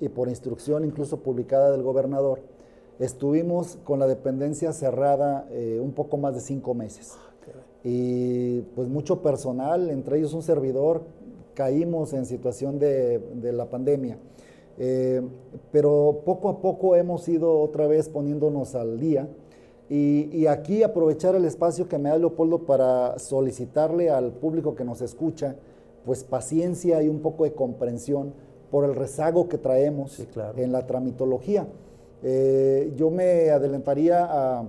y 0.00 0.10
por 0.10 0.28
instrucción 0.28 0.84
incluso 0.84 1.20
publicada 1.20 1.70
del 1.70 1.82
gobernador, 1.82 2.40
estuvimos 2.98 3.78
con 3.84 4.00
la 4.00 4.06
dependencia 4.06 4.70
cerrada 4.74 5.48
eh, 5.50 5.80
un 5.82 5.92
poco 5.92 6.18
más 6.18 6.34
de 6.34 6.42
cinco 6.42 6.74
meses. 6.74 7.16
Y 7.82 8.60
pues 8.74 8.86
mucho 8.88 9.22
personal, 9.22 9.88
entre 9.88 10.18
ellos 10.18 10.34
un 10.34 10.42
servidor, 10.42 11.04
caímos 11.54 12.12
en 12.12 12.26
situación 12.26 12.78
de, 12.78 13.22
la 13.50 13.70
pandemia. 13.70 14.18
Eh, 14.76 15.22
pero 15.70 16.20
poco 16.26 16.50
a 16.50 16.60
poco 16.60 16.96
hemos 16.96 17.26
ido 17.30 17.60
otra 17.60 17.86
vez 17.86 18.10
poniéndonos 18.10 18.74
al 18.74 19.00
día 19.00 19.26
y, 19.88 20.46
aquí 20.46 20.82
aprovechar 20.82 21.34
el 21.34 21.44
espacio 21.44 21.88
que 21.88 21.98
me 21.98 22.08
da 22.08 22.16
Leopoldo 22.16 22.60
para 22.64 23.18
solicitarle 23.18 24.08
al 24.08 24.32
público 24.32 24.74
que 24.74 24.84
nos 24.84 25.02
escucha, 25.02 25.56
pues 26.06 26.24
paciencia 26.24 27.02
y 27.02 27.08
un 27.08 27.20
poco 27.20 27.44
de 27.44 27.52
comprensión 27.52 28.32
por 28.70 28.84
el 28.84 28.94
rezago 28.94 29.48
que 29.48 29.58
traemos 29.58 30.18
en 30.56 30.72
la 30.72 30.86
tramitología. 30.86 31.66
Eh, 32.22 32.92
yo 32.96 33.10
me 33.10 33.50
adelantaría 33.50 34.24
a, 34.24 34.64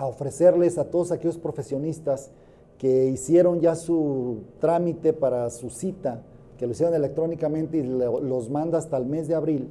ofrecerles 0.00 0.78
a 0.78 0.84
todos 0.84 1.10
aquellos 1.10 1.38
profesionistas 1.38 2.30
que 2.78 3.06
hicieron 3.06 3.60
ya 3.60 3.74
su 3.74 4.42
trámite 4.60 5.12
para 5.12 5.50
su 5.50 5.70
cita, 5.70 6.22
que 6.56 6.66
lo 6.66 6.72
hicieron 6.72 6.94
electrónicamente 6.94 7.78
y 7.78 7.82
los 7.82 8.50
manda 8.50 8.78
hasta 8.78 8.96
el 8.96 9.06
mes 9.06 9.26
de 9.26 9.34
abril, 9.34 9.68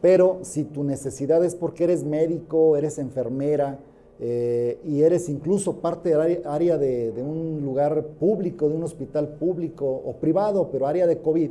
pero 0.00 0.40
si 0.42 0.64
tu 0.64 0.82
necesidad 0.82 1.44
es 1.44 1.54
porque 1.54 1.84
eres 1.84 2.02
médico, 2.02 2.76
eres 2.76 2.98
enfermera, 2.98 3.78
eh, 4.22 4.78
y 4.84 5.02
eres 5.02 5.30
incluso 5.30 5.76
parte 5.76 6.10
del 6.10 6.42
área 6.44 6.76
de, 6.76 7.10
un 7.22 7.62
lugar 7.64 8.04
público, 8.04 8.68
de 8.68 8.76
un 8.76 8.82
hospital 8.82 9.28
público 9.28 9.86
o 9.86 10.16
privado, 10.16 10.68
pero 10.70 10.86
área 10.86 11.06
de 11.06 11.22
COVID, 11.22 11.50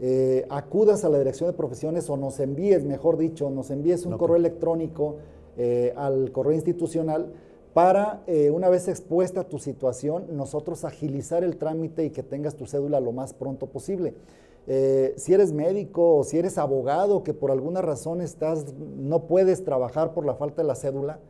eh, 0.00 0.46
acudas 0.48 1.04
a 1.04 1.10
la 1.10 1.18
dirección 1.18 1.50
de 1.50 1.56
profesiones 1.56 2.08
o 2.08 2.16
nos 2.16 2.40
envíes, 2.40 2.84
mejor 2.84 3.18
dicho, 3.18 3.50
nos 3.50 3.70
envíes 3.70 4.06
un 4.06 4.16
correo 4.16 4.36
electrónico 4.36 5.16
eh, 5.58 5.92
al 5.96 6.32
correo 6.32 6.54
institucional 6.54 7.30
para, 7.74 8.24
una 8.52 8.68
vez 8.70 8.88
expuesta 8.88 9.44
tu 9.44 9.58
situación, 9.58 10.24
nosotros 10.32 10.84
agilizar 10.84 11.44
el 11.44 11.58
trámite 11.58 12.04
y 12.04 12.10
que 12.10 12.24
tengas 12.24 12.56
tu 12.56 12.66
cédula 12.66 12.98
lo 12.98 13.12
más 13.12 13.34
pronto 13.34 13.66
posible. 13.66 14.14
si 14.66 15.32
eres 15.32 15.52
médico 15.52 16.16
o 16.16 16.24
si 16.24 16.38
eres 16.38 16.58
abogado 16.58 17.22
que 17.22 17.34
por 17.34 17.52
alguna 17.52 17.80
razón 17.80 18.20
estás, 18.20 18.74
no 18.96 19.26
puedes 19.26 19.62
trabajar 19.62 20.12
por 20.12 20.26
la 20.26 20.34
falta 20.34 20.62
de 20.62 20.68
la 20.68 20.74
cédula, 20.74 21.20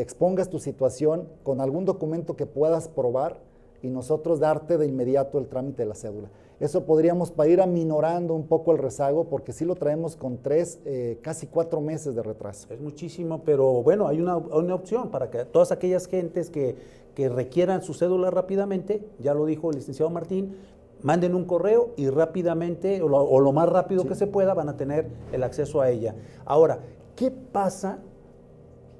expongas 0.00 0.48
tu 0.48 0.58
situación 0.58 1.28
con 1.42 1.60
algún 1.60 1.84
documento 1.84 2.36
que 2.36 2.46
puedas 2.46 2.88
probar 2.88 3.40
y 3.82 3.88
nosotros 3.88 4.40
darte 4.40 4.76
de 4.76 4.86
inmediato 4.86 5.38
el 5.38 5.48
trámite 5.48 5.82
de 5.82 5.88
la 5.88 5.94
cédula. 5.94 6.30
Eso 6.60 6.84
podríamos 6.84 7.30
para 7.30 7.48
ir 7.48 7.60
aminorando 7.60 8.34
un 8.34 8.46
poco 8.46 8.72
el 8.72 8.78
rezago 8.78 9.24
porque 9.24 9.52
sí 9.52 9.64
lo 9.64 9.76
traemos 9.76 10.16
con 10.16 10.38
tres, 10.38 10.80
eh, 10.84 11.18
casi 11.22 11.46
cuatro 11.46 11.80
meses 11.80 12.16
de 12.16 12.22
retraso. 12.22 12.72
Es 12.72 12.80
muchísimo, 12.80 13.42
pero 13.44 13.82
bueno, 13.82 14.08
hay 14.08 14.20
una, 14.20 14.36
opción 14.36 15.10
para 15.10 15.30
que 15.30 15.44
todas 15.44 15.70
aquellas 15.70 16.06
gentes 16.06 16.50
que, 16.50 16.74
que 17.14 17.28
requieran 17.28 17.82
su 17.82 17.94
cédula 17.94 18.30
rápidamente, 18.30 19.04
ya 19.20 19.34
lo 19.34 19.46
dijo 19.46 19.70
el 19.70 19.76
licenciado 19.76 20.10
Martín, 20.10 20.56
manden 21.02 21.34
un 21.34 21.44
correo 21.44 21.90
y 21.96 22.08
rápidamente, 22.08 23.02
o 23.02 23.40
lo, 23.40 23.52
más 23.52 23.68
rápido 23.68 24.06
que 24.06 24.14
se 24.14 24.26
pueda, 24.26 24.54
van 24.54 24.68
a 24.68 24.76
tener 24.76 25.08
el 25.32 25.42
acceso 25.42 25.80
a 25.80 25.90
ella. 25.90 26.14
Ahora, 26.44 26.80
¿qué 27.14 27.30
pasa? 27.30 27.98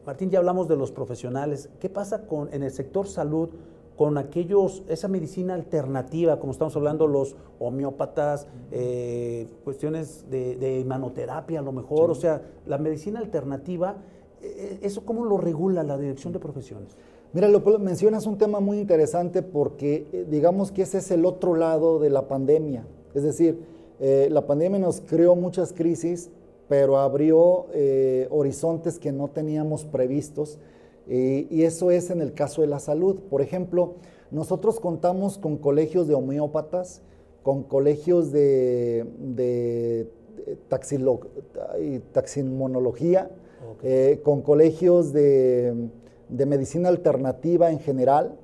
Martín, 0.08 0.30
ya 0.30 0.38
hablamos 0.38 0.68
de 0.68 0.76
los 0.76 0.90
profesionales. 0.90 1.68
¿Qué 1.80 1.90
pasa 1.90 2.22
con, 2.26 2.50
en 2.54 2.62
el 2.62 2.70
sector 2.70 3.06
salud 3.06 3.50
con 3.94 4.16
aquellos, 4.16 4.82
esa 4.88 5.06
medicina 5.06 5.52
alternativa, 5.52 6.40
como 6.40 6.52
estamos 6.52 6.74
hablando, 6.76 7.06
los 7.06 7.36
homeópatas, 7.58 8.46
eh, 8.72 9.46
cuestiones 9.64 10.24
de, 10.30 10.56
de, 10.56 10.86
a 10.90 11.60
lo 11.60 11.72
mejor, 11.72 12.10
o 12.10 12.14
sea, 12.14 12.40
la 12.64 12.78
medicina 12.78 13.20
alternativa, 13.20 13.96
eh, 14.40 14.78
¿eso 14.80 15.04
cómo 15.04 15.26
lo 15.26 15.36
regula 15.36 15.82
la 15.82 15.98
Dirección 15.98 16.32
de 16.32 16.38
Profesiones? 16.38 16.96
Mira, 17.34 17.46
lo 17.50 17.60
mencionas 17.78 18.24
un 18.24 18.38
tema 18.38 18.60
muy 18.60 18.78
interesante 18.78 19.42
porque 19.42 20.06
eh, 20.10 20.26
digamos 20.26 20.72
que 20.72 20.80
ese 20.80 20.98
es 20.98 21.10
el 21.10 21.26
otro 21.26 21.54
lado 21.54 21.98
de 21.98 22.08
la 22.08 22.28
pandemia. 22.28 22.86
Es 23.12 23.24
decir, 23.24 23.76
la 24.00 24.46
pandemia 24.46 24.78
nos 24.78 25.02
creó 25.02 25.34
muchas 25.34 25.72
crisis, 25.72 26.30
pero 26.68 26.98
abrió 26.98 27.66
horizontes 28.30 28.98
que 28.98 29.12
no 29.12 29.28
teníamos 29.28 29.84
previstos 29.84 30.58
y 31.06 31.62
eso 31.62 31.90
es 31.90 32.10
en 32.10 32.20
el 32.20 32.34
caso 32.34 32.60
de 32.60 32.66
la 32.68 32.78
salud. 32.78 33.16
Por 33.30 33.40
ejemplo, 33.40 33.94
nosotros 34.30 34.78
contamos 34.78 35.38
con 35.38 35.56
colegios 35.56 36.06
de 36.06 36.14
homeópatas, 36.14 37.00
con 37.42 37.62
colegios 37.62 38.30
de, 38.30 39.06
de 39.18 40.10
taximonología, 42.12 43.30
eh, 43.82 44.20
con 44.22 44.42
colegios 44.42 45.12
de, 45.12 45.88
medicina 46.28 46.88
alternativa 46.88 47.70
en 47.70 47.80
general. 47.80 48.36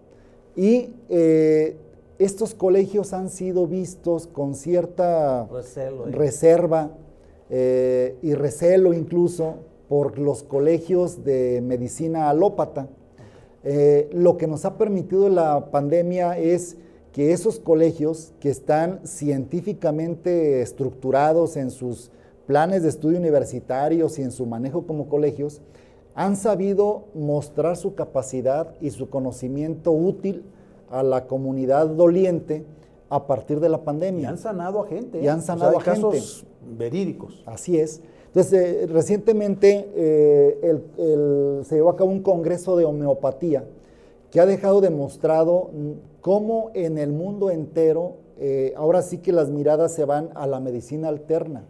Y 0.57 0.95
eh, 1.09 1.77
estos 2.19 2.55
colegios 2.55 3.13
han 3.13 3.29
sido 3.29 3.67
vistos 3.67 4.27
con 4.27 4.55
cierta 4.55 5.49
¿eh? 5.77 5.91
reserva 6.11 6.93
y 8.23 8.35
recelo 8.35 8.93
incluso 8.93 9.55
por 9.89 10.19
los 10.19 10.43
colegios 10.43 11.25
de 11.25 11.61
medicina 11.63 12.29
alópata. 12.29 12.89
Eh, 13.63 14.11
lo 14.13 14.37
que 14.37 14.47
nos 14.47 14.65
ha 14.65 14.77
permitido 14.77 15.29
la 15.29 15.71
pandemia 15.71 16.39
es 16.39 16.77
que 17.13 17.33
esos 17.33 17.61
colegios 17.61 18.33
que 18.41 18.51
están 18.51 19.07
científicamente 19.07 20.61
estructurados 20.63 21.57
en 21.57 21.71
sus 21.71 22.11
planes 22.47 22.83
de 22.83 22.89
estudio 22.89 23.19
universitarios 23.19 24.19
y 24.19 24.23
en 24.23 24.33
su 24.33 24.47
manejo 24.47 24.87
como 24.87 25.09
colegios, 25.09 25.63
han 26.15 26.37
sabido 26.37 27.05
mostrar 27.15 27.77
su 27.77 27.95
capacidad 27.95 28.75
y 28.81 28.91
su 28.91 29.09
conocimiento 29.09 29.93
útil 29.93 30.45
a 30.91 31.03
la 31.03 31.27
comunidad 31.27 31.87
doliente 31.87 32.65
a 33.09 33.27
partir 33.27 33.61
de 33.61 33.69
la 33.69 33.85
pandemia. 33.85 34.23
Y 34.23 34.27
han 34.27 34.39
sanado 34.39 34.83
a 34.83 34.87
gente. 34.87 35.21
Y 35.21 35.29
han 35.29 35.43
sanado 35.43 35.79
a 35.79 35.83
casos 35.83 36.47
verídicos. 36.77 37.43
Así 37.47 37.79
es. 37.79 38.01
Entonces, 38.27 38.53
eh, 38.55 38.87
recientemente 38.87 39.91
eh, 39.95 41.63
se 41.65 41.75
llevó 41.77 41.91
a 41.91 41.97
cabo 41.97 42.11
un 42.11 42.23
congreso 42.23 42.77
de 42.77 42.85
homeopatía 42.85 43.65
que 44.31 44.41
ha 44.41 44.47
dejado 44.47 44.81
demostrado 44.81 45.71
cómo 46.21 46.73
en 46.75 46.99
el 46.99 47.13
mundo 47.13 47.51
entero 47.51 48.17
eh, 48.37 48.75
ahora 48.77 49.03
sí 49.03 49.19
que 49.19 49.33
las 49.33 49.51
miradas 49.51 49.93
se 49.93 50.05
van 50.05 50.31
a 50.35 50.47
la 50.47 50.59
medicina 50.59 51.09
alterna. 51.09 51.65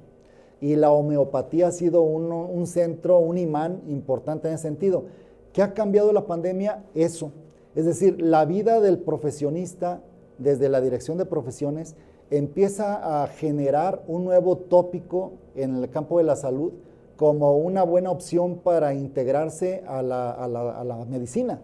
Y 0.60 0.76
la 0.76 0.90
homeopatía 0.90 1.68
ha 1.68 1.72
sido 1.72 2.00
un, 2.00 2.66
centro, 2.66 3.18
un 3.18 3.36
imán 3.36 3.82
importante 3.86 4.48
en 4.48 4.54
ese 4.54 4.62
sentido. 4.62 5.04
¿Qué 5.52 5.60
ha 5.60 5.74
cambiado 5.74 6.12
la 6.12 6.26
pandemia? 6.26 6.84
Eso. 6.94 7.32
Es 7.74 7.84
decir, 7.84 8.22
la 8.22 8.46
vida 8.46 8.80
del 8.80 8.98
profesionista 8.98 10.00
desde 10.38 10.68
la 10.68 10.80
dirección 10.80 11.18
de 11.18 11.26
profesiones 11.26 11.94
empieza 12.30 13.22
a 13.22 13.26
generar 13.28 14.02
un 14.08 14.24
nuevo 14.24 14.56
tópico 14.56 15.32
en 15.54 15.76
el 15.76 15.90
campo 15.90 16.18
de 16.18 16.24
la 16.24 16.36
salud 16.36 16.72
como 17.16 17.56
una 17.56 17.82
buena 17.84 18.10
opción 18.10 18.58
para 18.58 18.94
integrarse 18.94 19.84
a 19.86 20.02
la, 20.02 21.06
medicina. 21.08 21.60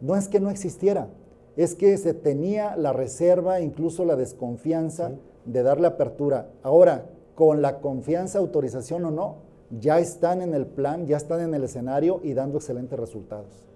No 0.00 0.16
es 0.16 0.28
que 0.28 0.40
no 0.40 0.50
existiera, 0.50 1.08
es 1.56 1.74
que 1.74 1.96
se 1.98 2.14
tenía 2.14 2.76
la 2.76 2.92
reserva, 2.92 3.60
incluso 3.60 4.04
la 4.04 4.16
desconfianza 4.16 5.12
de 5.44 5.62
darle 5.62 5.86
apertura. 5.86 6.48
Ahora, 6.62 7.06
con 7.34 7.60
la 7.60 7.80
confianza, 7.80 8.38
autorización 8.38 9.04
o 9.04 9.10
no, 9.10 9.36
ya 9.80 9.98
están 9.98 10.40
en 10.40 10.54
el 10.54 10.66
plan, 10.66 11.06
ya 11.06 11.16
están 11.16 11.40
en 11.40 11.54
el 11.54 11.64
escenario 11.64 12.20
y 12.22 12.32
dando 12.32 12.58
excelentes 12.58 12.98
resultados. 12.98 13.68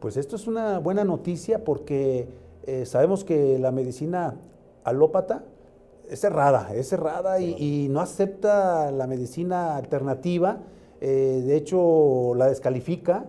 Pues 0.00 0.16
esto 0.16 0.36
es 0.36 0.46
una 0.46 0.78
buena 0.78 1.04
noticia 1.04 1.62
porque 1.62 2.26
eh, 2.66 2.84
sabemos 2.86 3.24
que 3.24 3.58
la 3.58 3.70
medicina 3.70 4.36
alópata 4.84 5.44
es 6.08 6.20
cerrada, 6.20 6.74
es 6.74 6.88
cerrada 6.88 7.40
y, 7.40 7.88
no 7.88 8.00
acepta 8.00 8.90
la 8.90 9.06
medicina 9.06 9.76
alternativa, 9.76 10.58
eh, 11.00 11.42
de 11.46 11.56
hecho 11.56 12.34
la 12.34 12.48
descalifica 12.48 13.26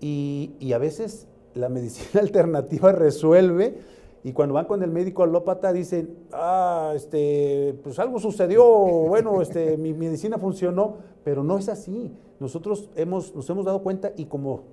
y, 0.00 0.72
a 0.72 0.78
veces 0.78 1.26
la 1.54 1.68
medicina 1.68 2.20
alternativa 2.22 2.92
resuelve 2.92 3.78
y 4.22 4.32
cuando 4.32 4.54
van 4.54 4.66
con 4.66 4.82
el 4.82 4.90
médico 4.90 5.22
alópata 5.22 5.72
dicen, 5.72 6.14
ah, 6.32 6.92
este, 6.94 7.74
pues 7.82 7.98
algo 7.98 8.20
sucedió, 8.20 8.64
bueno, 8.64 9.42
este, 9.42 9.76
mi 9.78 9.92
medicina 9.92 10.38
funcionó, 10.38 10.98
pero 11.24 11.42
no 11.42 11.58
es 11.58 11.68
así. 11.68 12.12
Nosotros 12.38 12.90
hemos, 12.96 13.34
nos 13.34 13.48
hemos 13.50 13.64
dado 13.64 13.82
cuenta 13.82 14.12
y 14.16 14.26
como 14.26 14.64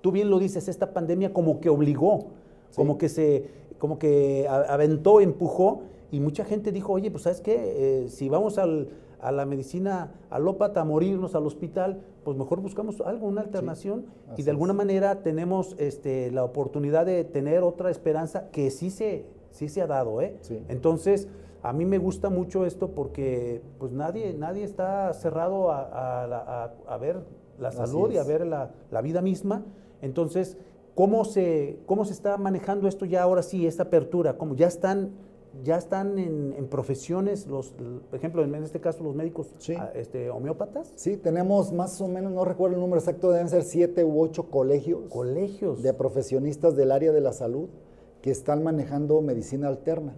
tú 0.00 0.12
bien 0.12 0.30
lo 0.30 0.38
dices, 0.38 0.68
esta 0.68 0.92
pandemia 0.92 1.32
como 1.32 1.60
que 1.60 1.68
obligó, 1.68 2.30
como 2.74 2.98
que 2.98 3.08
se, 3.08 3.46
como 3.78 3.98
que 3.98 4.46
aventó, 4.48 5.20
empujó 5.20 5.82
y 6.10 6.20
mucha 6.20 6.44
gente 6.44 6.72
dijo, 6.72 6.92
oye, 6.92 7.10
pues 7.10 7.24
sabes 7.24 7.40
qué, 7.40 8.04
eh, 8.04 8.08
si 8.08 8.28
vamos 8.28 8.58
al, 8.58 8.90
a 9.20 9.32
la 9.32 9.46
medicina 9.46 10.12
alópata 10.30 10.82
a 10.82 10.84
morirnos 10.84 11.34
al 11.34 11.46
hospital, 11.46 12.02
pues 12.24 12.36
mejor 12.36 12.60
buscamos 12.60 13.00
algo, 13.00 13.26
una 13.26 13.40
alternación 13.40 14.06
y 14.36 14.42
de 14.42 14.50
alguna 14.50 14.72
manera 14.72 15.22
tenemos 15.22 15.74
este, 15.78 16.30
la 16.30 16.44
oportunidad 16.44 17.06
de 17.06 17.24
tener 17.24 17.62
otra 17.62 17.90
esperanza 17.90 18.50
que 18.50 18.70
sí 18.70 18.90
se, 18.90 19.24
sí 19.50 19.68
se 19.68 19.80
ha 19.80 19.86
dado. 19.86 20.20
¿eh? 20.20 20.36
Entonces, 20.68 21.28
a 21.62 21.72
mí 21.72 21.84
me 21.84 21.98
gusta 21.98 22.30
mucho 22.30 22.66
esto 22.66 22.90
porque 22.90 23.62
pues 23.78 23.92
nadie, 23.92 24.34
nadie 24.34 24.64
está 24.64 25.12
cerrado 25.14 25.70
a, 25.70 26.72
a, 26.86 26.96
ver 26.98 27.20
la 27.58 27.70
salud 27.70 28.10
y 28.10 28.18
a 28.18 28.24
ver 28.24 28.44
la, 28.46 28.72
la, 28.90 29.00
vida 29.00 29.22
misma. 29.22 29.64
Entonces, 30.00 30.58
¿cómo 30.94 31.24
se, 31.24 31.78
¿cómo 31.86 32.04
se 32.04 32.12
está 32.12 32.36
manejando 32.36 32.88
esto 32.88 33.04
ya 33.04 33.22
ahora 33.22 33.42
sí, 33.42 33.66
esta 33.66 33.84
apertura? 33.84 34.36
¿Cómo 34.36 34.54
ya 34.54 34.66
están 34.66 35.12
ya 35.62 35.76
están 35.76 36.18
en, 36.18 36.66
profesiones, 36.68 37.46
los, 37.46 37.72
por 37.72 38.18
ejemplo, 38.18 38.42
en 38.42 38.54
este 38.54 38.80
caso 38.80 39.04
los 39.04 39.14
médicos 39.14 39.48
ah, 39.76 39.90
este, 39.94 40.30
homeópatas. 40.30 40.92
Sí, 40.96 41.16
tenemos 41.16 41.72
más 41.72 42.00
o 42.00 42.08
menos, 42.08 42.32
no 42.32 42.44
recuerdo 42.44 42.76
el 42.76 42.80
número 42.80 42.98
exacto, 42.98 43.30
deben 43.30 43.48
ser 43.48 43.64
siete 43.64 44.04
u 44.04 44.20
ocho 44.20 44.48
colegios. 44.48 45.10
Colegios. 45.10 45.82
De 45.82 45.92
profesionistas 45.92 46.74
del 46.74 46.90
área 46.90 47.12
de 47.12 47.20
la 47.20 47.32
salud 47.32 47.68
que 48.22 48.30
están 48.30 48.62
manejando 48.62 49.20
medicina 49.20 49.68
alterna. 49.68 50.14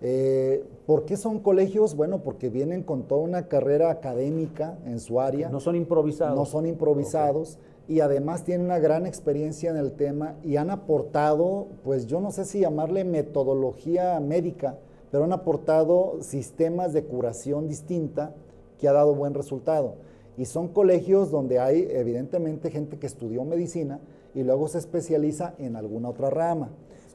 Eh, 0.00 0.64
¿Por 0.86 1.04
qué 1.04 1.16
son 1.16 1.40
colegios? 1.40 1.94
Bueno, 1.94 2.22
porque 2.22 2.48
vienen 2.48 2.82
con 2.82 3.04
toda 3.04 3.20
una 3.20 3.48
carrera 3.48 3.90
académica 3.90 4.78
en 4.84 5.00
su 5.00 5.20
área. 5.20 5.48
No 5.48 5.60
son 5.60 5.76
improvisados. 5.76 6.36
No 6.36 6.44
son 6.44 6.66
improvisados 6.66 7.58
y 7.88 8.00
además 8.00 8.44
tienen 8.44 8.66
una 8.66 8.78
gran 8.78 9.06
experiencia 9.06 9.70
en 9.70 9.76
el 9.76 9.92
tema 9.92 10.36
y 10.42 10.56
han 10.56 10.70
aportado, 10.70 11.68
pues 11.84 12.06
yo 12.06 12.20
no 12.20 12.30
sé 12.30 12.44
si 12.44 12.60
llamarle 12.60 13.04
metodología 13.04 14.18
médica, 14.20 14.78
pero 15.10 15.24
han 15.24 15.32
aportado 15.32 16.18
sistemas 16.20 16.92
de 16.92 17.04
curación 17.04 17.68
distinta 17.68 18.34
que 18.78 18.88
ha 18.88 18.92
dado 18.92 19.14
buen 19.14 19.34
resultado. 19.34 19.96
Y 20.38 20.46
son 20.46 20.68
colegios 20.68 21.30
donde 21.30 21.58
hay 21.58 21.86
evidentemente 21.90 22.70
gente 22.70 22.98
que 22.98 23.06
estudió 23.06 23.44
medicina 23.44 24.00
y 24.34 24.42
luego 24.42 24.68
se 24.68 24.78
especializa 24.78 25.54
en 25.58 25.76
alguna 25.76 26.08
otra 26.08 26.30
rama, 26.30 26.70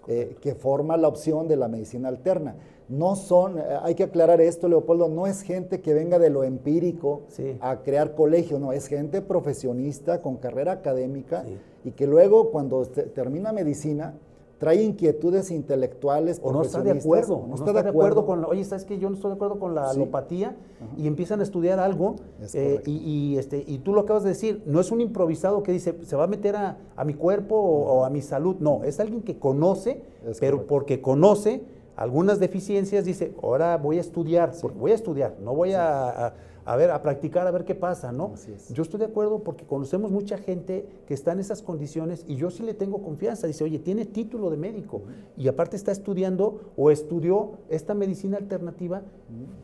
eh, 0.08 0.38
que 0.42 0.54
forma 0.54 0.96
la 0.98 1.08
opción 1.08 1.48
de 1.48 1.56
la 1.56 1.68
medicina 1.68 2.10
alterna 2.10 2.56
no 2.90 3.16
son, 3.16 3.58
eh, 3.58 3.64
hay 3.84 3.96
que 3.96 4.04
aclarar 4.04 4.42
esto, 4.42 4.68
Leopoldo, 4.68 5.08
no 5.10 5.28
es 5.28 5.42
gente 5.42 5.82
que 5.82 5.94
venga 5.94 6.20
de 6.20 6.30
lo 6.30 6.44
empírico 6.44 7.24
a 7.60 7.84
crear 7.84 8.16
colegio, 8.16 8.60
no, 8.60 8.72
es 8.72 8.88
gente 8.88 9.22
profesionista 9.22 10.22
con 10.22 10.38
carrera 10.38 10.74
académica 10.74 11.44
y 11.84 11.92
que 11.92 12.08
luego 12.08 12.52
cuando 12.52 12.86
termina 12.86 13.52
medicina 13.52 14.16
trae 14.58 14.82
inquietudes 14.82 15.52
intelectuales. 15.52 16.40
O 16.44 16.52
no 16.52 16.62
está 16.62 16.82
de 16.82 16.92
acuerdo, 16.92 17.46
no, 17.48 17.56
está, 17.56 17.74
de 17.74 17.90
acuerdo, 17.90 18.26
con, 18.26 18.44
oye, 18.46 18.64
¿sabes 18.64 18.86
que 18.86 18.98
Yo 18.98 19.10
no 19.10 19.16
estoy 19.16 19.32
de 19.32 19.36
acuerdo 19.36 19.60
con 19.60 19.76
la 19.76 19.90
alopatía 19.90 20.56
y 20.98 21.08
empiezan 21.08 21.40
a 21.40 21.44
estudiar 21.44 21.80
algo 21.80 22.16
eh, 22.54 22.82
y, 22.86 23.38
este, 23.38 23.64
y 23.68 23.80
tú 23.80 23.94
lo 23.94 24.02
acabas 24.02 24.24
de 24.24 24.30
decir, 24.30 24.64
no 24.66 24.80
es 24.80 24.92
un 24.92 25.02
improvisado 25.02 25.64
que 25.64 25.72
dice, 25.72 25.96
se 26.04 26.16
va 26.16 26.24
a 26.24 26.28
meter 26.28 26.56
a, 26.56 26.78
mi 27.06 27.14
cuerpo 27.14 27.56
o, 27.56 28.06
a 28.06 28.10
mi 28.10 28.22
salud, 28.22 28.56
no, 28.60 28.84
es 28.84 29.00
alguien 29.00 29.22
que 29.22 29.38
conoce, 29.38 30.02
pero 30.40 30.66
porque 30.66 31.02
conoce 31.02 31.62
algunas 31.98 32.40
deficiencias, 32.40 33.04
dice, 33.06 33.34
ahora 33.42 33.76
voy 33.78 33.98
a 33.98 34.02
estudiar, 34.02 34.54
voy 34.76 34.92
a 34.92 34.96
estudiar, 34.96 35.36
no 35.42 35.56
voy 35.56 35.74
a, 35.74 36.34
a 36.64 36.76
ver, 36.76 36.92
a 36.92 37.02
practicar, 37.02 37.48
a 37.48 37.52
ver 37.52 37.66
qué 37.66 37.74
pasa, 37.74 38.12
¿no? 38.12 38.32
Así 38.36 38.52
es. 38.52 38.72
Yo 38.74 38.84
estoy 38.84 39.00
de 39.00 39.06
acuerdo 39.06 39.40
porque 39.40 39.66
conocemos 39.66 40.12
mucha 40.12 40.38
gente 40.38 40.86
que 41.08 41.16
está 41.16 41.32
en 41.32 41.40
esas 41.40 41.64
condiciones 41.64 42.24
y 42.28 42.36
yo 42.36 42.52
sí 42.52 42.62
le 42.62 42.76
tengo 42.76 43.02
confianza. 43.02 43.48
Dice, 43.48 43.64
oye, 43.64 43.80
tiene 43.80 44.06
título 44.06 44.52
de 44.52 44.58
médico 44.58 45.02
y 45.38 45.48
aparte 45.48 45.76
está 45.76 45.92
estudiando 45.92 46.72
o 46.78 46.92
estudió 46.92 47.54
esta 47.70 47.96
medicina 47.96 48.38
alternativa. 48.38 49.02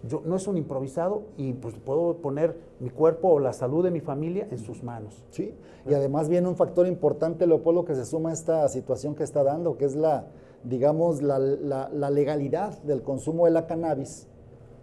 Yo 0.07 0.23
no 0.25 0.38
es 0.38 0.47
un 0.47 0.57
improvisado 0.57 1.23
y 1.38 1.53
pues 1.53 1.75
puedo 1.75 2.17
poner 2.17 2.57
mi 2.79 2.89
cuerpo 2.89 3.27
o 3.27 3.39
la 3.39 3.53
salud 3.53 3.84
de 3.84 3.91
mi 3.91 3.99
familia 3.99 4.47
en 4.49 4.57
sus 4.57 4.81
manos. 4.81 5.23
Sí, 5.29 5.53
y 5.88 5.93
además 5.93 6.29
viene 6.29 6.47
un 6.47 6.55
factor 6.55 6.88
importante, 6.88 7.45
Leopoldo, 7.45 7.86
que 7.86 7.93
se 7.93 8.05
suma 8.05 8.31
a 8.31 8.34
esta 8.34 8.67
situación 8.69 9.13
que 9.13 9.23
está 9.23 9.43
dando, 9.43 9.77
que 9.77 9.86
es 9.86 9.95
la, 9.95 10.25
digamos, 10.64 11.22
la, 11.22 11.39
la- 11.39 11.89
la 11.93 12.09
legalidad 12.09 12.82
del 12.84 13.01
consumo 13.01 13.45
de 13.45 13.51
la 13.51 13.68
cannabis 13.68 14.28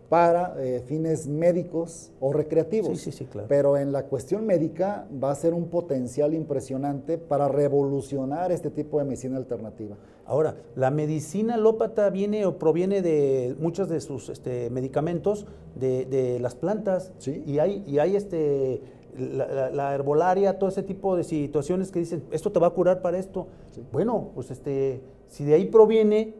para 0.09 0.57
eh, 0.59 0.83
fines 0.85 1.29
médicos 1.29 2.11
o 2.19 2.33
recreativos. 2.33 2.99
Sí, 2.99 3.13
sí, 3.13 3.19
sí, 3.19 3.25
claro. 3.27 3.47
Pero 3.49 3.77
en 3.77 3.93
la 3.93 4.07
cuestión 4.07 4.45
médica 4.45 5.07
va 5.23 5.31
a 5.31 5.35
ser 5.37 5.55
un 5.55 5.69
potencial 5.69 6.35
impresionante 6.35 7.17
para 7.17 7.47
revolucionar 7.47 8.51
este 8.51 8.71
tipo 8.71 8.99
de 8.99 9.05
medicina 9.05 9.37
alternativa. 9.37 9.97
Ahora, 10.27 10.57
la 10.75 10.91
medicina 10.91 11.55
alópata 11.55 12.11
viene 12.11 12.45
o 12.45 12.59
proviene 12.59 13.03
de 13.03 13.55
muchos 13.61 13.89
de 13.89 14.01
sus 14.01 14.29
este, 14.31 14.69
medicamentos 14.71 15.47
de, 15.77 16.07
de 16.07 16.41
las 16.41 16.57
plantas. 16.57 17.13
Sí. 17.19 17.45
Y 17.47 17.61
hay, 17.61 17.85
y 17.87 18.01
hay 18.01 18.17
este, 18.17 18.83
la, 19.21 19.47
la- 19.47 19.71
la 19.71 19.95
herbolaria, 19.95 20.59
todo 20.59 20.69
ese 20.71 20.83
tipo 20.83 21.17
de 21.17 21.25
situaciones 21.25 21.91
que 21.91 21.99
dicen, 22.01 22.23
esto 22.31 22.51
te 22.53 22.59
va 22.59 22.69
a 22.69 22.71
curar 22.71 23.03
para 23.03 23.19
esto. 23.19 23.47
Bueno, 23.93 24.31
pues 24.35 24.51
este, 24.51 25.01
si 25.29 25.45
de 25.45 25.55
ahí 25.55 25.67
proviene 25.67 26.35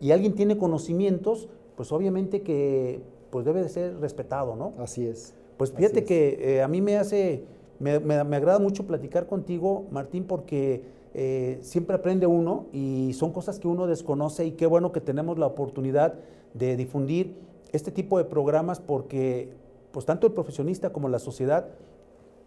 y 0.00 0.10
alguien 0.10 0.34
tiene 0.34 0.56
conocimientos, 0.58 1.48
pues 1.76 1.92
obviamente 1.92 2.42
que 2.42 3.00
pues 3.30 3.44
debe 3.44 3.62
de 3.62 3.68
ser 3.68 3.98
respetado, 4.00 4.56
¿no? 4.56 4.72
Así 4.78 5.06
es. 5.06 5.34
Pues 5.56 5.72
fíjate 5.72 6.00
es. 6.00 6.04
que 6.06 6.56
eh, 6.56 6.62
a 6.62 6.68
mí 6.68 6.80
me 6.80 6.96
hace, 6.98 7.44
me, 7.78 7.98
me- 8.00 8.22
me 8.24 8.36
agrada 8.36 8.58
mucho 8.58 8.86
platicar 8.86 9.26
contigo, 9.26 9.84
Martín, 9.90 10.24
porque 10.24 10.82
eh, 11.14 11.58
siempre 11.62 11.94
aprende 11.96 12.26
uno 12.26 12.66
y 12.72 13.12
son 13.14 13.32
cosas 13.32 13.58
que 13.58 13.68
uno 13.68 13.86
desconoce 13.86 14.44
y 14.46 14.52
qué 14.52 14.66
bueno 14.66 14.92
que 14.92 15.00
tenemos 15.00 15.38
la 15.38 15.46
oportunidad 15.46 16.14
de 16.54 16.76
difundir 16.76 17.36
este 17.72 17.90
tipo 17.90 18.18
de 18.18 18.24
programas 18.24 18.80
porque 18.80 19.50
pues 19.92 20.04
tanto 20.06 20.26
el 20.26 20.32
profesionista 20.34 20.90
como 20.90 21.08
la 21.08 21.18
sociedad 21.18 21.68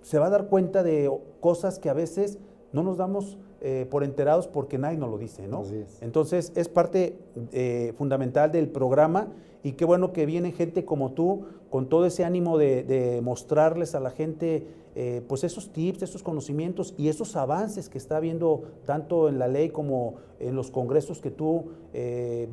se 0.06 0.20
va 0.20 0.28
a 0.28 0.30
dar 0.30 0.50
cuenta 0.50 0.84
de 0.84 1.12
cosas 1.40 1.80
que 1.80 1.90
a 1.90 1.94
veces 1.94 2.38
no 2.72 2.84
nos 2.84 2.96
damos 2.96 3.40
eh, 3.60 3.88
por 3.90 4.04
enterados 4.04 4.48
porque 4.48 4.78
nadie 4.78 5.00
nos 5.00 5.10
lo 5.10 5.18
dice, 5.18 5.48
¿no? 5.48 5.62
Así 5.62 5.78
es. 5.78 6.00
Entonces 6.04 6.52
es 6.56 6.70
parte 6.70 7.18
eh, 7.52 7.92
fundamental 7.98 8.52
del 8.52 8.70
programa 8.70 9.30
y 9.64 9.72
qué 9.72 9.84
bueno 9.84 10.14
que 10.14 10.28
viene 10.28 10.52
gente 10.52 10.86
como 10.86 11.14
tú 11.14 11.46
con 11.72 11.90
todo 11.90 12.06
ese 12.06 12.24
ánimo 12.24 12.60
de, 12.60 12.84
de 12.84 13.20
mostrarles 13.22 13.96
a 13.96 14.00
la 14.00 14.12
gente 14.12 14.68
eh, 14.94 15.24
pues 15.28 15.44
esos 15.44 15.74
tips, 15.74 16.04
esos 16.04 16.22
conocimientos 16.22 16.94
y 17.00 17.08
esos 17.08 17.36
avances 17.36 17.90
que 17.90 17.98
está 17.98 18.18
habiendo 18.18 18.62
tanto 18.86 19.28
en 19.28 19.40
la 19.40 19.48
ley 19.48 19.70
como 19.70 20.18
en 20.40 20.56
los 20.56 20.70
congresos 20.70 21.20
que 21.20 21.32
tú 21.32 21.72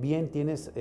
bien 0.01 0.31
tienes 0.31 0.73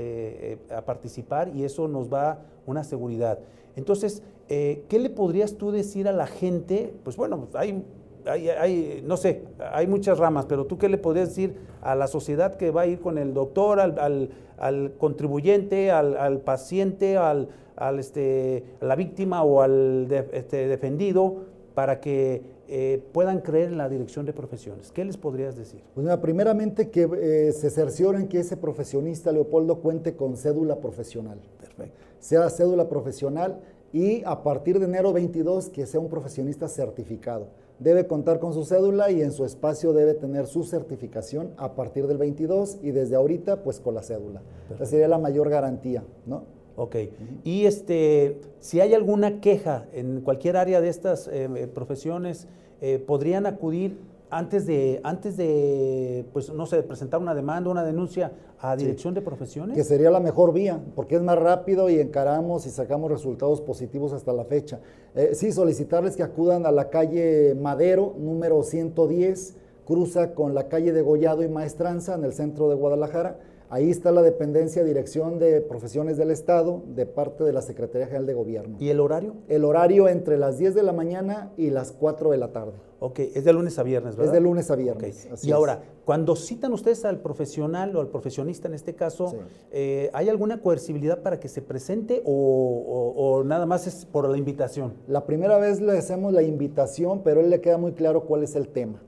a 0.74 0.86
participar 0.86 1.53
y 1.53 1.65
eso 1.65 1.89
nos 1.89 2.11
va 2.11 2.39
una 2.65 2.86
seguridad. 2.86 3.39
Entonces, 3.76 4.24
eh, 4.54 4.84
¿qué 4.89 4.99
le 4.99 5.10
podrías 5.10 5.56
tú 5.56 5.72
decir 5.72 6.08
a 6.08 6.12
la 6.12 6.28
gente? 6.28 6.93
Pues 7.04 7.16
bueno, 7.16 7.38
pues 7.39 7.56
hay 7.56 7.84
hay, 8.26 8.49
hay, 8.49 9.04
no 9.04 9.18
sé, 9.18 9.43
hay 9.74 9.88
muchas 9.88 10.20
ramas, 10.20 10.45
pero 10.45 10.66
tú 10.66 10.78
qué 10.78 10.88
le 10.89 10.99
podrías 10.99 11.30
decir 11.30 11.56
a 11.82 11.95
la 11.95 12.06
sociedad 12.06 12.54
que 12.56 12.70
va 12.70 12.82
a 12.82 12.86
ir 12.86 12.99
con 12.99 13.18
el 13.18 13.34
doctor, 13.34 13.80
al, 13.80 13.97
al- 13.97 14.30
al 14.60 14.93
contribuyente, 14.99 15.89
al, 15.89 16.16
al 16.18 16.39
paciente, 16.41 17.18
al, 17.18 17.47
al, 17.76 17.97
este, 17.97 18.64
a 18.80 18.86
la 18.86 18.95
víctima 18.95 19.41
o 19.43 19.62
al 19.64 20.08
de- 20.08 20.30
este, 20.34 20.68
defendido 20.68 21.45
para 21.74 21.99
que 21.99 22.43
eh, 22.68 23.02
puedan 23.12 23.39
creer 23.41 23.70
en 23.70 23.78
la 23.80 23.89
dirección 23.89 24.26
de 24.28 24.34
profesiones? 24.34 24.91
¿Qué 24.91 25.04
les 25.04 25.18
podrías 25.18 25.56
decir? 25.58 25.82
Pues 25.95 26.04
mira, 26.04 26.22
primeramente 26.22 26.91
que 26.91 27.10
eh, 27.20 27.52
se 27.54 27.70
cercioren 27.72 28.28
que 28.28 28.39
ese 28.39 28.56
profesionista, 28.56 29.32
Leopoldo, 29.32 29.80
cuente 29.80 30.16
con 30.16 30.38
cédula 30.38 30.76
profesional. 30.80 31.39
Perfecto. 31.60 31.97
Sea 32.20 32.47
cédula 32.52 32.88
profesional 32.88 33.60
y 33.93 34.23
a 34.25 34.43
partir 34.43 34.79
de 34.79 34.85
enero 34.85 35.13
22 35.13 35.69
que 35.69 35.85
sea 35.85 35.99
un 35.99 36.09
profesionista 36.09 36.67
certificado. 36.67 37.47
Debe 37.79 38.05
contar 38.05 38.39
con 38.39 38.53
su 38.53 38.63
cédula 38.63 39.09
y 39.09 39.21
en 39.21 39.31
su 39.31 39.43
espacio 39.43 39.91
debe 39.91 40.13
tener 40.13 40.45
su 40.45 40.63
certificación 40.63 41.51
a 41.57 41.73
partir 41.73 42.07
del 42.07 42.17
22 42.17 42.77
y 42.83 42.91
desde 42.91 43.15
ahorita 43.15 43.63
pues 43.63 43.79
con 43.79 43.95
la 43.95 44.03
cédula. 44.03 44.41
Esa 44.73 44.85
sería 44.85 45.07
la 45.07 45.17
mayor 45.17 45.49
garantía, 45.49 46.03
¿no? 46.25 46.43
Ok. 46.75 46.95
Y 47.43 47.65
este, 47.65 48.39
si 48.59 48.79
hay 48.79 48.93
alguna 48.93 49.41
queja 49.41 49.87
en 49.93 50.21
cualquier 50.21 50.57
área 50.57 50.79
de 50.79 50.89
estas 50.89 51.27
eh, 51.27 51.49
eh, 51.55 51.67
profesiones, 51.67 52.47
eh, 52.81 52.97
podrían 52.97 53.45
acudir 53.45 53.99
antes 54.32 54.65
de, 54.65 55.01
antes 55.03 55.36
de, 55.36 56.25
pues 56.32 56.51
no 56.51 56.65
sé, 56.65 56.82
presentar 56.84 57.19
una 57.19 57.36
demanda, 57.36 57.69
una 57.69 57.84
denuncia 57.84 58.32
a 58.59 58.75
dirección 58.77 59.13
de 59.13 59.21
profesiones. 59.21 59.75
Que 59.75 59.84
sería 59.84 60.09
la 60.09 60.21
mejor 60.21 60.53
vía, 60.53 60.79
porque 60.95 61.15
es 61.15 61.21
más 61.21 61.38
rápido 61.38 61.89
y 61.89 61.99
encaramos 61.99 62.65
y 62.65 62.69
sacamos 62.69 63.11
resultados 63.11 63.59
positivos 63.59 64.13
hasta 64.13 64.32
la 64.32 64.45
fecha. 64.45 64.79
Eh, 65.15 65.32
sí, 65.34 65.51
solicitarles 65.51 66.15
que 66.15 66.23
acudan 66.23 66.65
a 66.65 66.71
la 66.71 66.89
calle 66.89 67.55
Madero, 67.55 68.15
número 68.17 68.63
110, 68.63 69.57
cruza 69.86 70.34
con 70.34 70.55
la 70.55 70.69
calle 70.69 70.93
de 70.93 71.01
Gollado 71.01 71.43
y 71.43 71.49
Maestranza 71.49 72.15
en 72.15 72.23
el 72.23 72.32
centro 72.32 72.69
de 72.69 72.75
Guadalajara. 72.75 73.38
Ahí 73.74 73.89
está 73.89 74.11
la 74.11 74.22
dependencia, 74.22 74.84
dirección 74.84 75.39
de 75.39 75.61
profesiones 75.61 76.17
del 76.17 76.30
Estado, 76.30 76.84
de 76.93 77.05
parte 77.05 77.45
de 77.45 77.53
la 77.53 77.61
Secretaría 77.61 78.05
General 78.07 78.26
de 78.26 78.34
Gobierno. 78.34 78.76
¿Y 78.82 78.89
el 78.89 78.99
horario? 78.99 79.36
El 79.47 79.63
horario 79.63 80.09
entre 80.09 80.38
las 80.38 80.57
10 80.57 80.76
de 80.76 80.84
la 80.84 80.91
mañana 80.91 81.53
y 81.55 81.69
las 81.69 81.93
4 81.93 82.32
de 82.32 82.38
la 82.38 82.51
tarde. 82.51 82.74
Ok, 82.99 83.19
es 83.19 83.45
de 83.45 83.53
lunes 83.53 83.80
a 83.80 83.84
viernes, 83.84 84.17
¿verdad? 84.17 84.34
Es 84.36 84.38
de 84.38 84.41
lunes 84.45 84.69
a 84.72 84.76
viernes. 84.76 85.26
así 85.32 85.47
Y 85.47 85.51
es. 85.51 85.55
ahora, 85.55 85.84
cuando 86.03 86.36
citan 86.36 86.74
ustedes 86.74 87.05
al 87.05 87.22
profesional 87.22 87.95
o 87.95 88.01
al 88.01 88.09
profesionista 88.09 88.67
en 88.67 88.74
este 88.74 88.93
caso, 88.93 89.30
Sí. 89.30 89.38
eh, 89.72 90.09
¿hay 90.11 90.28
alguna 90.28 90.59
coercibilidad 90.61 91.22
para 91.22 91.39
que 91.39 91.47
se 91.47 91.61
presente 91.61 92.22
o, 92.26 92.34
o- 92.34 93.38
o 93.38 93.43
nada 93.45 93.65
más 93.65 93.88
es 93.88 94.05
por 94.05 94.28
la 94.28 94.38
invitación? 94.38 94.95
La 95.07 95.26
primera 95.26 95.57
vez 95.57 95.80
le 95.80 95.97
hacemos 95.97 96.34
la 96.34 96.43
invitación, 96.43 97.22
pero 97.24 97.39
él 97.39 97.49
le 97.49 97.61
queda 97.61 97.78
muy 97.78 97.93
claro 97.93 98.26
cuál 98.26 98.43
es 98.43 98.53
el 98.57 98.67
tema. 98.67 99.01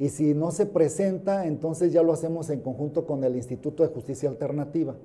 Y 0.00 0.08
si 0.08 0.32
no 0.32 0.50
se 0.50 0.64
presenta, 0.64 1.46
entonces 1.46 1.92
ya 1.92 2.02
lo 2.02 2.14
hacemos 2.14 2.48
en 2.48 2.60
conjunto 2.60 3.06
con 3.06 3.22
el 3.22 3.36
Instituto 3.36 3.82
de 3.82 3.90
Justicia 3.90 4.30
Alternativa. 4.30 4.96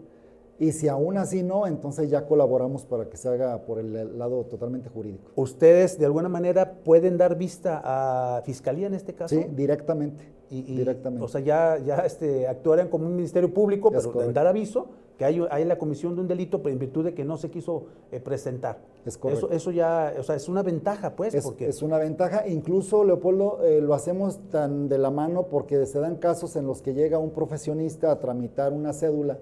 Y 0.58 0.72
si 0.72 0.88
aún 0.88 1.18
así 1.18 1.44
no, 1.44 1.68
entonces 1.68 2.10
ya 2.10 2.26
colaboramos 2.26 2.86
para 2.86 3.10
que 3.10 3.18
se 3.18 3.28
haga 3.28 3.66
por 3.66 3.78
el 3.78 4.18
lado 4.18 4.46
totalmente 4.46 4.88
jurídico. 4.90 5.32
¿Ustedes 5.36 6.00
de 6.00 6.06
alguna 6.06 6.30
manera 6.30 6.76
pueden 6.84 7.18
dar 7.18 7.38
vista 7.38 7.82
a 7.84 8.42
fiscalía 8.44 8.88
en 8.88 8.94
este 8.94 9.14
caso? 9.14 9.36
Sí, 9.36 9.46
directamente. 9.54 10.34
Y- 10.50 10.60
y, 10.60 10.78
directamente. 10.78 11.26
O 11.26 11.28
sea, 11.28 11.42
ya, 11.42 11.78
ya 11.80 11.98
este, 12.06 12.48
actuarían 12.48 12.88
como 12.88 13.06
un 13.08 13.16
ministerio 13.16 13.52
público, 13.54 13.90
Es 13.90 13.96
pero 13.96 14.08
en 14.10 14.14
correcto. 14.14 14.34
dar 14.34 14.48
aviso 14.48 14.88
que 15.18 15.26
hay, 15.26 15.42
hay 15.50 15.66
la 15.66 15.78
comisión 15.78 16.14
de 16.16 16.22
un 16.22 16.28
delito 16.28 16.62
pero 16.62 16.72
en 16.72 16.80
virtud 16.80 17.04
de 17.06 17.14
que 17.14 17.26
no 17.26 17.36
se 17.36 17.50
quiso 17.50 17.86
eh, 18.12 18.20
presentar. 18.22 18.78
Es 19.06 19.18
correcto. 19.18 19.48
Eso, 19.48 19.56
eso 19.56 19.72
ya, 19.72 20.14
o 20.20 20.24
sea, 20.24 20.36
es 20.36 20.48
una 20.48 20.62
ventaja, 20.64 21.16
pues, 21.16 21.34
Es, 21.34 21.44
porque 21.44 21.68
es 21.68 21.82
una 21.82 21.98
ventaja. 21.98 22.48
Incluso, 22.48 23.04
Leopoldo, 23.04 23.60
eh, 23.64 23.82
lo 23.82 23.94
hacemos 23.94 24.40
tan 24.50 24.88
de 24.88 25.00
la 25.00 25.10
mano 25.10 25.48
porque 25.48 25.86
se 25.86 26.00
dan 26.00 26.16
casos 26.18 26.56
en 26.56 26.68
los 26.68 26.82
que 26.82 26.94
llega 26.94 27.18
un 27.18 27.32
profesionista 27.32 28.12
a 28.12 28.20
tramitar 28.20 28.72
una 28.72 28.94
cédula 28.94 29.40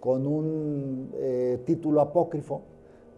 con 0.00 0.26
un 0.26 1.10
eh, 1.14 1.60
título 1.64 2.00
apócrifo 2.00 2.62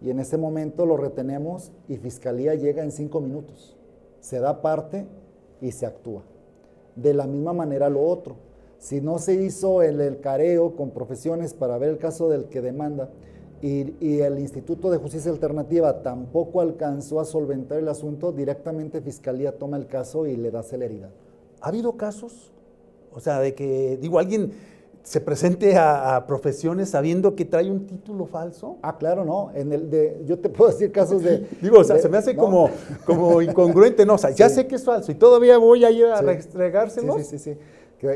y 0.00 0.10
en 0.10 0.20
ese 0.20 0.36
momento 0.36 0.86
lo 0.86 0.96
retenemos 0.96 1.72
y 1.88 1.96
Fiscalía 1.96 2.54
llega 2.54 2.82
en 2.82 2.92
cinco 2.92 3.20
minutos. 3.20 3.76
Se 4.20 4.38
da 4.38 4.62
parte 4.62 5.06
y 5.60 5.72
se 5.72 5.86
actúa. 5.86 6.22
De 6.96 7.14
la 7.14 7.26
misma 7.26 7.52
manera 7.52 7.88
lo 7.88 8.02
otro. 8.02 8.36
Si 8.78 9.00
no 9.00 9.18
se 9.18 9.34
hizo 9.34 9.82
el, 9.82 10.20
careo 10.20 10.76
con 10.76 10.90
profesiones 10.90 11.52
para 11.52 11.78
ver 11.78 11.90
el 11.90 11.98
caso 11.98 12.28
del 12.28 12.44
que 12.44 12.60
demanda 12.60 13.10
y, 13.60 13.94
y 14.00 14.20
el 14.20 14.38
Instituto 14.38 14.90
de 14.90 14.98
Justicia 14.98 15.32
Alternativa 15.32 16.02
tampoco 16.02 16.60
alcanzó 16.60 17.18
a 17.18 17.24
solventar 17.24 17.78
el 17.78 17.88
asunto, 17.88 18.30
directamente 18.30 19.00
Fiscalía 19.00 19.58
toma 19.58 19.76
el 19.76 19.88
caso 19.88 20.26
y 20.26 20.36
le 20.36 20.52
da 20.52 20.62
celeridad. 20.62 21.10
¿ha 21.60 21.68
habido 21.68 21.96
casos? 21.96 22.52
O 23.12 23.20
sea, 23.20 23.40
de 23.40 23.54
que, 23.54 23.98
digo, 24.00 24.18
alguien 24.18 24.52
se 25.02 25.20
presente 25.20 25.76
a, 25.76 26.16
a 26.16 26.26
profesiones 26.26 26.90
sabiendo 26.90 27.34
que 27.34 27.44
trae 27.44 27.70
un 27.70 27.86
título 27.86 28.26
falso. 28.26 28.76
Ah, 28.82 28.98
claro, 28.98 29.24
no. 29.24 29.50
En 29.54 29.72
el 29.72 29.88
de, 29.90 30.22
yo 30.26 30.38
te 30.38 30.48
puedo 30.50 30.70
decir 30.70 30.92
casos 30.92 31.22
de. 31.22 31.46
Digo, 31.62 31.78
o 31.78 31.84
sea, 31.84 31.96
de- 31.96 32.02
se 32.02 32.08
me 32.08 32.18
hace 32.18 32.34
no. 32.34 32.42
como, 32.42 32.70
como 33.06 33.40
incongruente, 33.40 34.04
¿no? 34.04 34.14
O 34.14 34.18
sea, 34.18 34.30
ya 34.30 34.48
sé 34.48 34.66
que 34.66 34.74
es 34.74 34.84
falso 34.84 35.10
y 35.10 35.14
todavía 35.14 35.56
voy 35.58 35.84
a 35.84 35.90
ir 35.90 36.04
a 36.06 36.18
Sí. 36.18 36.24
restregárselos. 36.24 37.16
Sí, 37.16 37.22
sí, 37.24 37.38
sí. 37.38 37.54
sí. 37.54 37.60
Que, 37.98 38.08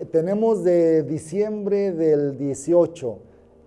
eh, 0.00 0.06
tenemos 0.12 0.64
de 0.64 1.02
diciembre 1.04 1.92
del 1.92 2.36
18 2.36 3.18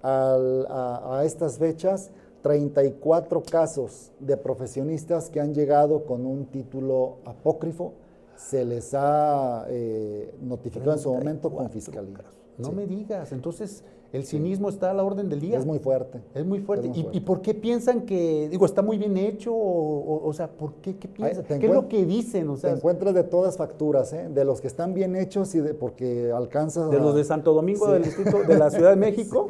al- 0.01 0.67
a, 0.69 1.19
a 1.19 1.25
estas 1.25 1.57
fechas 1.57 2.11
34 2.43 3.41
casos 3.49 4.11
de 4.19 4.35
profesionistas 4.35 5.29
que 5.29 5.39
han 5.39 5.53
llegado 5.53 6.03
con 6.05 6.25
un 6.25 6.45
título 6.47 7.17
apócrifo. 7.25 7.93
Se 8.35 8.65
les 8.65 8.93
ha 8.93 9.65
eh, 9.69 10.33
notificado 10.41 10.91
en 10.93 10.99
su 10.99 11.13
momento 11.13 11.49
con 11.49 11.69
34 11.69 11.73
fiscalía. 11.73 12.42
No 12.57 12.69
Sí. 12.69 12.75
me 12.75 12.85
digas. 12.85 13.31
Entonces, 13.31 13.83
el 14.11 14.25
cinismo 14.25 14.69
está 14.69 14.91
a 14.91 14.93
la 14.93 15.03
orden 15.03 15.27
del 15.27 15.39
día. 15.39 15.57
Es 15.57 15.65
muy 15.65 15.79
fuerte. 15.79 16.21
Es 16.35 16.45
muy 16.45 16.59
fuerte. 16.59 16.85
Es 16.85 16.91
muy 16.91 16.99
¿Y, 16.99 17.01
fuerte. 17.01 17.17
y 17.17 17.21
por 17.21 17.41
qué 17.41 17.55
piensan 17.55 18.01
que, 18.01 18.47
digo, 18.47 18.63
está 18.67 18.83
muy 18.83 18.99
bien 18.99 19.17
hecho? 19.17 19.51
O, 19.55 19.57
o- 19.57 20.27
o 20.27 20.33
sea, 20.33 20.51
¿por 20.51 20.73
qué? 20.75 20.97
¿Qué 20.97 21.07
piensan? 21.07 21.43
¿Qué 21.45 21.65
es 21.65 21.73
lo 21.73 21.87
que 21.87 22.05
dicen? 22.05 22.47
O 22.49 22.55
sea, 22.55 22.69
Te 22.69 22.77
encuentras 22.77 23.15
de 23.15 23.23
todas 23.23 23.57
facturas, 23.57 24.13
¿eh? 24.13 24.29
de 24.31 24.45
los 24.45 24.61
que 24.61 24.67
están 24.67 24.93
bien 24.93 25.15
hechos 25.15 25.55
y 25.55 25.61
de 25.61 25.73
porque 25.73 26.31
alcanzas 26.31 26.91
de 26.91 26.97
a- 26.97 26.99
los 26.99 27.15
de 27.15 27.23
Santo 27.23 27.53
Domingo, 27.53 27.87
Sí. 27.87 27.91
del 27.93 28.03
distrito 28.03 28.43
de 28.43 28.55
la 28.55 28.69
Ciudad 28.69 28.91
de 28.91 28.95
México. 29.37 29.49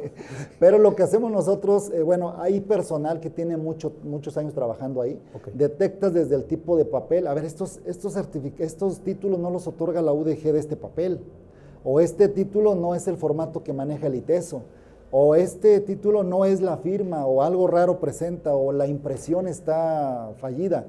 Pero 0.62 0.78
lo 0.78 0.96
que 0.96 1.04
hacemos 1.04 1.30
nosotros, 1.30 1.90
eh, 1.94 2.02
bueno, 2.02 2.36
hay 2.38 2.62
personal 2.62 3.20
que 3.20 3.30
tiene 3.30 3.58
mucho, 3.58 3.92
muchos 4.04 4.38
años 4.38 4.54
trabajando 4.54 5.02
ahí. 5.02 5.20
Detectas 5.54 6.14
desde 6.14 6.36
el 6.36 6.46
tipo 6.46 6.78
de 6.78 6.86
papel. 6.86 7.28
A 7.28 7.34
ver, 7.34 7.44
estos, 7.44 7.82
estos, 7.86 8.16
estos 8.60 9.00
títulos 9.02 9.40
no 9.40 9.50
los 9.50 9.68
otorga 9.68 10.02
la 10.02 10.14
UDG 10.14 10.54
de 10.54 10.60
este 10.60 10.78
papel. 10.78 11.20
O 11.84 12.00
este 12.00 12.28
título 12.30 12.76
no 12.76 12.96
es 12.96 13.08
el 13.08 13.18
formato 13.18 13.64
que 13.64 13.74
maneja 13.74 14.08
el 14.08 14.16
ITESO. 14.16 14.62
O 15.12 15.36
este 15.36 15.80
título 15.80 16.24
no 16.24 16.46
es 16.46 16.62
la 16.62 16.78
firma, 16.78 17.26
o 17.26 17.44
algo 17.44 17.68
raro 17.68 18.00
presenta, 18.00 18.56
o 18.56 18.72
la 18.72 18.88
impresión 18.88 19.48
está 19.48 20.32
fallida. 20.38 20.88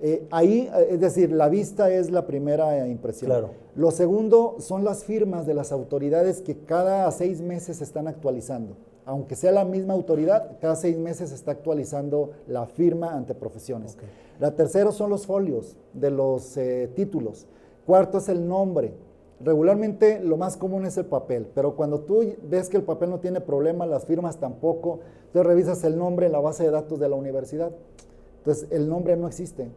Eh, 0.00 0.26
ahí, 0.30 0.70
eh, 0.72 0.88
es 0.90 1.00
decir, 1.00 1.32
la 1.32 1.48
vista 1.48 1.90
es 1.90 2.10
la 2.10 2.26
primera 2.26 2.86
impresión. 2.86 3.30
Claro. 3.30 3.50
Lo 3.74 3.90
segundo 3.90 4.56
son 4.58 4.84
las 4.84 5.04
firmas 5.04 5.46
de 5.46 5.54
las 5.54 5.72
autoridades 5.72 6.42
que 6.42 6.58
cada 6.58 7.10
seis 7.10 7.40
meses 7.40 7.78
se 7.78 7.84
están 7.84 8.06
actualizando. 8.06 8.76
Aunque 9.04 9.36
sea 9.36 9.52
la 9.52 9.64
misma 9.64 9.94
autoridad, 9.94 10.58
cada 10.60 10.76
seis 10.76 10.98
meses 10.98 11.30
se 11.30 11.36
está 11.36 11.52
actualizando 11.52 12.32
la 12.48 12.66
firma 12.66 13.14
ante 13.14 13.34
profesiones. 13.34 13.96
La 14.40 14.54
tercera 14.54 14.90
son 14.92 15.10
los 15.10 15.26
folios 15.26 15.76
de 15.92 16.10
los 16.10 16.56
eh, 16.56 16.90
títulos. 16.94 17.46
Cuarto 17.86 18.18
es 18.18 18.28
el 18.28 18.46
nombre. 18.46 18.94
Regularmente 19.40 20.18
lo 20.20 20.38
más 20.38 20.56
común 20.56 20.86
es 20.86 20.96
el 20.96 21.04
papel, 21.04 21.46
pero 21.54 21.76
cuando 21.76 22.00
tú 22.00 22.24
ves 22.42 22.70
que 22.70 22.78
el 22.78 22.84
papel 22.84 23.10
no 23.10 23.20
tiene 23.20 23.42
problema, 23.42 23.84
las 23.84 24.06
firmas 24.06 24.38
tampoco, 24.38 25.00
entonces 25.26 25.46
revisas 25.46 25.84
el 25.84 25.98
nombre 25.98 26.26
en 26.26 26.32
la 26.32 26.40
base 26.40 26.64
de 26.64 26.70
datos 26.70 26.98
de 26.98 27.08
la 27.08 27.16
universidad. 27.16 27.70
Entonces 28.38 28.68
el 28.70 28.88
nombre 28.88 29.16
no 29.16 29.26
existe. 29.26 29.68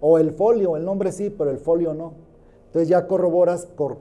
O 0.00 0.18
el 0.18 0.32
folio, 0.32 0.76
el 0.76 0.84
nombre 0.84 1.12
sí, 1.12 1.28
pero 1.28 1.50
el 1.50 1.58
folio 1.58 1.92
no. 1.92 2.12
Entonces 2.66 2.88
ya 2.88 3.06
corroboras 3.06 3.66
por, 3.66 4.00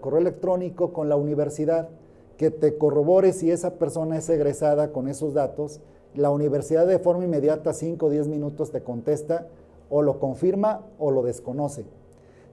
correo 0.00 0.20
electrónico 0.20 0.92
con 0.92 1.08
la 1.08 1.16
universidad 1.16 1.88
que 2.36 2.50
te 2.50 2.78
corrobore 2.78 3.32
si 3.32 3.50
esa 3.50 3.74
persona 3.74 4.18
es 4.18 4.28
egresada 4.28 4.92
con 4.92 5.08
esos 5.08 5.34
datos. 5.34 5.80
La 6.14 6.30
universidad 6.30 6.86
de 6.86 6.98
forma 7.00 7.24
inmediata, 7.24 7.72
5 7.72 8.06
o 8.06 8.10
10 8.10 8.28
minutos, 8.28 8.70
te 8.70 8.82
contesta 8.82 9.48
o 9.90 10.02
lo 10.02 10.20
confirma 10.20 10.82
o 10.98 11.10
lo 11.10 11.22
desconoce. 11.22 11.84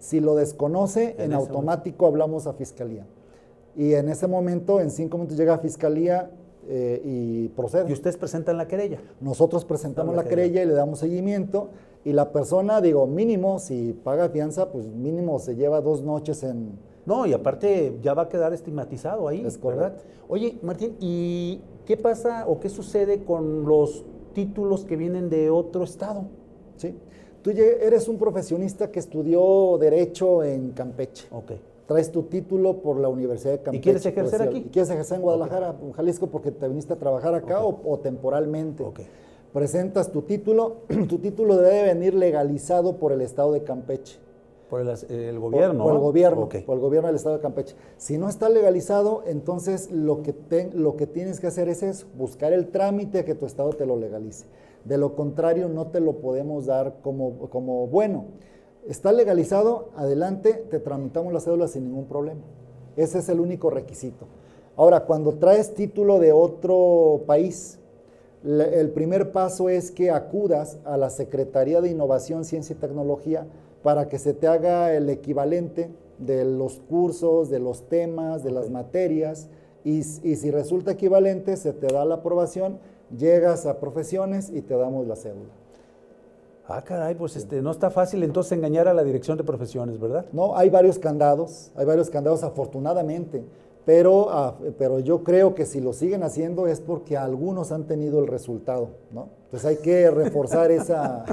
Si 0.02 0.20
lo 0.20 0.36
desconoce, 0.36 1.16
En 1.20 1.32
automático 1.32 2.08
hablamos 2.08 2.48
a 2.48 2.54
fiscalía. 2.54 3.06
Y 3.78 3.94
en 3.94 4.10
ese 4.10 4.28
momento, 4.28 4.82
en 4.82 4.90
5 4.90 5.16
minutos 5.16 5.38
llega 5.38 5.54
a 5.54 5.60
fiscalía 5.60 6.32
eh, 6.68 7.02
y 7.06 7.48
procede. 7.50 7.88
Y 7.88 7.94
ustedes 7.94 8.18
presentan 8.18 8.58
la 8.58 8.68
querella. 8.68 9.00
Nosotros 9.20 9.64
presentamos 9.64 10.16
la 10.16 10.24
la 10.24 10.28
querella 10.28 10.64
y 10.64 10.66
le 10.66 10.74
damos 10.74 11.00
seguimiento 11.00 11.70
y 12.04 12.14
la 12.14 12.32
persona, 12.32 12.82
digo, 12.82 13.06
mínimo, 13.06 13.60
si 13.60 13.94
paga 14.04 14.30
fianza, 14.30 14.72
pues 14.72 14.88
mínimo 14.88 15.38
se 15.38 15.56
lleva 15.56 15.82
dos 15.82 16.02
noches 16.02 16.44
en... 16.44 16.80
No, 17.06 17.28
y 17.28 17.34
aparte 17.34 17.98
ya 18.02 18.16
va 18.16 18.24
a 18.24 18.30
quedar 18.30 18.54
estigmatizado 18.54 19.28
ahí, 19.28 19.44
Es 19.46 19.62
¿verdad? 19.62 19.98
Oye, 20.28 20.58
Martín, 20.64 20.96
¿y 21.00 21.62
qué 21.86 21.96
pasa 21.96 22.46
o 22.48 22.60
qué 22.60 22.70
sucede 22.70 23.24
con 23.24 23.66
los 23.66 24.04
títulos 24.34 24.84
que 24.84 24.96
vienen 24.96 25.30
de 25.30 25.52
otro 25.52 25.84
estado? 25.84 26.26
¿sí? 26.78 26.96
Tú 27.42 27.50
eres 27.52 28.08
un 28.08 28.18
profesionista 28.18 28.92
que 28.92 29.00
estudió 29.00 29.78
Derecho 29.80 30.44
en 30.44 30.72
Campeche. 30.72 31.28
Ok. 31.32 31.52
Traes 31.88 32.12
tu 32.12 32.24
título 32.24 32.78
por 32.78 32.98
la 33.00 33.10
Universidad 33.10 33.54
de 33.54 33.60
Campeche. 33.62 33.82
quieres 33.84 34.06
ejercer 34.06 34.42
aquí? 34.44 34.58
Y 34.60 34.62
quieres 34.70 34.90
ejercer 34.92 35.18
en 35.18 35.24
Guadalajara, 35.24 35.76
en 35.82 35.92
Jalisco, 35.92 36.28
porque 36.28 36.52
te 36.52 36.68
viniste 36.68 36.94
a 36.94 36.98
trabajar 36.98 37.34
acá 37.36 37.64
o, 37.66 37.80
o 37.86 38.00
temporalmente. 38.00 38.84
Ok. 38.84 39.00
Presentas 39.54 40.12
tu 40.12 40.22
título, 40.22 40.78
tu 41.10 41.18
título 41.18 41.58
debe 41.58 41.84
venir 41.94 42.14
legalizado 42.14 42.98
por 42.98 43.12
el 43.12 43.22
Estado 43.22 43.52
de 43.54 43.64
Campeche. 43.64 44.18
Por 44.70 44.80
el, 44.82 44.90
as- 44.90 45.04
el 45.10 45.38
gobierno. 45.40 45.84
Por, 45.84 45.92
el 45.94 45.98
¿no? 45.98 46.04
gobierno, 46.04 46.42
Ok. 46.44 46.56
por 46.66 46.76
el 46.76 46.80
gobierno 46.82 47.08
del 47.08 47.18
estado 47.18 47.36
de 47.36 47.42
Campeche. 47.42 47.76
Si 47.98 48.18
no 48.18 48.30
está 48.30 48.48
legalizado, 48.48 49.24
entonces 49.28 49.92
lo 49.92 50.22
que, 50.22 50.32
te- 50.32 50.70
lo 50.74 50.96
que 50.96 51.08
tienes 51.08 51.42
que 51.42 51.48
hacer 51.48 51.68
es 51.68 51.84
eso, 51.84 52.06
buscar 52.18 52.54
el 52.54 52.68
trámite 52.68 53.26
que 53.26 53.36
tu 53.36 53.46
estado 53.46 53.72
te 53.74 53.86
lo 53.86 53.98
legalice. 53.98 54.46
De 54.86 54.98
lo 54.98 55.16
contrario, 55.16 55.70
no 55.70 55.88
te 55.88 56.00
lo 56.00 56.18
podemos 56.18 56.66
dar 56.66 56.96
como, 57.02 57.50
como 57.50 57.88
bueno. 57.88 58.26
Está 58.88 59.12
legalizado, 59.12 59.90
adelante, 59.96 60.54
te 60.54 60.80
tramitamos 60.80 61.32
la 61.34 61.40
cédula 61.40 61.68
sin 61.68 61.86
ningún 61.86 62.06
problema. 62.06 62.42
Ese 62.96 63.20
es 63.20 63.30
el 63.30 63.40
único 63.40 63.70
requisito. 63.70 64.26
Ahora, 64.76 65.06
cuando 65.06 65.34
traes 65.34 65.74
título 65.74 66.20
de 66.20 66.32
otro 66.32 67.22
país, 67.28 67.78
el 68.44 68.90
primer 68.90 69.32
paso 69.32 69.70
es 69.70 69.92
que 69.92 70.10
acudas 70.10 70.80
a 70.84 70.98
la 70.98 71.12
Secretaría 71.12 71.80
de 71.82 71.90
Innovación, 71.90 72.44
Ciencia 72.44 72.76
y 72.76 72.80
Tecnología 72.80 73.46
para 73.84 74.10
que 74.10 74.18
se 74.18 74.34
te 74.34 74.48
haga 74.48 74.94
el 74.96 75.10
equivalente 75.10 75.90
de 76.18 76.46
los 76.46 76.80
cursos, 76.80 77.50
de 77.50 77.60
los 77.60 77.88
temas, 77.88 78.44
de 78.44 78.52
las 78.52 78.70
materias, 78.70 79.48
y, 79.84 80.00
y 80.00 80.36
si 80.36 80.52
resulta 80.52 80.92
equivalente, 80.92 81.58
se 81.58 81.74
te 81.74 81.88
da 81.88 82.06
la 82.06 82.16
aprobación, 82.16 82.80
llegas 83.18 83.66
a 83.66 83.80
profesiones 83.80 84.50
y 84.50 84.62
te 84.62 84.76
damos 84.76 85.08
la 85.08 85.16
cédula. 85.16 85.52
Ah, 86.68 86.82
caray, 86.84 87.16
pues 87.16 87.36
este, 87.36 87.62
no 87.62 87.72
está 87.72 87.90
fácil 87.90 88.24
entonces 88.24 88.54
engañar 88.54 88.88
a 88.88 88.94
la 88.94 89.04
dirección 89.04 89.38
de 89.38 89.44
profesiones, 89.44 90.00
¿verdad? 90.00 90.26
No, 90.32 90.56
hay 90.56 90.70
varios 90.70 91.00
candados, 91.00 91.72
hay 91.76 91.86
varios 91.86 92.10
candados 92.10 92.44
afortunadamente, 92.44 93.44
pero, 93.86 94.30
ah, 94.30 94.56
pero 94.78 95.00
yo 95.00 95.24
creo 95.24 95.54
que 95.56 95.66
si 95.66 95.82
lo 95.82 95.92
siguen 95.92 96.24
haciendo 96.24 96.68
es 96.68 96.80
porque 96.80 97.18
algunos 97.18 97.72
han 97.72 97.86
tenido 97.86 98.20
el 98.20 98.28
resultado, 98.28 98.90
¿no? 99.12 99.30
Entonces 99.46 99.68
hay 99.68 99.78
que 99.78 100.10
reforzar 100.12 100.72
esa... 100.72 101.26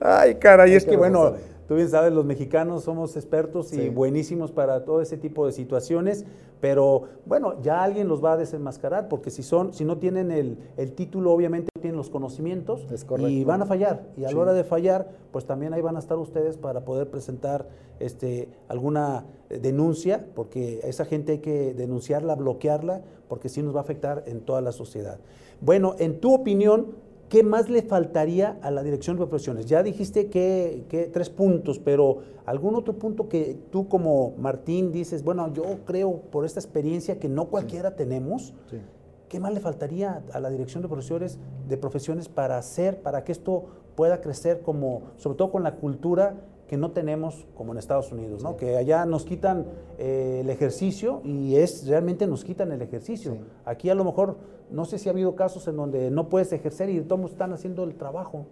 Ay, 0.00 0.36
caray, 0.36 0.74
es 0.74 0.84
que 0.84 0.92
que 0.92 0.96
bueno. 0.96 1.32
Tú 1.68 1.74
bien 1.76 1.88
sabes, 1.88 2.12
los 2.12 2.24
mexicanos 2.24 2.84
somos 2.84 3.16
expertos 3.16 3.72
y 3.72 3.88
buenísimos 3.88 4.52
para 4.52 4.84
todo 4.84 5.00
ese 5.00 5.16
tipo 5.16 5.46
de 5.46 5.52
situaciones, 5.52 6.24
pero 6.60 7.04
bueno, 7.26 7.60
ya 7.62 7.82
alguien 7.82 8.06
los 8.08 8.22
va 8.24 8.34
a 8.34 8.36
desenmascarar, 8.36 9.08
porque 9.08 9.30
si 9.30 9.42
son, 9.42 9.72
si 9.74 9.84
no 9.84 9.98
tienen 9.98 10.30
el, 10.30 10.58
el 10.76 10.92
título, 10.92 11.32
obviamente 11.32 11.68
no 11.74 11.80
tienen 11.80 11.96
los 11.96 12.08
conocimientos 12.10 12.86
Es 12.92 13.04
correcto. 13.04 13.28
y 13.30 13.42
van 13.44 13.62
a 13.62 13.66
fallar. 13.66 14.04
Y 14.16 14.24
a 14.24 14.28
Sí. 14.28 14.34
la 14.34 14.40
hora 14.40 14.52
de 14.52 14.62
fallar, 14.64 15.08
pues 15.32 15.44
también 15.44 15.74
ahí 15.74 15.80
van 15.82 15.96
a 15.96 15.98
estar 15.98 16.18
ustedes 16.18 16.56
para 16.56 16.84
poder 16.84 17.10
presentar 17.10 17.66
este, 17.98 18.48
alguna 18.68 19.26
denuncia, 19.48 20.24
porque 20.34 20.80
a 20.84 20.86
esa 20.88 21.04
gente 21.04 21.32
hay 21.32 21.38
que 21.38 21.74
denunciarla, 21.74 22.34
bloquearla, 22.36 23.02
porque 23.28 23.48
sí 23.48 23.62
nos 23.62 23.74
va 23.74 23.78
a 23.78 23.82
afectar 23.82 24.22
en 24.26 24.40
toda 24.40 24.60
la 24.60 24.72
sociedad. 24.72 25.18
Bueno, 25.60 25.94
en 25.98 26.20
tu 26.20 26.34
opinión, 26.34 26.88
¿Qué 27.32 27.42
más 27.42 27.70
le 27.70 27.80
faltaría 27.80 28.58
a 28.60 28.70
la 28.70 28.82
dirección 28.82 29.16
de 29.16 29.24
profesiones? 29.26 29.64
Ya 29.64 29.82
dijiste 29.82 30.28
que, 30.28 30.84
que 30.90 31.06
tres 31.06 31.30
puntos, 31.30 31.78
pero 31.78 32.18
algún 32.44 32.74
otro 32.74 32.98
punto 32.98 33.30
que 33.30 33.56
tú 33.70 33.88
como 33.88 34.34
Martín 34.36 34.92
dices, 34.92 35.24
bueno, 35.24 35.50
yo 35.54 35.62
creo 35.86 36.20
por 36.30 36.44
esta 36.44 36.60
experiencia 36.60 37.18
que 37.18 37.30
no 37.30 37.46
cualquiera 37.46 37.96
tenemos, 37.96 38.52
Sí. 38.68 38.76
¿qué 39.30 39.40
más 39.40 39.54
le 39.54 39.60
faltaría 39.60 40.22
a 40.30 40.40
la 40.40 40.50
dirección 40.50 40.82
de 40.82 40.88
profesores 40.88 41.38
de 41.70 41.78
profesiones 41.78 42.28
para 42.28 42.58
hacer, 42.58 43.00
para 43.00 43.24
que 43.24 43.32
esto 43.32 43.64
pueda 43.96 44.20
crecer 44.20 44.60
como, 44.60 45.00
sobre 45.16 45.38
todo 45.38 45.50
con 45.50 45.62
la 45.62 45.76
cultura 45.76 46.34
que 46.72 46.78
no 46.78 46.90
tenemos 46.92 47.46
como 47.54 47.72
en 47.72 47.78
Estados 47.78 48.12
Unidos, 48.12 48.42
¿no? 48.42 48.56
Que 48.56 48.78
allá 48.78 49.04
nos 49.04 49.26
quitan 49.26 49.66
eh, 49.98 50.38
el 50.40 50.48
ejercicio 50.48 51.20
y 51.22 51.56
es 51.56 51.86
realmente 51.86 52.26
nos 52.26 52.44
quitan 52.44 52.72
el 52.72 52.80
ejercicio. 52.80 53.32
Sí. 53.32 53.40
Aquí 53.66 53.90
a 53.90 53.94
lo 53.94 54.04
mejor, 54.04 54.36
no 54.70 54.86
sé 54.86 54.96
si 54.96 55.10
ha 55.10 55.12
habido 55.12 55.36
casos 55.36 55.68
en 55.68 55.76
donde 55.76 56.10
no 56.10 56.30
puedes 56.30 56.50
ejercer 56.50 56.88
y 56.88 56.98
todos 57.02 57.30
están 57.32 57.52
haciendo 57.52 57.84
el 57.84 57.94
trabajo. 57.96 58.46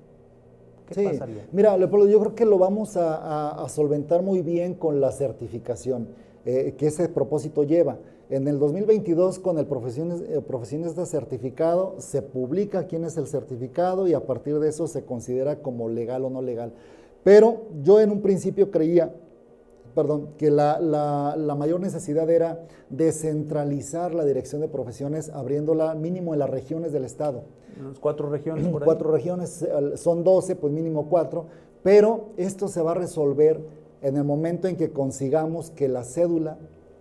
¿Qué 0.86 0.92
Sí. 0.96 1.04
pasaría? 1.04 1.48
Mira, 1.50 1.74
Leopoldo, 1.78 2.08
yo 2.08 2.20
creo 2.20 2.34
que 2.34 2.44
lo 2.44 2.58
vamos 2.58 2.98
a, 2.98 3.14
a- 3.16 3.64
a 3.64 3.68
solventar 3.70 4.22
muy 4.22 4.42
bien 4.42 4.74
con 4.74 5.00
la 5.00 5.12
certificación 5.12 6.08
eh, 6.44 6.74
que 6.76 6.88
ese 6.88 7.08
propósito 7.08 7.64
lleva. 7.64 7.96
En 8.28 8.46
el 8.48 8.58
2022, 8.58 9.38
con 9.38 9.56
el 9.58 9.64
profesiones, 9.64 10.20
eh, 10.20 10.42
profesionista 10.46 11.06
certificado, 11.06 11.94
se 11.98 12.20
publica 12.20 12.86
quién 12.86 13.04
es 13.04 13.16
el 13.16 13.26
certificado 13.26 14.06
y 14.06 14.12
a 14.12 14.26
partir 14.26 14.58
de 14.58 14.68
eso 14.68 14.86
se 14.88 15.06
considera 15.06 15.62
como 15.62 15.88
legal 15.88 16.26
o 16.26 16.28
no 16.30 16.42
legal. 16.42 16.74
Pero 17.24 17.62
yo 17.82 18.00
en 18.00 18.10
un 18.10 18.22
principio 18.22 18.70
creía, 18.70 19.14
perdón, 19.94 20.30
que 20.38 20.50
la, 20.50 20.78
la- 20.80 21.34
la 21.36 21.54
mayor 21.54 21.80
necesidad 21.80 22.28
era 22.30 22.64
descentralizar 22.88 24.14
la 24.14 24.24
dirección 24.24 24.60
de 24.60 24.68
profesiones, 24.68 25.28
abriéndola 25.30 25.94
mínimo 25.94 26.32
en 26.32 26.38
las 26.38 26.48
regiones 26.50 26.92
del 26.92 27.04
Estado 27.04 27.42
Unas 27.80 27.98
cuatro 27.98 28.28
regiones 28.30 28.66
por 28.68 28.82
ahí. 28.82 28.86
cuatro 28.86 29.10
regiones, 29.10 29.66
son 29.96 30.24
12, 30.24 30.56
pues 30.56 30.72
mínimo 30.72 31.08
cuatro, 31.08 31.46
pero 31.82 32.30
esto 32.36 32.68
se 32.68 32.82
va 32.82 32.92
a 32.92 32.94
resolver 32.94 33.60
en 34.02 34.16
el 34.16 34.24
momento 34.24 34.66
en 34.68 34.76
que 34.76 34.90
consigamos 34.90 35.70
que 35.70 35.88
la 35.88 36.04
cédula 36.04 36.56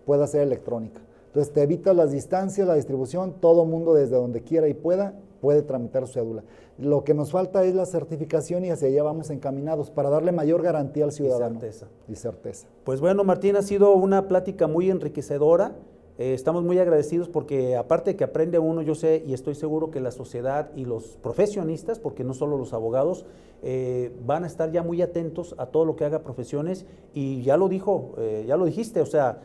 pueda 0.05 0.27
ser 0.27 0.41
electrónica. 0.41 1.01
Entonces 1.27 1.53
te 1.53 1.61
evitas 1.61 1.95
las 1.95 2.11
distancias, 2.11 2.67
la 2.67 2.73
distribución, 2.75 3.35
todo 3.39 3.63
mundo 3.65 3.93
desde 3.93 4.15
donde 4.15 4.41
quiera 4.41 4.67
y 4.67 4.73
pueda 4.73 5.13
puede 5.39 5.61
tramitar 5.61 6.05
su 6.07 6.13
cédula. 6.13 6.43
Lo 6.77 7.03
que 7.03 7.13
nos 7.13 7.31
falta 7.31 7.63
es 7.63 7.75
la 7.75 7.85
certificación 7.85 8.65
y 8.65 8.69
hacia 8.69 8.87
allá 8.87 9.03
vamos 9.03 9.29
encaminados 9.29 9.91
para 9.91 10.09
darle 10.09 10.31
mayor 10.31 10.61
garantía 10.61 11.03
al 11.03 11.11
ciudadano. 11.11 11.59
certeza. 11.59 11.87
Y 12.07 12.15
certeza. 12.15 12.67
Pues 12.83 13.01
bueno, 13.01 13.23
Martín, 13.23 13.55
ha 13.55 13.61
sido 13.61 13.93
una 13.93 14.27
plática 14.27 14.67
muy 14.67 14.89
enriquecedora. 14.89 15.75
eh, 16.17 16.33
estamos 16.33 16.63
muy 16.63 16.77
agradecidos 16.79 17.29
porque 17.29 17.77
aparte 17.77 18.11
de 18.11 18.17
que 18.17 18.25
aprende 18.25 18.59
uno, 18.59 18.81
yo 18.81 18.93
sé 18.93 19.23
y 19.25 19.33
estoy 19.33 19.55
seguro 19.55 19.89
que 19.89 20.01
la 20.01 20.11
sociedad 20.11 20.69
y 20.75 20.83
los 20.83 21.17
profesionistas, 21.17 21.97
porque 21.97 22.25
no 22.25 22.33
solo 22.33 22.57
los 22.57 22.73
abogados, 22.73 23.25
eh, 23.63 24.13
van 24.25 24.43
a 24.43 24.47
estar 24.47 24.69
ya 24.71 24.83
muy 24.83 25.01
atentos 25.01 25.55
a 25.57 25.67
todo 25.67 25.85
lo 25.85 25.95
que 25.95 26.03
haga 26.03 26.19
profesiones 26.19 26.85
y 27.13 27.41
ya 27.41 27.55
lo 27.55 27.69
dijo, 27.69 28.15
eh, 28.17 28.43
ya 28.45 28.57
lo 28.57 28.65
dijiste, 28.65 29.01
o 29.01 29.05
sea, 29.05 29.41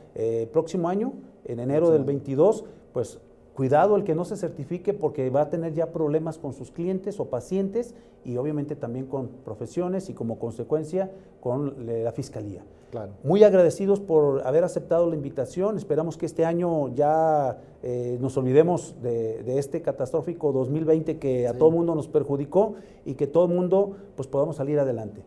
próximo 0.53 0.89
año, 0.89 1.13
en 1.45 1.61
enero 1.61 1.91
del 1.91 2.05
22, 2.05 2.65
pues 2.93 3.21
Cuidado 3.55 3.95
el 3.95 4.03
que 4.03 4.17
no 4.17 4.25
se 4.25 4.37
certifique 4.37 4.93
porque 4.93 5.31
va 5.31 5.43
a 5.43 5.51
tener 5.51 5.75
ya 5.75 5.93
problemas 5.93 6.39
con 6.39 6.53
sus 6.53 6.73
clientes 6.73 7.21
o 7.21 7.27
pacientes 7.27 7.95
y 8.25 8.37
obviamente 8.37 8.75
también 8.75 9.07
con 9.07 9.29
profesiones 9.45 10.11
y 10.11 10.15
como 10.15 10.41
consecuencia 10.41 11.13
con 11.41 11.87
la 11.87 12.11
fiscalía. 12.11 12.65
Claro. 12.91 13.13
Muy 13.23 13.45
agradecidos 13.45 14.01
por 14.01 14.45
haber 14.45 14.65
aceptado 14.65 15.09
la 15.09 15.15
invitación. 15.15 15.77
Esperamos 15.77 16.17
que 16.17 16.27
este 16.27 16.45
año 16.45 16.89
ya 16.95 17.59
eh, 17.83 18.19
nos 18.21 18.37
olvidemos 18.37 18.97
de, 19.03 19.59
este 19.59 19.83
catastrófico 19.83 20.53
2020 20.53 21.19
que 21.19 21.47
a 21.47 21.57
todo 21.57 21.71
mundo 21.71 21.95
nos 21.95 22.09
perjudicó 22.09 22.75
y 23.05 23.15
que 23.15 23.29
todo 23.29 23.47
el 23.47 23.53
mundo 23.53 23.97
pues 24.17 24.27
podamos 24.27 24.57
salir 24.57 24.81
adelante. 24.81 25.23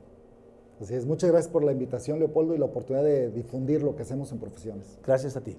Así 0.82 0.95
es. 0.95 1.05
Muchas 1.05 1.32
gracias 1.32 1.51
por 1.51 1.63
la 1.63 1.71
invitación, 1.71 2.19
Leopoldo, 2.19 2.55
y 2.55 2.57
la 2.57 2.65
oportunidad 2.65 3.05
de 3.05 3.32
difundir 3.32 3.84
lo 3.84 3.95
que 3.95 4.03
hacemos 4.03 4.32
en 4.34 4.39
profesiones. 4.39 4.99
Gracias 5.03 5.38
a 5.38 5.41
ti. 5.41 5.57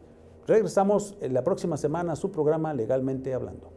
Regresamos 0.48 1.14
la 1.20 1.44
próxima 1.44 1.76
semana 1.76 2.14
a 2.14 2.16
su 2.16 2.32
programa 2.32 2.72
Legalmente 2.72 3.34
Hablando. 3.34 3.70